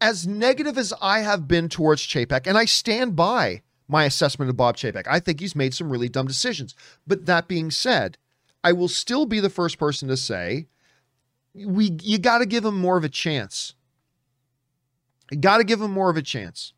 as 0.00 0.26
negative 0.26 0.76
as 0.76 0.92
I 1.00 1.20
have 1.20 1.48
been 1.48 1.68
towards 1.68 2.02
Chapek, 2.02 2.46
and 2.46 2.58
I 2.58 2.64
stand 2.64 3.16
by 3.16 3.62
my 3.88 4.04
assessment 4.04 4.50
of 4.50 4.56
Bob 4.56 4.76
Chapek, 4.76 5.06
I 5.08 5.20
think 5.20 5.40
he's 5.40 5.56
made 5.56 5.74
some 5.74 5.90
really 5.90 6.08
dumb 6.08 6.26
decisions. 6.26 6.74
But 7.06 7.26
that 7.26 7.48
being 7.48 7.70
said, 7.70 8.18
I 8.62 8.72
will 8.72 8.88
still 8.88 9.26
be 9.26 9.40
the 9.40 9.50
first 9.50 9.78
person 9.78 10.08
to 10.08 10.16
say 10.16 10.66
we 11.54 11.96
you 12.02 12.18
got 12.18 12.38
to 12.38 12.46
give 12.46 12.64
him 12.64 12.76
more 12.76 12.96
of 12.96 13.04
a 13.04 13.08
chance. 13.08 13.74
You 15.30 15.38
got 15.38 15.58
to 15.58 15.64
give 15.64 15.80
him 15.80 15.90
more 15.90 16.10
of 16.10 16.16
a 16.16 16.22
chance. 16.22 16.72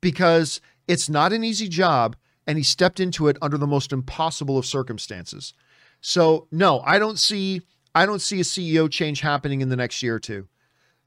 Because 0.00 0.60
it's 0.88 1.08
not 1.08 1.32
an 1.32 1.44
easy 1.44 1.68
job 1.68 2.16
and 2.46 2.58
he 2.58 2.64
stepped 2.64 3.00
into 3.00 3.28
it 3.28 3.36
under 3.42 3.58
the 3.58 3.66
most 3.66 3.92
impossible 3.92 4.58
of 4.58 4.66
circumstances. 4.66 5.54
So, 6.00 6.48
no, 6.50 6.80
I 6.80 6.98
don't 6.98 7.18
see 7.18 7.62
I 7.94 8.06
don't 8.06 8.22
see 8.22 8.40
a 8.40 8.44
CEO 8.44 8.90
change 8.90 9.20
happening 9.20 9.60
in 9.60 9.68
the 9.68 9.76
next 9.76 10.02
year 10.02 10.16
or 10.16 10.20
two 10.20 10.48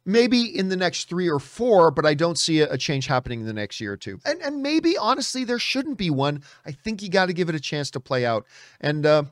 maybe 0.05 0.41
in 0.43 0.69
the 0.69 0.75
next 0.75 1.09
three 1.09 1.29
or 1.29 1.39
four, 1.39 1.91
but 1.91 2.05
I 2.05 2.13
don't 2.13 2.37
see 2.37 2.61
a, 2.61 2.77
change 2.77 3.07
happening 3.07 3.41
in 3.41 3.45
the 3.45 3.53
next 3.53 3.79
year 3.79 3.93
or 3.93 3.97
two. 3.97 4.19
And 4.25 4.41
and 4.41 4.61
maybe 4.61 4.97
honestly 4.97 5.43
there 5.43 5.59
shouldn't 5.59 5.97
be 5.97 6.09
one. 6.09 6.43
I 6.65 6.71
think 6.71 7.01
you 7.01 7.09
got 7.09 7.27
to 7.27 7.33
give 7.33 7.49
it 7.49 7.55
a 7.55 7.59
chance 7.59 7.89
to 7.91 7.99
play 7.99 8.25
out. 8.25 8.45
And 8.81 9.05
uh, 9.05 9.23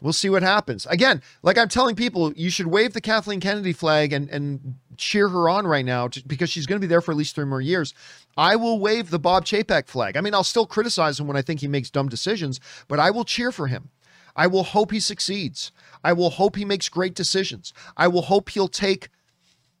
we'll 0.00 0.12
see 0.12 0.30
what 0.30 0.42
happens. 0.42 0.86
Again, 0.86 1.22
like 1.42 1.58
I'm 1.58 1.68
telling 1.68 1.96
people, 1.96 2.32
you 2.34 2.50
should 2.50 2.68
wave 2.68 2.92
the 2.92 3.00
Kathleen 3.00 3.40
Kennedy 3.40 3.72
flag 3.72 4.12
and 4.12 4.30
and 4.30 4.76
cheer 4.96 5.28
her 5.28 5.48
on 5.48 5.66
right 5.66 5.84
now 5.84 6.08
to, 6.08 6.26
because 6.26 6.48
she's 6.48 6.66
going 6.66 6.80
to 6.80 6.84
be 6.84 6.88
there 6.88 7.02
for 7.02 7.10
at 7.10 7.18
least 7.18 7.34
three 7.34 7.44
more 7.44 7.60
years. 7.60 7.92
I 8.38 8.56
will 8.56 8.78
wave 8.78 9.10
the 9.10 9.18
Bob 9.18 9.44
Chapek 9.44 9.88
flag. 9.88 10.16
I 10.16 10.22
mean, 10.22 10.32
I'll 10.32 10.44
still 10.44 10.66
criticize 10.66 11.20
him 11.20 11.26
when 11.26 11.36
I 11.36 11.42
think 11.42 11.60
he 11.60 11.68
makes 11.68 11.90
dumb 11.90 12.08
decisions, 12.08 12.60
but 12.88 12.98
I 12.98 13.10
will 13.10 13.24
cheer 13.24 13.52
for 13.52 13.66
him. 13.66 13.90
I 14.36 14.46
will 14.46 14.62
hope 14.62 14.92
he 14.92 15.00
succeeds. 15.00 15.72
I 16.04 16.12
will 16.12 16.30
hope 16.30 16.54
he 16.54 16.64
makes 16.64 16.88
great 16.88 17.14
decisions. 17.14 17.72
I 17.96 18.06
will 18.06 18.22
hope 18.22 18.50
he'll 18.50 18.68
take 18.68 19.08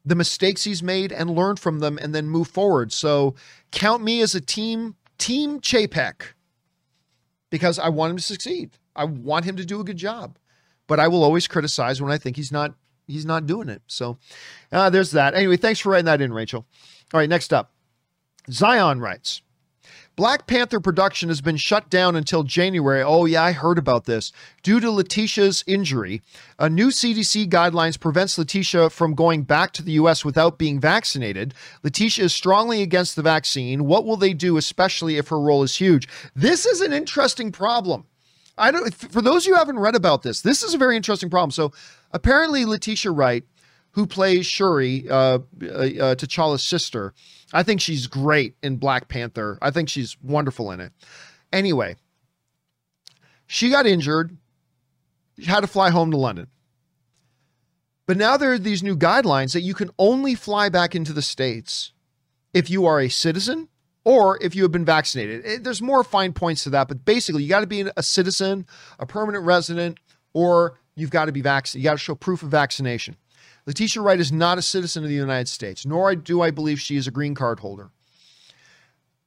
the 0.04 0.14
mistakes 0.14 0.64
he's 0.64 0.82
made 0.82 1.12
and 1.12 1.30
learn 1.30 1.56
from 1.56 1.80
them 1.80 1.98
and 2.00 2.14
then 2.14 2.26
move 2.28 2.48
forward. 2.48 2.92
So 2.92 3.34
count 3.70 4.02
me 4.02 4.22
as 4.22 4.34
a 4.34 4.40
team, 4.40 4.94
team 5.18 5.60
Chapek, 5.60 6.22
because 7.50 7.78
I 7.78 7.90
want 7.90 8.12
him 8.12 8.16
to 8.16 8.22
succeed. 8.22 8.70
I 8.94 9.04
want 9.04 9.44
him 9.44 9.56
to 9.56 9.64
do 9.64 9.80
a 9.80 9.84
good 9.84 9.96
job, 9.96 10.38
but 10.86 10.98
I 10.98 11.08
will 11.08 11.22
always 11.22 11.46
criticize 11.46 12.00
when 12.00 12.10
I 12.10 12.18
think 12.18 12.36
he's 12.36 12.52
not 12.52 12.74
he's 13.06 13.26
not 13.26 13.46
doing 13.46 13.68
it. 13.68 13.82
So 13.86 14.18
uh, 14.72 14.90
there's 14.90 15.10
that. 15.12 15.34
Anyway, 15.34 15.56
thanks 15.56 15.80
for 15.80 15.90
writing 15.90 16.06
that 16.06 16.20
in, 16.20 16.32
Rachel. 16.32 16.66
All 17.12 17.20
right, 17.20 17.28
next 17.28 17.52
up, 17.52 17.72
Zion 18.50 19.00
writes. 19.00 19.42
Black 20.16 20.46
Panther 20.46 20.80
production 20.80 21.28
has 21.28 21.42
been 21.42 21.58
shut 21.58 21.90
down 21.90 22.16
until 22.16 22.42
January. 22.42 23.02
Oh, 23.02 23.26
yeah, 23.26 23.42
I 23.42 23.52
heard 23.52 23.76
about 23.76 24.06
this. 24.06 24.32
Due 24.62 24.80
to 24.80 24.90
Letitia's 24.90 25.62
injury, 25.66 26.22
a 26.58 26.70
new 26.70 26.88
CDC 26.88 27.50
guidelines 27.50 28.00
prevents 28.00 28.38
Letitia 28.38 28.88
from 28.88 29.14
going 29.14 29.42
back 29.42 29.72
to 29.72 29.82
the 29.82 29.92
U.S. 29.92 30.24
without 30.24 30.56
being 30.56 30.80
vaccinated. 30.80 31.52
Letitia 31.82 32.24
is 32.24 32.32
strongly 32.32 32.80
against 32.80 33.14
the 33.14 33.20
vaccine. 33.20 33.84
What 33.84 34.06
will 34.06 34.16
they 34.16 34.32
do, 34.32 34.56
especially 34.56 35.18
if 35.18 35.28
her 35.28 35.38
role 35.38 35.62
is 35.62 35.76
huge? 35.76 36.08
This 36.34 36.64
is 36.64 36.80
an 36.80 36.94
interesting 36.94 37.52
problem. 37.52 38.06
I 38.56 38.70
don't. 38.70 38.94
For 38.94 39.20
those 39.20 39.44
who 39.44 39.54
haven't 39.54 39.78
read 39.78 39.94
about 39.94 40.22
this, 40.22 40.40
this 40.40 40.62
is 40.62 40.72
a 40.72 40.78
very 40.78 40.96
interesting 40.96 41.28
problem. 41.28 41.50
So, 41.50 41.72
apparently, 42.12 42.64
Letitia 42.64 43.10
Wright, 43.10 43.44
who 43.96 44.06
plays 44.06 44.44
Shuri, 44.46 45.08
uh, 45.08 45.14
uh, 45.14 45.38
uh 45.64 46.14
T'Challa's 46.14 46.62
sister, 46.62 47.14
I 47.54 47.62
think 47.62 47.80
she's 47.80 48.06
great 48.06 48.54
in 48.62 48.76
Black 48.76 49.08
Panther. 49.08 49.58
I 49.62 49.70
think 49.70 49.88
she's 49.88 50.18
wonderful 50.22 50.70
in 50.70 50.80
it. 50.80 50.92
Anyway, 51.50 51.96
she 53.46 53.70
got 53.70 53.86
injured, 53.86 54.36
had 55.46 55.60
to 55.60 55.66
fly 55.66 55.88
home 55.88 56.10
to 56.10 56.18
London. 56.18 56.48
But 58.06 58.18
now 58.18 58.36
there 58.36 58.52
are 58.52 58.58
these 58.58 58.82
new 58.82 58.96
guidelines 58.98 59.54
that 59.54 59.62
you 59.62 59.72
can 59.72 59.90
only 59.98 60.34
fly 60.34 60.68
back 60.68 60.94
into 60.94 61.14
the 61.14 61.22
States 61.22 61.92
if 62.52 62.68
you 62.68 62.84
are 62.84 63.00
a 63.00 63.08
citizen 63.08 63.68
or 64.04 64.38
if 64.42 64.54
you 64.54 64.62
have 64.62 64.72
been 64.72 64.84
vaccinated. 64.84 65.46
It, 65.46 65.64
there's 65.64 65.80
more 65.80 66.04
fine 66.04 66.34
points 66.34 66.64
to 66.64 66.70
that, 66.70 66.88
but 66.88 67.06
basically, 67.06 67.44
you 67.44 67.48
got 67.48 67.60
to 67.60 67.66
be 67.66 67.88
a 67.96 68.02
citizen, 68.02 68.66
a 68.98 69.06
permanent 69.06 69.44
resident, 69.44 69.98
or 70.34 70.78
you've 70.96 71.10
got 71.10 71.24
to 71.24 71.32
be 71.32 71.40
vaccinated. 71.40 71.82
You 71.82 71.88
got 71.88 71.94
to 71.94 71.98
show 71.98 72.14
proof 72.14 72.42
of 72.42 72.50
vaccination. 72.50 73.16
Letitia 73.66 74.00
Wright 74.00 74.20
is 74.20 74.30
not 74.30 74.58
a 74.58 74.62
citizen 74.62 75.02
of 75.02 75.08
the 75.08 75.16
United 75.16 75.48
States, 75.48 75.84
nor 75.84 76.14
do 76.14 76.40
I 76.40 76.50
believe 76.50 76.80
she 76.80 76.96
is 76.96 77.06
a 77.06 77.10
green 77.10 77.34
card 77.34 77.60
holder. 77.60 77.90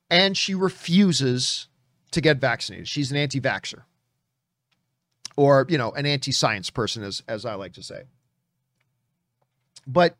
And 0.09 0.37
she 0.37 0.55
refuses 0.55 1.67
to 2.11 2.21
get 2.21 2.37
vaccinated. 2.37 2.87
She's 2.87 3.11
an 3.11 3.17
anti 3.17 3.39
vaxxer, 3.41 3.83
or, 5.35 5.65
you 5.69 5.77
know, 5.77 5.91
an 5.91 6.05
anti 6.05 6.31
science 6.31 6.69
person, 6.69 7.03
as, 7.03 7.21
as 7.27 7.45
I 7.45 7.55
like 7.55 7.73
to 7.73 7.83
say. 7.83 8.03
But, 9.85 10.15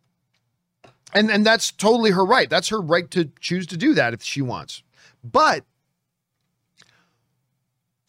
and, 1.14 1.32
and 1.32 1.46
that's 1.46 1.72
totally 1.72 2.12
her 2.12 2.26
right. 2.26 2.50
That's 2.50 2.70
her 2.70 2.82
right 2.82 3.10
to 3.12 3.32
choose 3.40 3.66
to 3.68 3.78
do 3.78 3.94
that 3.94 4.14
if 4.14 4.22
she 4.22 4.42
wants. 4.42 4.84
But 5.24 5.64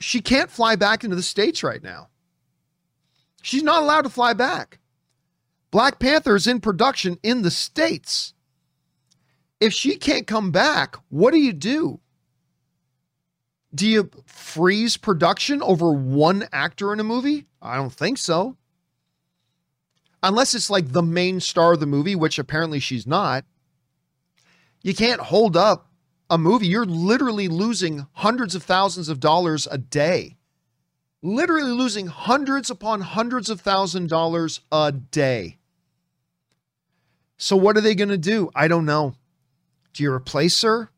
she 0.01 0.21
can't 0.21 0.51
fly 0.51 0.77
back 0.77 1.05
into 1.05 1.17
the 1.17 1.23
States 1.23 1.63
right 1.63 1.83
now. 1.83 2.09
She's 3.43 3.63
not 3.63 3.83
allowed 3.83 4.03
to 4.03 4.11
fly 4.11 4.35
back. 4.35 4.80
Black 5.71 5.99
Panther 5.99 6.35
is 6.35 6.47
in 6.47 6.61
production 6.61 7.19
in 7.23 7.43
the 7.43 7.51
States. 7.51 8.35
If 9.61 9.73
she 9.73 9.97
can't 9.97 10.27
come 10.27 10.51
back, 10.51 10.97
what 11.11 11.33
do 11.33 11.39
you 11.39 11.53
do? 11.53 12.01
Do 13.75 13.87
you 13.87 14.11
freeze 14.27 14.97
production 14.97 15.63
over 15.63 15.93
one 15.93 16.49
actor 16.53 16.93
in 16.93 16.99
a 16.99 17.05
movie? 17.05 17.47
I 17.63 17.77
don't 17.77 17.93
think 17.93 18.19
so. 18.19 18.57
Unless 20.23 20.55
it's 20.55 20.71
like 20.71 20.93
the 20.93 21.03
main 21.03 21.41
star 21.41 21.75
of 21.75 21.81
the 21.81 21.87
movie, 21.87 22.17
which 22.17 22.39
apparently 22.39 22.81
she's 22.81 23.07
not. 23.07 23.45
You 24.83 24.95
can't 24.95 25.21
hold 25.21 25.57
up 25.57 25.89
a 26.29 26.39
movie, 26.39 26.67
you're 26.67 26.87
literally 26.87 27.49
losing 27.49 28.07
hundreds 28.15 28.55
of 28.55 28.63
thousands 28.63 29.09
of 29.09 29.21
dollars 29.21 29.69
a 29.71 29.79
day. 29.79 30.37
Literally 31.23 31.71
losing 31.71 32.07
hundreds 32.07 32.71
upon 32.71 33.03
hundreds 33.03 33.51
of 33.51 33.61
thousand 33.61 34.09
dollars 34.09 34.61
a 34.73 34.91
day. 34.91 35.59
So 37.41 37.57
what 37.57 37.79
are 37.79 37.81
they 37.81 37.95
going 37.95 38.11
to 38.11 38.19
do? 38.19 38.51
I 38.55 38.69
don't 38.69 38.85
know. 38.85 39.15
Do 39.95 40.03
you 40.03 40.13
replace 40.13 40.61
her? 40.61 40.91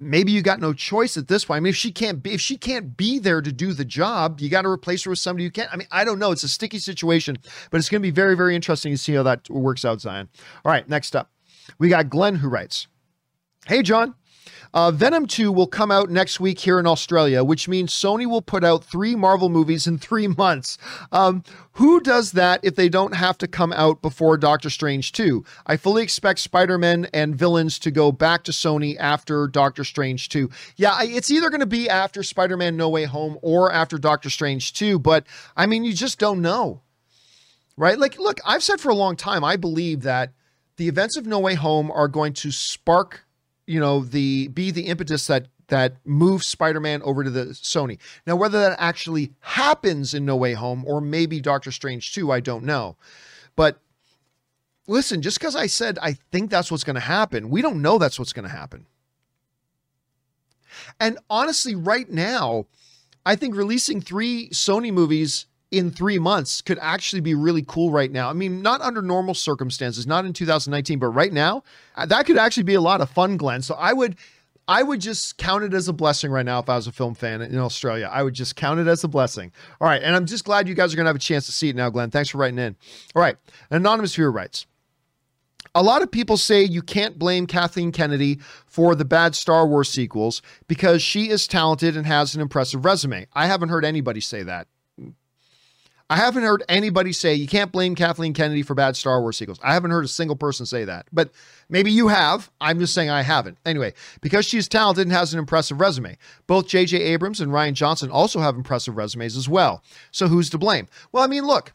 Maybe 0.00 0.32
you 0.32 0.42
got 0.42 0.60
no 0.60 0.72
choice 0.72 1.16
at 1.16 1.28
this 1.28 1.44
point. 1.44 1.58
I 1.58 1.60
mean, 1.60 1.70
if 1.70 1.76
she 1.76 1.92
can't 1.92 2.22
be 2.22 2.32
if 2.32 2.40
she 2.40 2.58
can't 2.58 2.96
be 2.96 3.20
there 3.20 3.40
to 3.40 3.52
do 3.52 3.72
the 3.72 3.84
job, 3.84 4.40
you 4.40 4.50
got 4.50 4.62
to 4.62 4.68
replace 4.68 5.04
her 5.04 5.10
with 5.10 5.20
somebody 5.20 5.44
who 5.44 5.50
can't. 5.52 5.72
I 5.72 5.76
mean, 5.76 5.86
I 5.92 6.04
don't 6.04 6.18
know. 6.18 6.32
It's 6.32 6.42
a 6.42 6.48
sticky 6.48 6.80
situation, 6.80 7.38
but 7.70 7.78
it's 7.78 7.88
going 7.88 8.02
to 8.02 8.06
be 8.06 8.10
very, 8.10 8.34
very 8.34 8.56
interesting 8.56 8.92
to 8.92 8.98
see 8.98 9.14
how 9.14 9.22
that 9.22 9.48
works 9.48 9.84
out, 9.84 10.00
Zion. 10.00 10.28
All 10.64 10.72
right, 10.72 10.86
next 10.88 11.14
up, 11.14 11.30
we 11.78 11.88
got 11.88 12.10
Glenn 12.10 12.34
who 12.34 12.48
writes, 12.48 12.88
"Hey, 13.66 13.82
John." 13.82 14.16
Uh, 14.76 14.90
Venom 14.90 15.24
2 15.24 15.50
will 15.50 15.66
come 15.66 15.90
out 15.90 16.10
next 16.10 16.38
week 16.38 16.58
here 16.58 16.78
in 16.78 16.86
Australia, 16.86 17.42
which 17.42 17.66
means 17.66 17.94
Sony 17.94 18.26
will 18.26 18.42
put 18.42 18.62
out 18.62 18.84
three 18.84 19.16
Marvel 19.16 19.48
movies 19.48 19.86
in 19.86 19.96
three 19.96 20.28
months. 20.28 20.76
Um, 21.10 21.44
who 21.72 21.98
does 21.98 22.32
that 22.32 22.60
if 22.62 22.76
they 22.76 22.90
don't 22.90 23.14
have 23.14 23.38
to 23.38 23.48
come 23.48 23.72
out 23.72 24.02
before 24.02 24.36
Doctor 24.36 24.68
Strange 24.68 25.12
2? 25.12 25.42
I 25.66 25.78
fully 25.78 26.02
expect 26.02 26.40
Spider 26.40 26.76
Man 26.76 27.08
and 27.14 27.34
villains 27.34 27.78
to 27.78 27.90
go 27.90 28.12
back 28.12 28.44
to 28.44 28.52
Sony 28.52 28.98
after 29.00 29.46
Doctor 29.46 29.82
Strange 29.82 30.28
2. 30.28 30.50
Yeah, 30.76 30.98
it's 31.00 31.30
either 31.30 31.48
going 31.48 31.60
to 31.60 31.66
be 31.66 31.88
after 31.88 32.22
Spider 32.22 32.58
Man 32.58 32.76
No 32.76 32.90
Way 32.90 33.04
Home 33.04 33.38
or 33.40 33.72
after 33.72 33.96
Doctor 33.96 34.28
Strange 34.28 34.74
2, 34.74 34.98
but 34.98 35.24
I 35.56 35.64
mean, 35.64 35.84
you 35.84 35.94
just 35.94 36.18
don't 36.18 36.42
know. 36.42 36.82
Right? 37.78 37.98
Like, 37.98 38.18
look, 38.18 38.40
I've 38.44 38.62
said 38.62 38.82
for 38.82 38.90
a 38.90 38.94
long 38.94 39.16
time, 39.16 39.42
I 39.42 39.56
believe 39.56 40.02
that 40.02 40.34
the 40.76 40.88
events 40.88 41.16
of 41.16 41.24
No 41.24 41.38
Way 41.38 41.54
Home 41.54 41.90
are 41.90 42.08
going 42.08 42.34
to 42.34 42.50
spark 42.50 43.25
you 43.66 43.80
know 43.80 44.00
the 44.00 44.48
be 44.48 44.70
the 44.70 44.86
impetus 44.86 45.26
that 45.26 45.48
that 45.68 45.96
moves 46.04 46.46
Spider-Man 46.46 47.02
over 47.02 47.24
to 47.24 47.30
the 47.30 47.46
Sony. 47.46 47.98
Now 48.26 48.36
whether 48.36 48.60
that 48.60 48.76
actually 48.78 49.32
happens 49.40 50.14
in 50.14 50.24
No 50.24 50.36
Way 50.36 50.52
Home 50.52 50.84
or 50.86 51.00
maybe 51.00 51.40
Doctor 51.40 51.72
Strange 51.72 52.14
2, 52.14 52.30
I 52.30 52.40
don't 52.40 52.64
know. 52.64 52.96
But 53.56 53.80
listen, 54.86 55.22
just 55.22 55.40
cuz 55.40 55.56
I 55.56 55.66
said 55.66 55.98
I 56.00 56.12
think 56.30 56.50
that's 56.50 56.70
what's 56.70 56.84
going 56.84 56.94
to 56.94 57.00
happen, 57.00 57.50
we 57.50 57.62
don't 57.62 57.82
know 57.82 57.98
that's 57.98 58.18
what's 58.18 58.32
going 58.32 58.48
to 58.48 58.56
happen. 58.56 58.86
And 61.00 61.18
honestly 61.28 61.74
right 61.74 62.08
now, 62.08 62.66
I 63.24 63.34
think 63.34 63.56
releasing 63.56 64.00
3 64.00 64.50
Sony 64.50 64.92
movies 64.92 65.46
in 65.70 65.90
three 65.90 66.18
months 66.18 66.60
could 66.60 66.78
actually 66.80 67.20
be 67.20 67.34
really 67.34 67.64
cool 67.66 67.90
right 67.90 68.10
now. 68.10 68.30
I 68.30 68.32
mean, 68.32 68.62
not 68.62 68.80
under 68.80 69.02
normal 69.02 69.34
circumstances, 69.34 70.06
not 70.06 70.24
in 70.24 70.32
2019, 70.32 70.98
but 70.98 71.08
right 71.08 71.32
now, 71.32 71.64
uh, 71.96 72.06
that 72.06 72.26
could 72.26 72.38
actually 72.38 72.62
be 72.62 72.74
a 72.74 72.80
lot 72.80 73.00
of 73.00 73.10
fun, 73.10 73.36
Glenn. 73.36 73.62
So 73.62 73.74
I 73.74 73.92
would. 73.92 74.16
I 74.68 74.82
would 74.82 75.00
just 75.00 75.38
count 75.38 75.62
it 75.62 75.72
as 75.74 75.86
a 75.86 75.92
blessing 75.92 76.32
right 76.32 76.44
now 76.44 76.58
if 76.58 76.68
I 76.68 76.74
was 76.74 76.88
a 76.88 76.92
film 76.92 77.14
fan 77.14 77.40
in 77.40 77.56
Australia. 77.56 78.10
I 78.12 78.24
would 78.24 78.34
just 78.34 78.56
count 78.56 78.80
it 78.80 78.88
as 78.88 79.04
a 79.04 79.08
blessing. 79.08 79.52
All 79.80 79.86
right. 79.86 80.02
And 80.02 80.16
I'm 80.16 80.26
just 80.26 80.44
glad 80.44 80.66
you 80.66 80.74
guys 80.74 80.92
are 80.92 80.96
going 80.96 81.04
to 81.04 81.10
have 81.10 81.14
a 81.14 81.20
chance 81.20 81.46
to 81.46 81.52
see 81.52 81.68
it 81.68 81.76
now, 81.76 81.88
Glenn. 81.88 82.10
Thanks 82.10 82.30
for 82.30 82.38
writing 82.38 82.58
in. 82.58 82.74
All 83.14 83.22
right. 83.22 83.36
An 83.70 83.76
anonymous 83.76 84.16
viewer 84.16 84.32
writes 84.32 84.66
A 85.76 85.84
lot 85.84 86.02
of 86.02 86.10
people 86.10 86.36
say 86.36 86.64
you 86.64 86.82
can't 86.82 87.16
blame 87.16 87.46
Kathleen 87.46 87.92
Kennedy 87.92 88.40
for 88.66 88.96
the 88.96 89.04
bad 89.04 89.36
Star 89.36 89.68
Wars 89.68 89.88
sequels 89.88 90.42
because 90.66 91.00
she 91.00 91.28
is 91.28 91.46
talented 91.46 91.96
and 91.96 92.04
has 92.04 92.34
an 92.34 92.40
impressive 92.40 92.84
resume. 92.84 93.28
I 93.34 93.46
haven't 93.46 93.68
heard 93.68 93.84
anybody 93.84 94.20
say 94.20 94.42
that. 94.42 94.66
I 96.08 96.16
haven't 96.16 96.44
heard 96.44 96.62
anybody 96.68 97.12
say 97.12 97.34
you 97.34 97.48
can't 97.48 97.72
blame 97.72 97.96
Kathleen 97.96 98.32
Kennedy 98.32 98.62
for 98.62 98.74
bad 98.74 98.96
Star 98.96 99.20
Wars 99.20 99.36
sequels. 99.36 99.58
I 99.62 99.74
haven't 99.74 99.90
heard 99.90 100.04
a 100.04 100.08
single 100.08 100.36
person 100.36 100.64
say 100.64 100.84
that, 100.84 101.06
but 101.12 101.32
maybe 101.68 101.90
you 101.90 102.06
have. 102.08 102.48
I'm 102.60 102.78
just 102.78 102.94
saying 102.94 103.10
I 103.10 103.22
haven't. 103.22 103.58
Anyway, 103.66 103.92
because 104.20 104.46
she's 104.46 104.68
talented 104.68 105.02
and 105.02 105.12
has 105.12 105.32
an 105.32 105.40
impressive 105.40 105.80
resume. 105.80 106.16
Both 106.46 106.68
J.J. 106.68 106.98
Abrams 106.98 107.40
and 107.40 107.50
Rian 107.50 107.72
Johnson 107.72 108.10
also 108.10 108.38
have 108.38 108.54
impressive 108.54 108.96
resumes 108.96 109.36
as 109.36 109.48
well. 109.48 109.82
So 110.12 110.28
who's 110.28 110.48
to 110.50 110.58
blame? 110.58 110.86
Well, 111.10 111.24
I 111.24 111.26
mean, 111.26 111.44
look, 111.44 111.72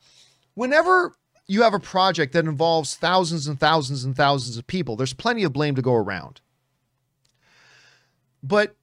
whenever 0.54 1.14
you 1.48 1.64
have 1.64 1.74
a 1.74 1.80
project 1.80 2.32
that 2.32 2.46
involves 2.46 2.96
thousands 2.96 3.48
and 3.48 3.60
thousands 3.60 4.06
and 4.06 4.16
thousands 4.16 4.56
of 4.56 4.66
people, 4.66 4.96
there's 4.96 5.14
plenty 5.14 5.44
of 5.44 5.52
blame 5.52 5.76
to 5.76 5.82
go 5.82 5.94
around. 5.94 6.40
But 8.42 8.78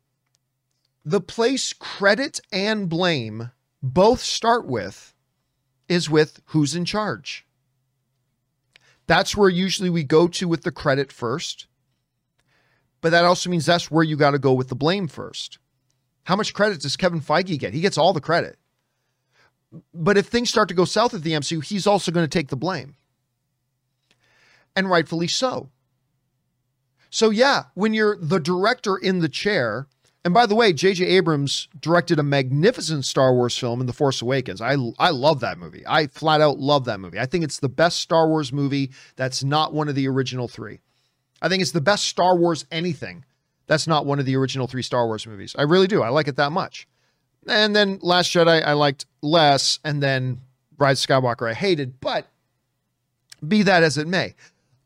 the 1.06 1.22
place 1.22 1.72
credit 1.72 2.38
and 2.52 2.86
blame 2.86 3.50
both 3.82 4.20
start 4.20 4.66
with 4.66 5.14
is 5.88 6.10
with 6.10 6.40
who's 6.46 6.74
in 6.74 6.84
charge. 6.84 7.46
That's 9.06 9.36
where 9.36 9.48
usually 9.48 9.90
we 9.90 10.04
go 10.04 10.28
to 10.28 10.46
with 10.46 10.62
the 10.62 10.70
credit 10.70 11.10
first. 11.10 11.66
But 13.00 13.10
that 13.10 13.24
also 13.24 13.48
means 13.48 13.64
that's 13.64 13.90
where 13.90 14.04
you 14.04 14.16
got 14.16 14.32
to 14.32 14.38
go 14.38 14.52
with 14.52 14.68
the 14.68 14.74
blame 14.74 15.08
first. 15.08 15.58
How 16.24 16.36
much 16.36 16.52
credit 16.52 16.82
does 16.82 16.96
Kevin 16.96 17.20
Feige 17.20 17.58
get? 17.58 17.72
He 17.72 17.80
gets 17.80 17.96
all 17.96 18.12
the 18.12 18.20
credit. 18.20 18.58
But 19.94 20.18
if 20.18 20.26
things 20.26 20.50
start 20.50 20.68
to 20.68 20.74
go 20.74 20.84
south 20.84 21.14
at 21.14 21.22
the 21.22 21.32
MCU, 21.32 21.64
he's 21.64 21.86
also 21.86 22.12
going 22.12 22.24
to 22.24 22.38
take 22.38 22.48
the 22.48 22.56
blame. 22.56 22.96
And 24.76 24.90
rightfully 24.90 25.28
so. 25.28 25.70
So, 27.10 27.30
yeah, 27.30 27.64
when 27.74 27.94
you're 27.94 28.18
the 28.20 28.40
director 28.40 28.96
in 28.96 29.20
the 29.20 29.28
chair, 29.28 29.86
and 30.28 30.34
by 30.34 30.44
the 30.44 30.54
way, 30.54 30.74
J.J. 30.74 31.06
Abrams 31.06 31.68
directed 31.80 32.18
a 32.18 32.22
magnificent 32.22 33.06
Star 33.06 33.32
Wars 33.32 33.56
film 33.56 33.80
in 33.80 33.86
The 33.86 33.94
Force 33.94 34.20
Awakens. 34.20 34.60
I 34.60 34.76
I 34.98 35.08
love 35.08 35.40
that 35.40 35.56
movie. 35.56 35.82
I 35.86 36.06
flat 36.08 36.42
out 36.42 36.58
love 36.58 36.84
that 36.84 37.00
movie. 37.00 37.18
I 37.18 37.24
think 37.24 37.44
it's 37.44 37.60
the 37.60 37.70
best 37.70 38.00
Star 38.00 38.28
Wars 38.28 38.52
movie 38.52 38.90
that's 39.16 39.42
not 39.42 39.72
one 39.72 39.88
of 39.88 39.94
the 39.94 40.06
original 40.06 40.46
three. 40.46 40.80
I 41.40 41.48
think 41.48 41.62
it's 41.62 41.72
the 41.72 41.80
best 41.80 42.04
Star 42.04 42.36
Wars 42.36 42.66
anything 42.70 43.24
that's 43.68 43.86
not 43.86 44.04
one 44.04 44.18
of 44.18 44.26
the 44.26 44.36
original 44.36 44.66
three 44.66 44.82
Star 44.82 45.06
Wars 45.06 45.26
movies. 45.26 45.56
I 45.58 45.62
really 45.62 45.86
do. 45.86 46.02
I 46.02 46.10
like 46.10 46.28
it 46.28 46.36
that 46.36 46.52
much. 46.52 46.86
And 47.46 47.74
then 47.74 47.98
Last 48.02 48.30
Jedi 48.30 48.62
I 48.62 48.74
liked 48.74 49.06
less, 49.22 49.78
and 49.82 50.02
then 50.02 50.42
Rise 50.76 51.06
Skywalker 51.06 51.50
I 51.50 51.54
hated. 51.54 52.00
But 52.00 52.26
be 53.48 53.62
that 53.62 53.82
as 53.82 53.96
it 53.96 54.06
may. 54.06 54.34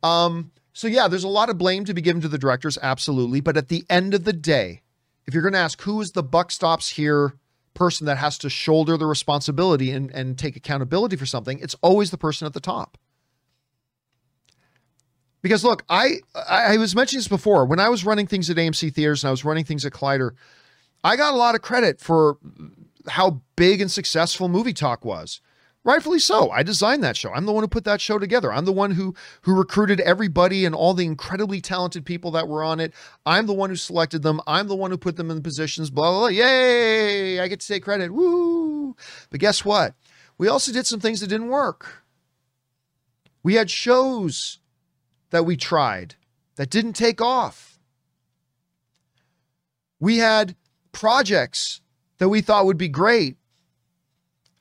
Um, 0.04 0.52
so 0.72 0.86
yeah, 0.86 1.08
there's 1.08 1.24
a 1.24 1.28
lot 1.28 1.50
of 1.50 1.58
blame 1.58 1.84
to 1.86 1.94
be 1.94 2.00
given 2.00 2.22
to 2.22 2.28
the 2.28 2.38
directors, 2.38 2.78
absolutely. 2.80 3.40
But 3.40 3.56
at 3.56 3.66
the 3.66 3.84
end 3.90 4.14
of 4.14 4.22
the 4.22 4.32
day, 4.32 4.82
if 5.26 5.34
you're 5.34 5.42
going 5.42 5.52
to 5.52 5.58
ask 5.58 5.80
who 5.82 6.00
is 6.00 6.12
the 6.12 6.22
buck 6.22 6.50
stops 6.50 6.90
here 6.90 7.34
person 7.74 8.06
that 8.06 8.18
has 8.18 8.36
to 8.38 8.50
shoulder 8.50 8.96
the 8.96 9.06
responsibility 9.06 9.90
and, 9.90 10.10
and 10.10 10.38
take 10.38 10.56
accountability 10.56 11.16
for 11.16 11.26
something, 11.26 11.58
it's 11.60 11.76
always 11.80 12.10
the 12.10 12.18
person 12.18 12.46
at 12.46 12.52
the 12.52 12.60
top. 12.60 12.98
Because 15.40 15.64
look, 15.64 15.84
I 15.88 16.20
I 16.48 16.76
was 16.76 16.94
mentioning 16.94 17.18
this 17.18 17.28
before. 17.28 17.66
When 17.66 17.80
I 17.80 17.88
was 17.88 18.04
running 18.04 18.28
things 18.28 18.48
at 18.48 18.56
AMC 18.56 18.94
theaters 18.94 19.24
and 19.24 19.28
I 19.28 19.32
was 19.32 19.44
running 19.44 19.64
things 19.64 19.84
at 19.84 19.92
Collider, 19.92 20.32
I 21.02 21.16
got 21.16 21.34
a 21.34 21.36
lot 21.36 21.56
of 21.56 21.62
credit 21.62 22.00
for 22.00 22.38
how 23.08 23.42
big 23.56 23.80
and 23.80 23.90
successful 23.90 24.48
Movie 24.48 24.72
Talk 24.72 25.04
was 25.04 25.40
rightfully 25.84 26.18
so. 26.18 26.50
I 26.50 26.62
designed 26.62 27.02
that 27.04 27.16
show. 27.16 27.32
I'm 27.32 27.46
the 27.46 27.52
one 27.52 27.62
who 27.62 27.68
put 27.68 27.84
that 27.84 28.00
show 28.00 28.18
together. 28.18 28.52
I'm 28.52 28.64
the 28.64 28.72
one 28.72 28.92
who 28.92 29.14
who 29.42 29.56
recruited 29.56 30.00
everybody 30.00 30.64
and 30.64 30.74
all 30.74 30.94
the 30.94 31.06
incredibly 31.06 31.60
talented 31.60 32.04
people 32.04 32.30
that 32.32 32.48
were 32.48 32.62
on 32.62 32.80
it. 32.80 32.92
I'm 33.26 33.46
the 33.46 33.54
one 33.54 33.70
who 33.70 33.76
selected 33.76 34.22
them. 34.22 34.40
I'm 34.46 34.68
the 34.68 34.76
one 34.76 34.90
who 34.90 34.98
put 34.98 35.16
them 35.16 35.30
in 35.30 35.36
the 35.36 35.42
positions 35.42 35.90
blah 35.90 36.10
blah 36.10 36.18
blah. 36.20 36.28
Yay! 36.28 37.40
I 37.40 37.48
get 37.48 37.60
to 37.60 37.66
take 37.66 37.84
credit. 37.84 38.12
Woo! 38.12 38.96
But 39.30 39.40
guess 39.40 39.64
what? 39.64 39.94
We 40.38 40.48
also 40.48 40.72
did 40.72 40.86
some 40.86 41.00
things 41.00 41.20
that 41.20 41.28
didn't 41.28 41.48
work. 41.48 42.02
We 43.42 43.54
had 43.54 43.70
shows 43.70 44.58
that 45.30 45.44
we 45.44 45.56
tried 45.56 46.14
that 46.56 46.70
didn't 46.70 46.92
take 46.92 47.20
off. 47.20 47.78
We 49.98 50.18
had 50.18 50.56
projects 50.92 51.80
that 52.18 52.28
we 52.28 52.40
thought 52.40 52.66
would 52.66 52.78
be 52.78 52.88
great 52.88 53.36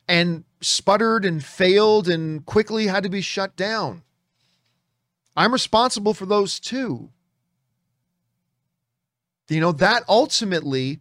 and 0.08 0.44
sputtered 0.62 1.24
and 1.24 1.44
failed 1.44 2.08
and 2.08 2.44
quickly 2.46 2.86
had 2.86 3.02
to 3.02 3.08
be 3.08 3.20
shut 3.20 3.56
down. 3.56 4.02
I'm 5.36 5.52
responsible 5.52 6.14
for 6.14 6.26
those 6.26 6.60
too. 6.60 7.10
You 9.48 9.60
know, 9.60 9.72
that 9.72 10.04
ultimately, 10.08 11.00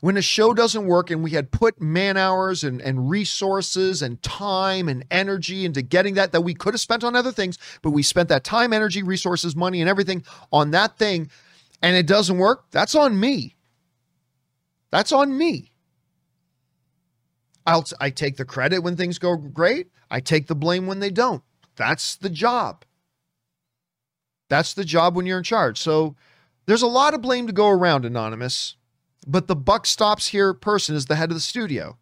when 0.00 0.16
a 0.16 0.22
show 0.22 0.54
doesn't 0.54 0.86
work 0.86 1.10
and 1.10 1.22
we 1.22 1.32
had 1.32 1.50
put 1.50 1.80
man 1.80 2.16
hours 2.16 2.64
and, 2.64 2.80
and 2.80 3.10
resources 3.10 4.02
and 4.02 4.22
time 4.22 4.88
and 4.88 5.04
energy 5.10 5.64
into 5.64 5.82
getting 5.82 6.14
that, 6.14 6.32
that 6.32 6.40
we 6.40 6.54
could 6.54 6.74
have 6.74 6.80
spent 6.80 7.04
on 7.04 7.14
other 7.14 7.32
things, 7.32 7.58
but 7.82 7.90
we 7.90 8.02
spent 8.02 8.28
that 8.30 8.44
time, 8.44 8.72
energy, 8.72 9.02
resources, 9.02 9.54
money, 9.54 9.80
and 9.80 9.90
everything 9.90 10.24
on 10.52 10.70
that 10.70 10.96
thing, 10.96 11.30
and 11.82 11.96
it 11.96 12.06
doesn't 12.06 12.38
work, 12.38 12.64
that's 12.70 12.94
on 12.94 13.18
me. 13.18 13.56
That's 14.90 15.12
on 15.12 15.36
me. 15.36 15.71
I'll 17.66 17.84
I 18.00 18.10
take 18.10 18.36
the 18.36 18.44
credit 18.44 18.80
when 18.80 18.96
things 18.96 19.18
go 19.18 19.36
great. 19.36 19.88
I 20.10 20.20
take 20.20 20.46
the 20.46 20.54
blame 20.54 20.86
when 20.86 21.00
they 21.00 21.10
don't. 21.10 21.42
That's 21.76 22.16
the 22.16 22.30
job. 22.30 22.84
That's 24.48 24.74
the 24.74 24.84
job 24.84 25.16
when 25.16 25.24
you're 25.26 25.38
in 25.38 25.44
charge. 25.44 25.80
So 25.80 26.14
there's 26.66 26.82
a 26.82 26.86
lot 26.86 27.14
of 27.14 27.22
blame 27.22 27.46
to 27.46 27.52
go 27.52 27.68
around, 27.68 28.04
Anonymous. 28.04 28.76
But 29.26 29.46
the 29.46 29.56
buck 29.56 29.86
stops 29.86 30.28
here 30.28 30.52
person 30.52 30.94
is 30.96 31.06
the 31.06 31.16
head 31.16 31.30
of 31.30 31.36
the 31.36 31.40
studio. 31.40 31.96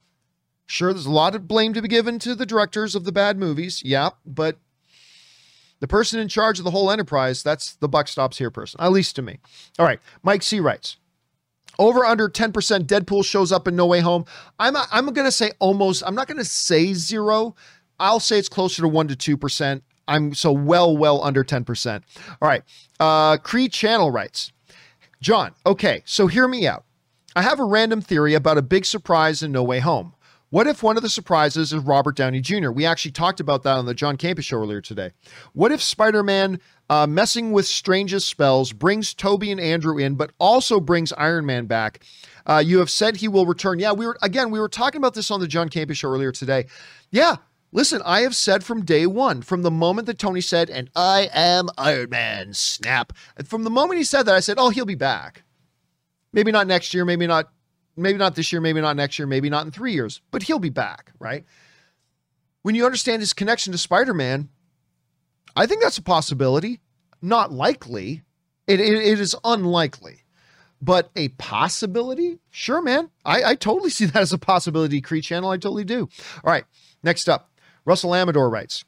Sure, 0.66 0.92
there's 0.92 1.06
a 1.06 1.10
lot 1.10 1.34
of 1.34 1.46
blame 1.46 1.74
to 1.74 1.82
be 1.82 1.88
given 1.88 2.18
to 2.20 2.34
the 2.34 2.46
directors 2.46 2.94
of 2.94 3.04
the 3.04 3.12
bad 3.12 3.36
movies. 3.36 3.82
Yeah, 3.84 4.10
but 4.24 4.58
The 5.80 5.88
person 5.88 6.20
in 6.20 6.28
charge 6.28 6.58
of 6.58 6.64
the 6.64 6.70
whole 6.70 6.90
enterprise, 6.90 7.42
that's 7.42 7.74
the 7.74 7.88
buck 7.88 8.06
stops 8.06 8.38
here 8.38 8.50
person, 8.50 8.80
at 8.80 8.92
least 8.92 9.16
to 9.16 9.22
me. 9.22 9.38
All 9.78 9.86
right. 9.86 10.00
Mike 10.22 10.42
C 10.42 10.60
writes, 10.60 10.96
over 11.78 12.04
under 12.04 12.28
10% 12.28 12.52
Deadpool 12.84 13.24
shows 13.24 13.52
up 13.52 13.66
in 13.68 13.76
No 13.76 13.86
Way 13.86 14.00
Home. 14.00 14.24
I'm 14.58 14.76
I'm 14.90 15.06
going 15.06 15.26
to 15.26 15.32
say 15.32 15.52
almost 15.58 16.02
I'm 16.06 16.14
not 16.14 16.26
going 16.28 16.38
to 16.38 16.44
say 16.44 16.92
0. 16.94 17.54
I'll 17.98 18.20
say 18.20 18.38
it's 18.38 18.48
closer 18.48 18.82
to 18.82 18.88
1 18.88 19.08
to 19.08 19.36
2%. 19.36 19.82
I'm 20.08 20.34
so 20.34 20.52
well 20.52 20.96
well 20.96 21.22
under 21.22 21.44
10%. 21.44 22.02
All 22.42 22.48
right. 22.48 22.62
Uh 22.98 23.36
Cree 23.38 23.68
Channel 23.68 24.10
writes, 24.10 24.52
"John, 25.20 25.52
okay, 25.64 26.02
so 26.04 26.26
hear 26.26 26.48
me 26.48 26.66
out. 26.66 26.84
I 27.36 27.42
have 27.42 27.60
a 27.60 27.64
random 27.64 28.00
theory 28.00 28.34
about 28.34 28.58
a 28.58 28.62
big 28.62 28.84
surprise 28.84 29.42
in 29.42 29.52
No 29.52 29.62
Way 29.62 29.78
Home. 29.78 30.14
What 30.50 30.66
if 30.66 30.82
one 30.82 30.96
of 30.96 31.04
the 31.04 31.08
surprises 31.08 31.72
is 31.72 31.84
Robert 31.84 32.16
Downey 32.16 32.40
Jr.? 32.40 32.72
We 32.72 32.84
actually 32.84 33.12
talked 33.12 33.38
about 33.38 33.62
that 33.62 33.76
on 33.76 33.86
the 33.86 33.94
John 33.94 34.16
Campea 34.16 34.42
show 34.42 34.58
earlier 34.58 34.80
today. 34.80 35.12
What 35.52 35.70
if 35.70 35.80
Spider 35.80 36.24
Man 36.24 36.58
uh, 36.90 37.06
messing 37.06 37.52
with 37.52 37.66
Strange's 37.66 38.26
spells 38.26 38.74
brings 38.74 39.14
Tobey 39.14 39.50
and 39.50 39.60
Andrew 39.60 39.96
in, 39.96 40.16
but 40.16 40.32
also 40.38 40.78
brings 40.78 41.14
Iron 41.14 41.46
Man 41.46 41.64
back? 41.64 42.04
Uh, 42.44 42.62
you 42.64 42.78
have 42.80 42.90
said 42.90 43.16
he 43.16 43.28
will 43.28 43.46
return. 43.46 43.78
Yeah, 43.78 43.92
we 43.92 44.06
were, 44.06 44.18
again, 44.20 44.50
we 44.50 44.60
were 44.60 44.68
talking 44.68 44.98
about 44.98 45.14
this 45.14 45.30
on 45.30 45.40
the 45.40 45.48
John 45.48 45.70
Campea 45.70 45.94
show 45.94 46.10
earlier 46.10 46.32
today. 46.32 46.66
Yeah, 47.10 47.36
Listen, 47.72 48.02
I 48.04 48.22
have 48.22 48.34
said 48.34 48.64
from 48.64 48.84
day 48.84 49.06
one, 49.06 49.42
from 49.42 49.62
the 49.62 49.70
moment 49.70 50.06
that 50.06 50.18
Tony 50.18 50.40
said, 50.40 50.70
and 50.70 50.90
I 50.96 51.30
am 51.32 51.68
Iron 51.78 52.10
Man, 52.10 52.52
snap. 52.52 53.12
From 53.44 53.62
the 53.62 53.70
moment 53.70 53.98
he 53.98 54.04
said 54.04 54.24
that, 54.24 54.34
I 54.34 54.40
said, 54.40 54.56
oh, 54.58 54.70
he'll 54.70 54.84
be 54.84 54.96
back. 54.96 55.44
Maybe 56.32 56.50
not 56.50 56.66
next 56.66 56.92
year, 56.94 57.04
maybe 57.04 57.26
not 57.26 57.52
maybe 57.96 58.18
not 58.18 58.34
this 58.34 58.50
year, 58.50 58.60
maybe 58.60 58.80
not 58.80 58.96
next 58.96 59.18
year, 59.18 59.26
maybe 59.26 59.50
not 59.50 59.66
in 59.66 59.72
three 59.72 59.92
years, 59.92 60.20
but 60.30 60.44
he'll 60.44 60.58
be 60.58 60.70
back, 60.70 61.12
right? 61.18 61.44
When 62.62 62.74
you 62.74 62.86
understand 62.86 63.20
his 63.20 63.32
connection 63.32 63.72
to 63.72 63.78
Spider 63.78 64.14
Man, 64.14 64.48
I 65.56 65.66
think 65.66 65.82
that's 65.82 65.98
a 65.98 66.02
possibility. 66.02 66.80
Not 67.22 67.52
likely. 67.52 68.22
It, 68.66 68.80
it, 68.80 68.94
it 68.94 69.20
is 69.20 69.34
unlikely, 69.42 70.22
but 70.80 71.10
a 71.16 71.28
possibility? 71.30 72.38
Sure, 72.50 72.80
man. 72.80 73.10
I, 73.24 73.42
I 73.42 73.54
totally 73.56 73.90
see 73.90 74.04
that 74.06 74.20
as 74.20 74.32
a 74.32 74.38
possibility, 74.38 75.00
Cree 75.00 75.20
Channel. 75.20 75.50
I 75.50 75.56
totally 75.56 75.84
do. 75.84 76.08
All 76.44 76.52
right, 76.52 76.64
next 77.02 77.28
up, 77.28 77.50
Russell 77.84 78.14
Amador 78.14 78.48
writes 78.48 78.84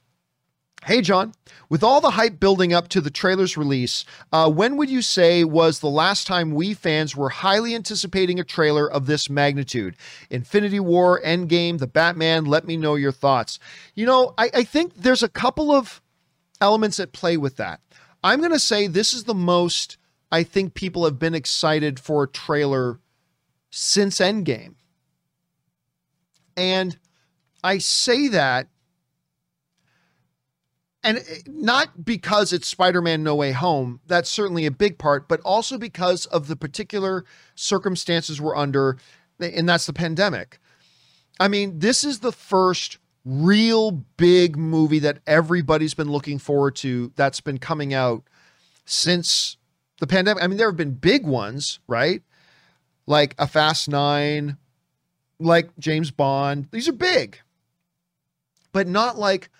Hey, 0.84 1.00
John, 1.00 1.32
with 1.68 1.84
all 1.84 2.00
the 2.00 2.10
hype 2.10 2.40
building 2.40 2.72
up 2.72 2.88
to 2.88 3.00
the 3.00 3.10
trailer's 3.10 3.56
release, 3.56 4.04
uh, 4.32 4.50
when 4.50 4.76
would 4.76 4.90
you 4.90 5.00
say 5.00 5.44
was 5.44 5.78
the 5.78 5.88
last 5.88 6.26
time 6.26 6.50
we 6.50 6.74
fans 6.74 7.14
were 7.14 7.28
highly 7.28 7.72
anticipating 7.76 8.40
a 8.40 8.44
trailer 8.44 8.90
of 8.90 9.06
this 9.06 9.30
magnitude? 9.30 9.94
Infinity 10.28 10.80
War, 10.80 11.20
Endgame, 11.22 11.78
The 11.78 11.86
Batman, 11.86 12.46
let 12.46 12.66
me 12.66 12.76
know 12.76 12.96
your 12.96 13.12
thoughts. 13.12 13.60
You 13.94 14.06
know, 14.06 14.34
I, 14.36 14.50
I 14.54 14.64
think 14.64 14.94
there's 14.96 15.22
a 15.22 15.28
couple 15.28 15.70
of 15.70 16.01
elements 16.62 16.98
at 16.98 17.12
play 17.12 17.36
with 17.36 17.56
that. 17.56 17.80
I'm 18.24 18.38
going 18.38 18.52
to 18.52 18.58
say 18.58 18.86
this 18.86 19.12
is 19.12 19.24
the 19.24 19.34
most 19.34 19.98
I 20.30 20.44
think 20.44 20.72
people 20.72 21.04
have 21.04 21.18
been 21.18 21.34
excited 21.34 22.00
for 22.00 22.22
a 22.22 22.28
trailer 22.28 23.00
since 23.70 24.18
Endgame. 24.18 24.76
And 26.56 26.96
I 27.62 27.78
say 27.78 28.28
that 28.28 28.68
and 31.04 31.18
eh, 31.18 31.38
not 31.46 32.04
because 32.04 32.52
it's 32.52 32.68
Spider-Man 32.68 33.22
No 33.22 33.34
Way 33.34 33.52
Home, 33.52 34.00
that's 34.06 34.30
certainly 34.30 34.66
a 34.66 34.70
big 34.70 34.98
part, 34.98 35.28
but 35.28 35.40
also 35.40 35.78
because 35.78 36.26
of 36.26 36.46
the 36.46 36.56
particular 36.56 37.24
circumstances 37.54 38.40
we're 38.40 38.56
under, 38.56 38.98
and 39.40 39.68
that's 39.68 39.86
the 39.86 39.92
pandemic. 39.92 40.58
I 41.40 41.48
mean, 41.48 41.80
this 41.80 42.04
is 42.04 42.20
the 42.20 42.32
first 42.32 42.98
real 43.24 43.90
big 44.16 44.56
movie 44.56 44.98
that 45.00 45.18
everybody's 45.26 45.94
been 45.94 46.10
looking 46.10 46.38
forward 46.38 46.74
to 46.76 47.12
that's 47.16 47.40
been 47.40 47.58
coming 47.58 47.94
out 47.94 48.24
since 48.84 49.56
the 50.00 50.06
pandemic. 50.06 50.42
I 50.42 50.46
mean, 50.46 50.58
there 50.58 50.68
have 50.68 50.76
been 50.76 50.94
big 50.94 51.24
ones, 51.26 51.78
right? 51.86 52.22
Like 53.06 53.34
a 53.38 53.46
Fast 53.46 53.88
Nine, 53.88 54.56
like 55.38 55.70
James 55.78 56.10
Bond. 56.10 56.68
These 56.72 56.88
are 56.88 56.92
big, 56.92 57.38
but 58.72 58.88
not 58.88 59.18
like 59.18 59.50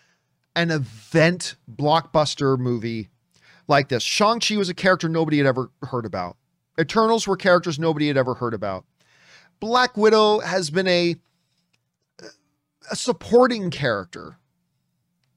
an 0.56 0.70
event 0.70 1.56
blockbuster 1.70 2.58
movie 2.58 3.08
like 3.68 3.88
this. 3.88 4.02
Shang-Chi 4.02 4.56
was 4.56 4.68
a 4.68 4.74
character 4.74 5.08
nobody 5.08 5.38
had 5.38 5.46
ever 5.46 5.70
heard 5.82 6.04
about. 6.04 6.36
Eternals 6.80 7.26
were 7.26 7.36
characters 7.36 7.78
nobody 7.78 8.08
had 8.08 8.16
ever 8.16 8.34
heard 8.34 8.54
about. 8.54 8.84
Black 9.60 9.96
Widow 9.96 10.40
has 10.40 10.70
been 10.70 10.88
a 10.88 11.16
a 12.92 12.96
supporting 12.96 13.70
character 13.70 14.36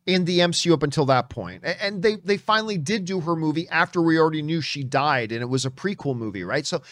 in 0.06 0.26
the 0.26 0.40
MCU 0.40 0.74
up 0.74 0.84
until 0.84 1.06
that 1.06 1.30
point. 1.30 1.64
And 1.64 2.04
they 2.04 2.18
they 2.18 2.38
finally 2.38 2.78
did 2.78 3.06
do 3.06 3.22
her 3.22 3.36
movie 3.36 3.68
after 3.70 4.02
we 4.02 4.20
already 4.20 4.44
knew 4.44 4.62
she 4.62 4.84
died 4.84 5.32
and 5.32 5.42
it 5.42 5.48
was 5.48 5.66
a 5.66 5.72
prequel 5.72 6.16
movie, 6.16 6.44
right? 6.44 6.68
So 6.68 6.84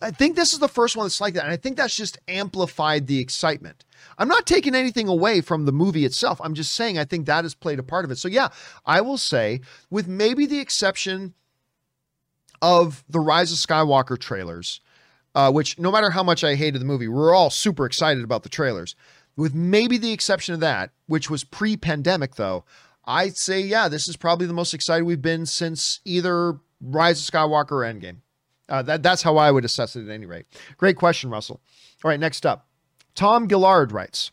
I 0.00 0.10
think 0.10 0.36
this 0.36 0.52
is 0.52 0.60
the 0.60 0.68
first 0.68 0.96
one 0.96 1.04
that's 1.04 1.20
like 1.20 1.34
that. 1.34 1.44
And 1.44 1.52
I 1.52 1.56
think 1.56 1.76
that's 1.76 1.96
just 1.96 2.18
amplified 2.28 3.08
the 3.08 3.18
excitement. 3.18 3.84
I'm 4.16 4.28
not 4.28 4.46
taking 4.46 4.74
anything 4.74 5.08
away 5.08 5.40
from 5.40 5.64
the 5.66 5.72
movie 5.72 6.04
itself. 6.04 6.40
I'm 6.42 6.54
just 6.54 6.72
saying 6.72 6.98
I 6.98 7.04
think 7.04 7.26
that 7.26 7.44
has 7.44 7.54
played 7.54 7.78
a 7.78 7.84
part 7.84 8.04
of 8.04 8.10
it. 8.10 8.18
So, 8.18 8.28
yeah, 8.28 8.48
I 8.86 9.00
will 9.00 9.18
say, 9.18 9.60
with 9.90 10.08
maybe 10.08 10.46
the 10.46 10.58
exception 10.58 11.34
of 12.60 13.04
the 13.08 13.20
Rise 13.20 13.52
of 13.52 13.58
Skywalker 13.58 14.18
trailers, 14.18 14.80
uh, 15.34 15.50
which 15.50 15.78
no 15.78 15.90
matter 15.90 16.10
how 16.10 16.22
much 16.22 16.44
I 16.44 16.54
hated 16.54 16.80
the 16.80 16.86
movie, 16.86 17.08
we're 17.08 17.34
all 17.34 17.50
super 17.50 17.86
excited 17.86 18.24
about 18.24 18.42
the 18.42 18.48
trailers. 18.48 18.96
With 19.36 19.54
maybe 19.54 19.96
the 19.96 20.12
exception 20.12 20.54
of 20.54 20.60
that, 20.60 20.90
which 21.06 21.30
was 21.30 21.44
pre 21.44 21.76
pandemic, 21.76 22.34
though, 22.34 22.64
I'd 23.04 23.36
say, 23.36 23.60
yeah, 23.60 23.88
this 23.88 24.06
is 24.08 24.16
probably 24.16 24.46
the 24.46 24.52
most 24.52 24.74
excited 24.74 25.04
we've 25.04 25.22
been 25.22 25.46
since 25.46 26.00
either 26.04 26.58
Rise 26.80 27.20
of 27.26 27.32
Skywalker 27.32 27.72
or 27.72 27.80
Endgame. 27.80 28.18
Uh, 28.68 28.82
that, 28.82 29.02
that's 29.02 29.22
how 29.22 29.36
I 29.36 29.50
would 29.50 29.64
assess 29.64 29.96
it 29.96 30.04
at 30.04 30.10
any 30.10 30.26
rate. 30.26 30.46
Great 30.76 30.96
question, 30.96 31.30
Russell. 31.30 31.60
All 32.04 32.10
right, 32.10 32.20
next 32.20 32.46
up. 32.46 32.68
Tom 33.14 33.48
Gillard 33.48 33.92
writes, 33.92 34.30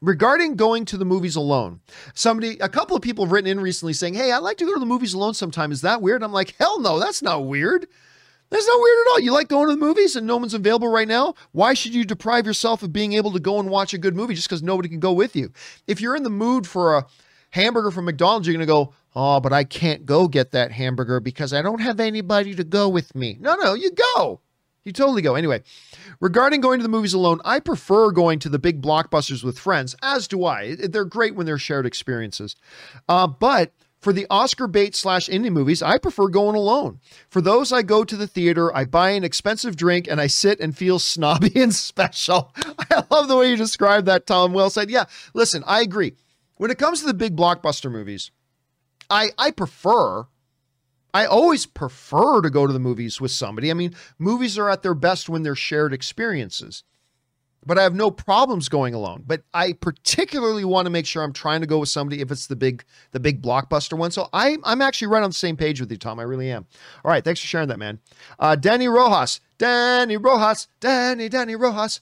regarding 0.00 0.56
going 0.56 0.84
to 0.84 0.96
the 0.96 1.04
movies 1.04 1.36
alone 1.36 1.80
somebody 2.12 2.58
a 2.58 2.68
couple 2.68 2.96
of 2.96 3.02
people 3.02 3.24
have 3.24 3.30
written 3.32 3.50
in 3.50 3.60
recently 3.60 3.92
saying 3.92 4.14
hey 4.14 4.32
i 4.32 4.38
like 4.38 4.56
to 4.56 4.64
go 4.66 4.74
to 4.74 4.80
the 4.80 4.86
movies 4.86 5.14
alone 5.14 5.32
sometime 5.32 5.70
is 5.70 5.80
that 5.80 6.02
weird 6.02 6.22
i'm 6.24 6.32
like 6.32 6.56
hell 6.58 6.80
no 6.80 6.98
that's 6.98 7.22
not 7.22 7.46
weird 7.46 7.86
that's 8.52 8.66
not 8.66 8.80
weird 8.80 8.98
at 9.06 9.10
all 9.10 9.20
you 9.20 9.32
like 9.32 9.48
going 9.48 9.68
to 9.68 9.74
the 9.74 9.80
movies 9.80 10.14
and 10.14 10.26
no 10.26 10.36
one's 10.36 10.54
available 10.54 10.88
right 10.88 11.08
now 11.08 11.34
why 11.52 11.74
should 11.74 11.94
you 11.94 12.04
deprive 12.04 12.46
yourself 12.46 12.82
of 12.82 12.92
being 12.92 13.14
able 13.14 13.32
to 13.32 13.40
go 13.40 13.58
and 13.58 13.68
watch 13.68 13.94
a 13.94 13.98
good 13.98 14.14
movie 14.14 14.34
just 14.34 14.48
because 14.48 14.62
nobody 14.62 14.88
can 14.88 15.00
go 15.00 15.12
with 15.12 15.34
you 15.34 15.50
if 15.86 16.00
you're 16.00 16.16
in 16.16 16.22
the 16.22 16.30
mood 16.30 16.66
for 16.66 16.96
a 16.96 17.06
hamburger 17.50 17.90
from 17.90 18.04
mcdonald's 18.04 18.46
you're 18.46 18.54
going 18.54 18.66
to 18.66 18.66
go 18.66 18.92
oh 19.16 19.40
but 19.40 19.52
i 19.52 19.64
can't 19.64 20.06
go 20.06 20.28
get 20.28 20.52
that 20.52 20.70
hamburger 20.70 21.20
because 21.20 21.52
i 21.52 21.62
don't 21.62 21.80
have 21.80 21.98
anybody 21.98 22.54
to 22.54 22.64
go 22.64 22.88
with 22.88 23.14
me 23.14 23.36
no 23.40 23.56
no 23.56 23.74
you 23.74 23.90
go 24.14 24.40
you 24.84 24.92
totally 24.92 25.22
go. 25.22 25.36
Anyway, 25.36 25.62
regarding 26.20 26.60
going 26.60 26.80
to 26.80 26.82
the 26.82 26.88
movies 26.88 27.14
alone, 27.14 27.40
I 27.44 27.60
prefer 27.60 28.10
going 28.10 28.40
to 28.40 28.48
the 28.48 28.58
big 28.58 28.82
blockbusters 28.82 29.44
with 29.44 29.58
friends, 29.58 29.94
as 30.02 30.26
do 30.26 30.44
I. 30.44 30.74
They're 30.74 31.04
great 31.04 31.36
when 31.36 31.46
they're 31.46 31.58
shared 31.58 31.86
experiences. 31.86 32.56
Uh, 33.08 33.28
but 33.28 33.72
for 34.02 34.12
the 34.12 34.26
Oscar 34.28 34.66
bait 34.66 34.96
slash 34.96 35.28
indie 35.28 35.52
movies, 35.52 35.80
I 35.80 35.96
prefer 35.96 36.26
going 36.26 36.56
alone. 36.56 36.98
For 37.30 37.40
those, 37.40 37.72
I 37.72 37.82
go 37.82 38.02
to 38.02 38.16
the 38.16 38.26
theater, 38.26 38.74
I 38.76 38.84
buy 38.84 39.10
an 39.10 39.22
expensive 39.22 39.76
drink, 39.76 40.08
and 40.08 40.20
I 40.20 40.26
sit 40.26 40.58
and 40.60 40.76
feel 40.76 40.98
snobby 40.98 41.52
and 41.54 41.72
special. 41.72 42.52
I 42.56 43.04
love 43.10 43.28
the 43.28 43.36
way 43.36 43.50
you 43.50 43.56
described 43.56 44.06
that, 44.06 44.26
Tom. 44.26 44.52
Well 44.52 44.70
said. 44.70 44.90
Yeah, 44.90 45.04
listen, 45.34 45.62
I 45.66 45.80
agree. 45.80 46.14
When 46.56 46.70
it 46.72 46.78
comes 46.78 47.00
to 47.00 47.06
the 47.06 47.14
big 47.14 47.36
blockbuster 47.36 47.90
movies, 47.90 48.32
I, 49.08 49.30
I 49.38 49.52
prefer 49.52 50.26
I 51.14 51.26
always 51.26 51.66
prefer 51.66 52.40
to 52.40 52.48
go 52.48 52.66
to 52.66 52.72
the 52.72 52.78
movies 52.78 53.20
with 53.20 53.32
somebody. 53.32 53.70
I 53.70 53.74
mean, 53.74 53.94
movies 54.18 54.58
are 54.58 54.70
at 54.70 54.82
their 54.82 54.94
best 54.94 55.28
when 55.28 55.42
they're 55.42 55.54
shared 55.54 55.92
experiences. 55.92 56.84
But 57.64 57.78
I 57.78 57.82
have 57.82 57.94
no 57.94 58.10
problems 58.10 58.68
going 58.68 58.94
alone. 58.94 59.22
But 59.26 59.42
I 59.54 59.72
particularly 59.72 60.64
want 60.64 60.86
to 60.86 60.90
make 60.90 61.06
sure 61.06 61.22
I'm 61.22 61.32
trying 61.32 61.60
to 61.60 61.66
go 61.66 61.78
with 61.78 61.88
somebody 61.88 62.20
if 62.20 62.30
it's 62.30 62.46
the 62.46 62.56
big 62.56 62.84
the 63.12 63.20
big 63.20 63.42
blockbuster 63.42 63.96
one. 63.96 64.10
So 64.10 64.28
I, 64.32 64.58
I'm 64.64 64.82
actually 64.82 65.08
right 65.08 65.22
on 65.22 65.30
the 65.30 65.34
same 65.34 65.56
page 65.56 65.80
with 65.80 65.90
you, 65.90 65.96
Tom. 65.96 66.18
I 66.18 66.24
really 66.24 66.50
am. 66.50 66.66
All 67.04 67.10
right, 67.10 67.24
thanks 67.24 67.40
for 67.40 67.46
sharing 67.46 67.68
that, 67.68 67.78
man. 67.78 68.00
Uh, 68.38 68.56
Danny 68.56 68.88
Rojas, 68.88 69.40
Danny 69.58 70.16
Rojas, 70.16 70.68
Danny, 70.80 71.28
Danny 71.28 71.54
Rojas. 71.54 72.00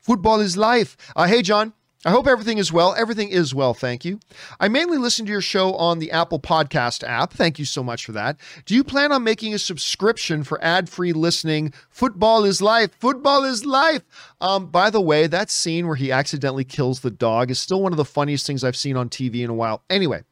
Football 0.00 0.40
is 0.40 0.56
life. 0.56 0.96
Uh, 1.14 1.26
hey, 1.26 1.42
John. 1.42 1.72
I 2.04 2.10
hope 2.10 2.26
everything 2.26 2.58
is 2.58 2.72
well. 2.72 2.94
Everything 2.96 3.28
is 3.28 3.54
well, 3.54 3.74
thank 3.74 4.04
you. 4.04 4.18
I 4.58 4.66
mainly 4.66 4.98
listen 4.98 5.24
to 5.26 5.30
your 5.30 5.40
show 5.40 5.74
on 5.74 6.00
the 6.00 6.10
Apple 6.10 6.40
Podcast 6.40 7.06
app. 7.06 7.32
Thank 7.32 7.60
you 7.60 7.64
so 7.64 7.84
much 7.84 8.04
for 8.04 8.10
that. 8.12 8.38
Do 8.66 8.74
you 8.74 8.82
plan 8.82 9.12
on 9.12 9.22
making 9.22 9.54
a 9.54 9.58
subscription 9.58 10.42
for 10.42 10.62
ad 10.64 10.88
free 10.88 11.12
listening? 11.12 11.72
Football 11.90 12.44
is 12.44 12.60
life. 12.60 12.90
Football 12.98 13.44
is 13.44 13.64
life. 13.64 14.02
Um, 14.40 14.66
by 14.66 14.90
the 14.90 15.00
way, 15.00 15.28
that 15.28 15.48
scene 15.48 15.86
where 15.86 15.94
he 15.94 16.10
accidentally 16.10 16.64
kills 16.64 17.00
the 17.00 17.10
dog 17.10 17.52
is 17.52 17.60
still 17.60 17.80
one 17.80 17.92
of 17.92 17.98
the 17.98 18.04
funniest 18.04 18.48
things 18.48 18.64
I've 18.64 18.76
seen 18.76 18.96
on 18.96 19.08
TV 19.08 19.42
in 19.44 19.50
a 19.50 19.54
while. 19.54 19.84
Anyway, 19.88 20.24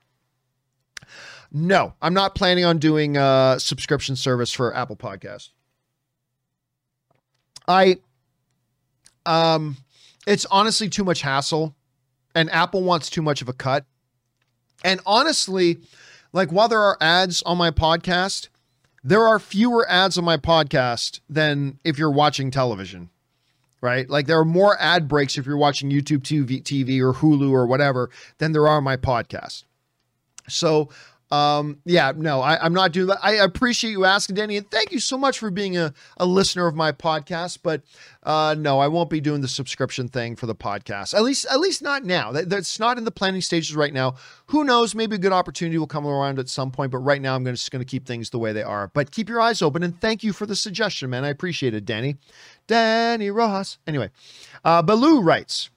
no, 1.53 1.95
I'm 2.03 2.15
not 2.15 2.35
planning 2.35 2.65
on 2.65 2.79
doing 2.79 3.17
a 3.17 3.57
subscription 3.61 4.17
service 4.17 4.53
for 4.53 4.75
Apple 4.75 4.97
Podcast. 4.97 5.51
I, 7.69 7.99
um, 9.25 9.77
it's 10.31 10.47
honestly 10.47 10.89
too 10.89 11.03
much 11.03 11.23
hassle, 11.23 11.75
and 12.37 12.49
Apple 12.51 12.85
wants 12.85 13.11
too 13.11 13.21
much 13.21 13.43
of 13.43 13.49
a 13.49 13.53
cut. 13.53 13.85
And 14.85 15.01
honestly, 15.05 15.79
like 16.33 16.53
while 16.53 16.69
there 16.69 16.81
are 16.81 16.97
ads 17.01 17.43
on 17.43 17.59
my 17.59 17.73
podcast, 17.73 18.49
there 19.03 19.27
are 19.27 19.41
fewer 19.41 19.89
ads 19.91 20.17
on 20.17 20.25
my 20.25 20.37
podcast 20.37 21.19
than 21.29 21.81
if 21.83 21.99
you're 21.99 22.13
watching 22.13 22.53
television. 22.53 23.11
Right? 23.81 24.09
Like 24.09 24.29
there 24.29 24.39
are 24.39 24.45
more 24.45 24.77
ad 24.79 25.09
breaks 25.09 25.37
if 25.37 25.47
you're 25.47 25.57
watching 25.57 25.91
YouTube 25.91 26.21
TV, 26.21 27.01
or 27.01 27.15
Hulu 27.15 27.51
or 27.51 27.67
whatever 27.67 28.09
than 28.39 28.53
there 28.53 28.69
are 28.69 28.81
my 28.81 28.97
podcast. 28.97 29.65
So 30.49 30.91
um, 31.31 31.79
yeah, 31.85 32.13
no, 32.17 32.41
I, 32.41 32.65
am 32.65 32.73
not 32.73 32.91
doing 32.91 33.07
that. 33.07 33.21
I 33.23 33.35
appreciate 33.35 33.93
you 33.93 34.05
asking, 34.05 34.35
Danny, 34.35 34.57
and 34.57 34.69
thank 34.69 34.91
you 34.91 34.99
so 34.99 35.17
much 35.17 35.39
for 35.39 35.51
being 35.51 35.77
a, 35.77 35.95
a 36.17 36.27
listener 36.27 36.67
of 36.67 36.75
my 36.75 36.91
podcast. 36.91 37.59
But 37.63 37.83
uh, 38.25 38.57
no, 38.59 38.81
I 38.81 38.89
won't 38.89 39.11
be 39.11 39.21
doing 39.21 39.41
the 39.41 39.47
subscription 39.47 40.09
thing 40.09 40.35
for 40.35 40.47
the 40.47 40.57
podcast. 40.57 41.15
At 41.15 41.23
least, 41.23 41.47
at 41.49 41.61
least 41.61 41.83
not 41.83 42.05
now. 42.05 42.33
That, 42.33 42.51
that's 42.51 42.81
not 42.81 42.99
in 42.99 43.05
the 43.05 43.13
planning 43.13 43.43
stages 43.43 43.77
right 43.77 43.93
now. 43.93 44.17
Who 44.47 44.65
knows? 44.65 44.93
Maybe 44.97 45.15
a 45.15 45.21
good 45.21 45.33
opportunity 45.33 45.79
will 45.79 45.87
come 45.87 46.05
around 46.05 46.41
at 46.41 46.49
some 46.49 46.73
point. 46.73 46.91
But 46.91 46.99
right 46.99 47.23
now, 47.23 47.37
I'm 47.37 47.45
gonna, 47.45 47.57
just 47.57 47.71
going 47.71 47.85
to 47.85 47.89
keep 47.89 48.07
things 48.07 48.31
the 48.31 48.39
way 48.41 48.53
they 48.53 48.65
are. 48.65 48.91
But 48.93 49.13
keep 49.13 49.29
your 49.29 49.41
eyes 49.41 49.63
open, 49.63 49.85
and 49.85 50.01
thank 50.01 50.25
you 50.25 50.33
for 50.33 50.47
the 50.47 50.57
suggestion, 50.57 51.11
man. 51.11 51.25
I 51.25 51.29
appreciate 51.29 51.75
it, 51.75 51.85
Danny. 51.85 52.17
Danny 52.67 53.31
Rojas. 53.31 53.79
Anyway, 53.87 54.11
uh, 54.65 54.83
Baloo 54.83 55.21
writes. 55.21 55.71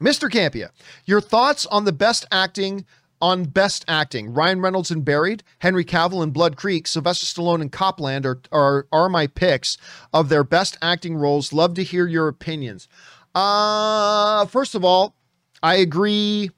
Mr. 0.00 0.28
Campea, 0.28 0.68
your 1.06 1.22
thoughts 1.22 1.64
on 1.66 1.86
the 1.86 1.92
best 1.92 2.26
acting 2.30 2.84
on 3.20 3.44
Best 3.44 3.84
Acting, 3.88 4.32
Ryan 4.32 4.60
Reynolds 4.60 4.90
in 4.90 5.02
Buried, 5.02 5.42
Henry 5.60 5.84
Cavill 5.84 6.22
in 6.22 6.30
Blood 6.30 6.56
Creek, 6.56 6.86
Sylvester 6.86 7.26
Stallone 7.26 7.62
in 7.62 7.70
Copland 7.70 8.26
are, 8.26 8.40
are, 8.52 8.86
are 8.92 9.08
my 9.08 9.26
picks 9.26 9.78
of 10.12 10.28
their 10.28 10.44
best 10.44 10.76
acting 10.82 11.16
roles. 11.16 11.52
Love 11.52 11.74
to 11.74 11.82
hear 11.82 12.06
your 12.06 12.28
opinions. 12.28 12.88
Uh, 13.34 14.46
first 14.46 14.74
of 14.74 14.84
all, 14.84 15.14
I 15.62 15.76
agree 15.76 16.50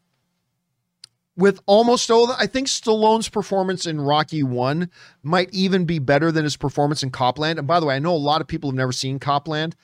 with 1.36 1.60
almost 1.66 2.10
all. 2.10 2.30
I 2.32 2.46
think 2.46 2.66
Stallone's 2.66 3.28
performance 3.28 3.86
in 3.86 4.00
Rocky 4.00 4.42
One 4.42 4.90
might 5.22 5.48
even 5.52 5.84
be 5.84 5.98
better 5.98 6.32
than 6.32 6.44
his 6.44 6.56
performance 6.56 7.02
in 7.02 7.10
Copland. 7.10 7.58
And 7.58 7.68
by 7.68 7.80
the 7.80 7.86
way, 7.86 7.94
I 7.94 8.00
know 8.00 8.14
a 8.14 8.16
lot 8.16 8.40
of 8.40 8.48
people 8.48 8.70
have 8.70 8.76
never 8.76 8.92
seen 8.92 9.18
Copland. 9.18 9.76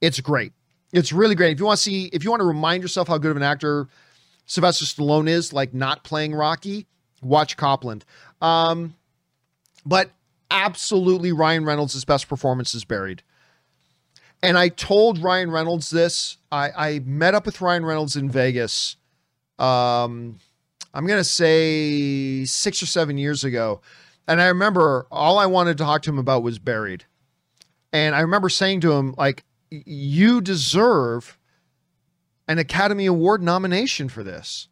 It's 0.00 0.20
great. 0.20 0.52
It's 0.92 1.12
really 1.12 1.34
great. 1.34 1.52
If 1.52 1.58
you 1.58 1.66
want 1.66 1.78
to 1.78 1.82
see, 1.82 2.04
if 2.12 2.24
you 2.24 2.30
want 2.30 2.40
to 2.40 2.46
remind 2.46 2.82
yourself 2.82 3.08
how 3.08 3.18
good 3.18 3.30
of 3.30 3.36
an 3.36 3.42
actor 3.42 3.88
Sylvester 4.48 4.84
Stallone 4.86 5.28
is, 5.28 5.52
like 5.52 5.72
not 5.72 6.02
playing 6.02 6.34
Rocky, 6.34 6.86
watch 7.22 7.56
Copland. 7.56 8.04
Um, 8.42 8.96
but 9.86 10.10
absolutely, 10.50 11.30
Ryan 11.30 11.64
Reynolds' 11.64 12.04
best 12.04 12.28
performance 12.28 12.74
is 12.74 12.84
buried. 12.84 13.22
And 14.42 14.56
I 14.56 14.68
told 14.68 15.18
Ryan 15.18 15.50
Reynolds 15.50 15.90
this. 15.90 16.38
I, 16.50 16.70
I 16.76 16.98
met 17.00 17.34
up 17.34 17.44
with 17.46 17.60
Ryan 17.60 17.84
Reynolds 17.84 18.16
in 18.16 18.30
Vegas. 18.30 18.96
Um, 19.58 20.38
I'm 20.94 21.06
going 21.06 21.20
to 21.20 21.24
say 21.24 22.44
six 22.44 22.82
or 22.82 22.86
seven 22.86 23.18
years 23.18 23.44
ago. 23.44 23.80
And 24.26 24.40
I 24.40 24.46
remember 24.46 25.06
all 25.10 25.38
I 25.38 25.46
wanted 25.46 25.78
to 25.78 25.84
talk 25.84 26.02
to 26.02 26.10
him 26.10 26.18
about 26.18 26.42
was 26.42 26.58
buried. 26.58 27.04
And 27.92 28.14
I 28.14 28.20
remember 28.20 28.48
saying 28.48 28.80
to 28.82 28.92
him, 28.92 29.14
like, 29.18 29.44
you 29.70 30.40
deserve 30.40 31.37
an 32.48 32.58
Academy 32.58 33.06
Award 33.06 33.42
nomination 33.42 34.08
for 34.08 34.24
this. 34.24 34.68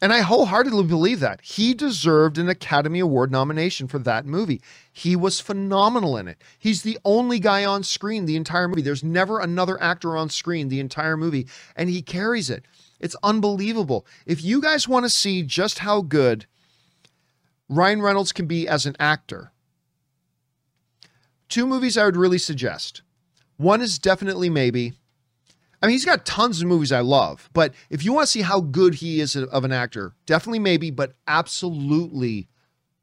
And 0.00 0.12
I 0.12 0.20
wholeheartedly 0.20 0.84
believe 0.84 1.18
that. 1.20 1.40
He 1.42 1.74
deserved 1.74 2.38
an 2.38 2.48
Academy 2.48 3.00
Award 3.00 3.32
nomination 3.32 3.88
for 3.88 3.98
that 3.98 4.24
movie. 4.24 4.62
He 4.92 5.16
was 5.16 5.40
phenomenal 5.40 6.16
in 6.16 6.28
it. 6.28 6.40
He's 6.56 6.82
the 6.82 6.98
only 7.04 7.40
guy 7.40 7.64
on 7.64 7.82
screen 7.82 8.24
the 8.24 8.36
entire 8.36 8.68
movie. 8.68 8.82
There's 8.82 9.02
never 9.02 9.40
another 9.40 9.82
actor 9.82 10.16
on 10.16 10.30
screen 10.30 10.68
the 10.68 10.78
entire 10.78 11.16
movie, 11.16 11.48
and 11.74 11.90
he 11.90 12.00
carries 12.00 12.48
it. 12.48 12.64
It's 13.00 13.16
unbelievable. 13.24 14.06
If 14.24 14.44
you 14.44 14.60
guys 14.60 14.86
want 14.86 15.04
to 15.04 15.10
see 15.10 15.42
just 15.42 15.80
how 15.80 16.02
good 16.02 16.46
Ryan 17.68 18.00
Reynolds 18.00 18.32
can 18.32 18.46
be 18.46 18.68
as 18.68 18.86
an 18.86 18.94
actor, 19.00 19.50
two 21.48 21.66
movies 21.66 21.98
I 21.98 22.04
would 22.04 22.16
really 22.16 22.38
suggest. 22.38 23.02
One 23.56 23.80
is 23.80 23.98
definitely 23.98 24.48
maybe 24.48 24.92
I 25.82 25.86
mean, 25.86 25.94
he's 25.94 26.04
got 26.04 26.26
tons 26.26 26.60
of 26.60 26.68
movies 26.68 26.90
I 26.90 27.00
love, 27.00 27.48
but 27.52 27.72
if 27.88 28.04
you 28.04 28.12
want 28.12 28.26
to 28.26 28.30
see 28.30 28.42
how 28.42 28.60
good 28.60 28.96
he 28.96 29.20
is 29.20 29.36
of 29.36 29.64
an 29.64 29.72
actor, 29.72 30.12
definitely 30.26 30.58
maybe, 30.58 30.90
but 30.90 31.14
absolutely 31.26 32.48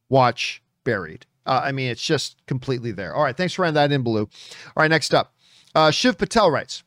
watch 0.09 0.61
Buried. 0.84 1.26
Uh, 1.47 1.61
I 1.63 1.71
mean, 1.71 1.89
it's 1.89 2.05
just 2.05 2.38
completely 2.45 2.91
there. 2.91 3.13
All 3.15 3.23
right, 3.23 3.36
thanks 3.36 3.55
for 3.55 3.63
running 3.63 3.76
that 3.76 3.91
in, 3.91 4.03
Baloo. 4.03 4.21
All 4.21 4.82
right, 4.82 4.89
next 4.89 5.13
up, 5.13 5.34
uh, 5.73 5.91
Shiv 5.91 6.17
Patel 6.17 6.51
writes. 6.51 6.84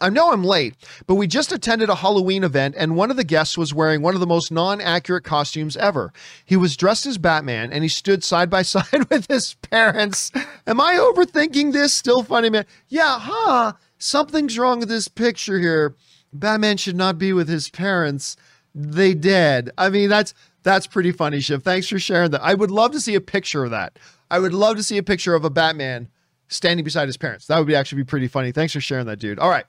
I 0.00 0.08
know 0.08 0.32
I'm 0.32 0.42
late, 0.42 0.74
but 1.06 1.14
we 1.14 1.28
just 1.28 1.52
attended 1.52 1.88
a 1.88 1.94
Halloween 1.94 2.42
event 2.42 2.74
and 2.76 2.96
one 2.96 3.10
of 3.10 3.16
the 3.16 3.22
guests 3.22 3.56
was 3.56 3.72
wearing 3.72 4.02
one 4.02 4.14
of 4.14 4.20
the 4.20 4.26
most 4.26 4.50
non 4.50 4.80
accurate 4.80 5.22
costumes 5.22 5.76
ever. 5.76 6.12
He 6.44 6.56
was 6.56 6.76
dressed 6.76 7.06
as 7.06 7.18
Batman 7.18 7.72
and 7.72 7.84
he 7.84 7.88
stood 7.88 8.24
side 8.24 8.50
by 8.50 8.62
side 8.62 9.08
with 9.10 9.28
his 9.28 9.54
parents. 9.54 10.32
Am 10.66 10.80
I 10.80 10.94
overthinking 10.94 11.72
this? 11.72 11.94
Still 11.94 12.24
funny, 12.24 12.50
man. 12.50 12.66
Yeah, 12.88 13.18
huh? 13.20 13.74
Something's 14.02 14.58
wrong 14.58 14.80
with 14.80 14.88
this 14.88 15.06
picture 15.06 15.60
here. 15.60 15.94
Batman 16.32 16.76
should 16.76 16.96
not 16.96 17.18
be 17.18 17.32
with 17.32 17.48
his 17.48 17.70
parents. 17.70 18.36
They 18.74 19.14
dead. 19.14 19.70
I 19.78 19.90
mean, 19.90 20.08
that's 20.08 20.34
that's 20.64 20.88
pretty 20.88 21.12
funny, 21.12 21.38
Shiv. 21.38 21.62
Thanks 21.62 21.88
for 21.88 22.00
sharing 22.00 22.32
that. 22.32 22.42
I 22.42 22.54
would 22.54 22.72
love 22.72 22.90
to 22.92 23.00
see 23.00 23.14
a 23.14 23.20
picture 23.20 23.62
of 23.64 23.70
that. 23.70 24.00
I 24.28 24.40
would 24.40 24.54
love 24.54 24.76
to 24.76 24.82
see 24.82 24.98
a 24.98 25.04
picture 25.04 25.36
of 25.36 25.44
a 25.44 25.50
Batman 25.50 26.08
standing 26.48 26.82
beside 26.82 27.06
his 27.06 27.16
parents. 27.16 27.46
That 27.46 27.58
would 27.58 27.68
be 27.68 27.76
actually 27.76 28.02
be 28.02 28.06
pretty 28.06 28.26
funny. 28.26 28.50
Thanks 28.50 28.72
for 28.72 28.80
sharing 28.80 29.06
that, 29.06 29.20
dude. 29.20 29.38
All 29.38 29.50
right. 29.50 29.66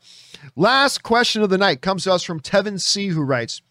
Last 0.55 1.03
question 1.03 1.43
of 1.43 1.51
the 1.51 1.57
night 1.59 1.81
comes 1.81 2.05
to 2.05 2.11
us 2.11 2.23
from 2.23 2.39
Tevin 2.39 2.81
C, 2.81 3.09
who 3.09 3.21
writes, 3.21 3.61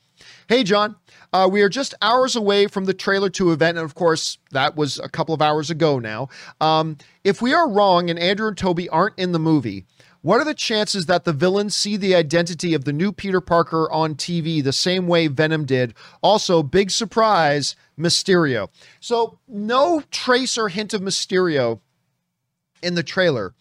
Hey, 0.48 0.62
John, 0.62 0.94
uh, 1.32 1.48
we 1.50 1.62
are 1.62 1.68
just 1.68 1.94
hours 2.00 2.36
away 2.36 2.68
from 2.68 2.84
the 2.84 2.94
trailer 2.94 3.30
to 3.30 3.50
event. 3.50 3.78
And 3.78 3.84
of 3.84 3.96
course, 3.96 4.38
that 4.52 4.76
was 4.76 5.00
a 5.00 5.08
couple 5.08 5.34
of 5.34 5.42
hours 5.42 5.70
ago 5.70 5.98
now. 5.98 6.28
Um, 6.60 6.98
if 7.24 7.42
we 7.42 7.52
are 7.52 7.68
wrong 7.68 8.10
and 8.10 8.18
Andrew 8.18 8.46
and 8.46 8.56
Tobey 8.56 8.88
aren't 8.88 9.18
in 9.18 9.32
the 9.32 9.40
movie, 9.40 9.86
what 10.22 10.40
are 10.40 10.44
the 10.44 10.54
chances 10.54 11.06
that 11.06 11.24
the 11.24 11.32
villains 11.32 11.76
see 11.76 11.96
the 11.96 12.14
identity 12.14 12.74
of 12.74 12.84
the 12.84 12.92
new 12.92 13.12
Peter 13.12 13.40
Parker 13.40 13.90
on 13.90 14.14
TV 14.14 14.62
the 14.62 14.72
same 14.72 15.06
way 15.06 15.26
Venom 15.26 15.66
did? 15.66 15.94
Also, 16.22 16.62
big 16.62 16.90
surprise, 16.90 17.76
Mysterio. 17.98 18.68
So, 19.00 19.38
no 19.48 20.02
trace 20.10 20.56
or 20.56 20.68
hint 20.68 20.94
of 20.94 21.02
Mysterio 21.02 21.80
in 22.82 22.94
the 22.94 23.02
trailer. 23.02 23.54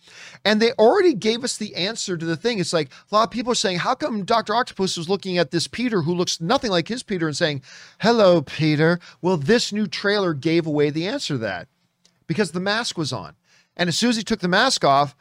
And 0.43 0.61
they 0.61 0.71
already 0.73 1.13
gave 1.13 1.43
us 1.43 1.57
the 1.57 1.75
answer 1.75 2.17
to 2.17 2.25
the 2.25 2.35
thing. 2.35 2.59
It's 2.59 2.73
like 2.73 2.89
a 2.89 3.15
lot 3.15 3.23
of 3.23 3.31
people 3.31 3.51
are 3.51 3.55
saying, 3.55 3.79
how 3.79 3.95
come 3.95 4.25
Dr. 4.25 4.55
Octopus 4.55 4.97
was 4.97 5.09
looking 5.09 5.37
at 5.37 5.51
this 5.51 5.67
Peter 5.67 6.01
who 6.01 6.13
looks 6.13 6.41
nothing 6.41 6.71
like 6.71 6.87
his 6.87 7.03
Peter 7.03 7.27
and 7.27 7.37
saying, 7.37 7.61
hello, 7.99 8.41
Peter? 8.41 8.99
Well, 9.21 9.37
this 9.37 9.71
new 9.71 9.87
trailer 9.87 10.33
gave 10.33 10.65
away 10.65 10.89
the 10.89 11.07
answer 11.07 11.35
to 11.35 11.39
that 11.39 11.67
because 12.27 12.51
the 12.51 12.59
mask 12.59 12.97
was 12.97 13.13
on. 13.13 13.35
And 13.77 13.87
as 13.87 13.97
soon 13.97 14.09
as 14.09 14.17
he 14.17 14.23
took 14.23 14.39
the 14.39 14.47
mask 14.47 14.83
off, 14.83 15.15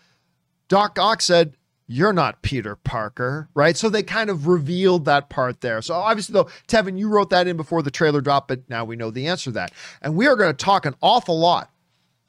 Doc 0.70 0.98
Ock 1.00 1.20
said, 1.20 1.56
You're 1.88 2.12
not 2.12 2.42
Peter 2.42 2.76
Parker, 2.76 3.50
right? 3.54 3.76
So 3.76 3.90
they 3.90 4.04
kind 4.04 4.30
of 4.30 4.46
revealed 4.46 5.04
that 5.04 5.28
part 5.28 5.60
there. 5.60 5.82
So 5.82 5.94
obviously, 5.94 6.32
though, 6.32 6.48
Tevin, 6.68 6.96
you 6.96 7.08
wrote 7.08 7.28
that 7.30 7.48
in 7.48 7.56
before 7.58 7.82
the 7.82 7.90
trailer 7.90 8.20
dropped, 8.20 8.48
but 8.48 8.70
now 8.70 8.84
we 8.84 8.96
know 8.96 9.10
the 9.10 9.26
answer 9.26 9.50
to 9.50 9.54
that. 9.54 9.72
And 10.00 10.14
we 10.14 10.28
are 10.28 10.36
going 10.36 10.54
to 10.54 10.64
talk 10.64 10.86
an 10.86 10.94
awful 11.02 11.38
lot 11.38 11.70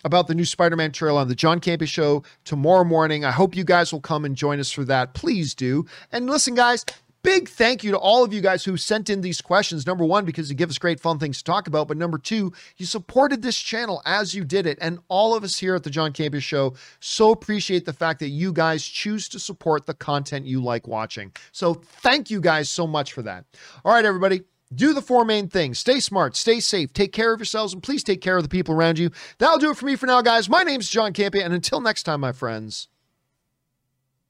about 0.04 0.28
the 0.28 0.34
new 0.34 0.46
Spider 0.46 0.76
Man 0.76 0.92
trailer 0.92 1.20
on 1.20 1.28
the 1.28 1.36
John 1.36 1.60
Campea 1.60 1.88
Show 1.88 2.24
tomorrow 2.44 2.84
morning. 2.84 3.24
I 3.24 3.30
hope 3.32 3.56
you 3.56 3.64
guys 3.64 3.94
will 3.94 4.02
come 4.02 4.26
and 4.26 4.36
join 4.36 4.60
us 4.60 4.72
for 4.72 4.84
that. 4.86 5.14
Please 5.14 5.54
do. 5.54 5.86
And 6.12 6.28
listen, 6.28 6.56
guys, 6.56 6.84
big 7.24 7.50
thank 7.50 7.84
you 7.84 7.92
to 7.92 7.98
all 7.98 8.24
of 8.24 8.34
you 8.34 8.42
guys 8.42 8.64
who 8.64 8.78
sent 8.78 9.10
in 9.10 9.22
these 9.22 9.42
questions. 9.42 9.86
Number 9.86 10.06
one, 10.06 10.26
because 10.26 10.50
you 10.50 10.56
give 10.56 10.70
us 10.70 10.78
great 10.78 11.00
fun 11.00 11.20
things 11.20 11.40
to 11.40 11.44
talk 11.44 11.68
about. 11.68 11.88
But 11.88 11.98
number 11.98 12.18
two, 12.18 12.54
you 12.78 12.86
supported 12.86 13.42
this 13.42 13.58
channel 13.58 14.02
as 14.06 14.34
you 14.34 14.44
did 14.44 14.66
it. 14.66 14.78
And 14.82 15.00
all 15.08 15.36
of 15.36 15.44
us 15.44 15.58
here 15.58 15.76
at 15.76 15.84
the 15.84 15.90
John 15.90 16.14
Campea 16.14 16.42
Show 16.42 16.76
so 17.00 17.32
appreciate 17.32 17.86
the 17.86 17.94
fact 17.94 18.20
that 18.20 18.30
you 18.30 18.54
guys 18.54 18.84
choose 18.84 19.28
to 19.30 19.40
support 19.40 19.86
the 19.86 19.94
content 19.94 20.46
you 20.46 20.62
like 20.62 20.88
watching. 20.88 21.32
So 21.52 21.76
thank 21.76 22.30
you 22.30 22.42
guys 22.42 22.70
so 22.70 22.88
much 22.88 23.14
for 23.14 23.22
that. 23.24 23.46
All 23.86 23.94
right, 23.94 24.06
everybody. 24.06 24.42
Do 24.74 24.94
the 24.94 25.02
four 25.02 25.26
main 25.26 25.50
things. 25.50 25.80
Stay 25.80 26.00
smart, 26.00 26.38
stay 26.38 26.62
safe, 26.62 26.94
take 26.94 27.12
care 27.12 27.34
of 27.34 27.42
yourselves, 27.42 27.74
and 27.74 27.84
please 27.84 28.06
take 28.06 28.22
care 28.22 28.38
of 28.38 28.44
the 28.44 28.50
people 28.50 28.74
around 28.74 28.98
you. 28.98 29.12
That'll 29.38 29.58
do 29.60 29.72
it 29.72 29.76
for 29.76 29.86
me 29.86 29.98
for 29.98 30.06
now, 30.06 30.22
guys. 30.22 30.48
My 30.48 30.64
name's 30.64 30.90
John 30.90 31.12
Campea, 31.12 31.44
and 31.44 31.54
until 31.54 31.82
next 31.82 32.04
time, 32.04 32.22
my 32.22 32.32
friends, 32.32 32.88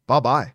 bye 0.07 0.19
bye. 0.19 0.53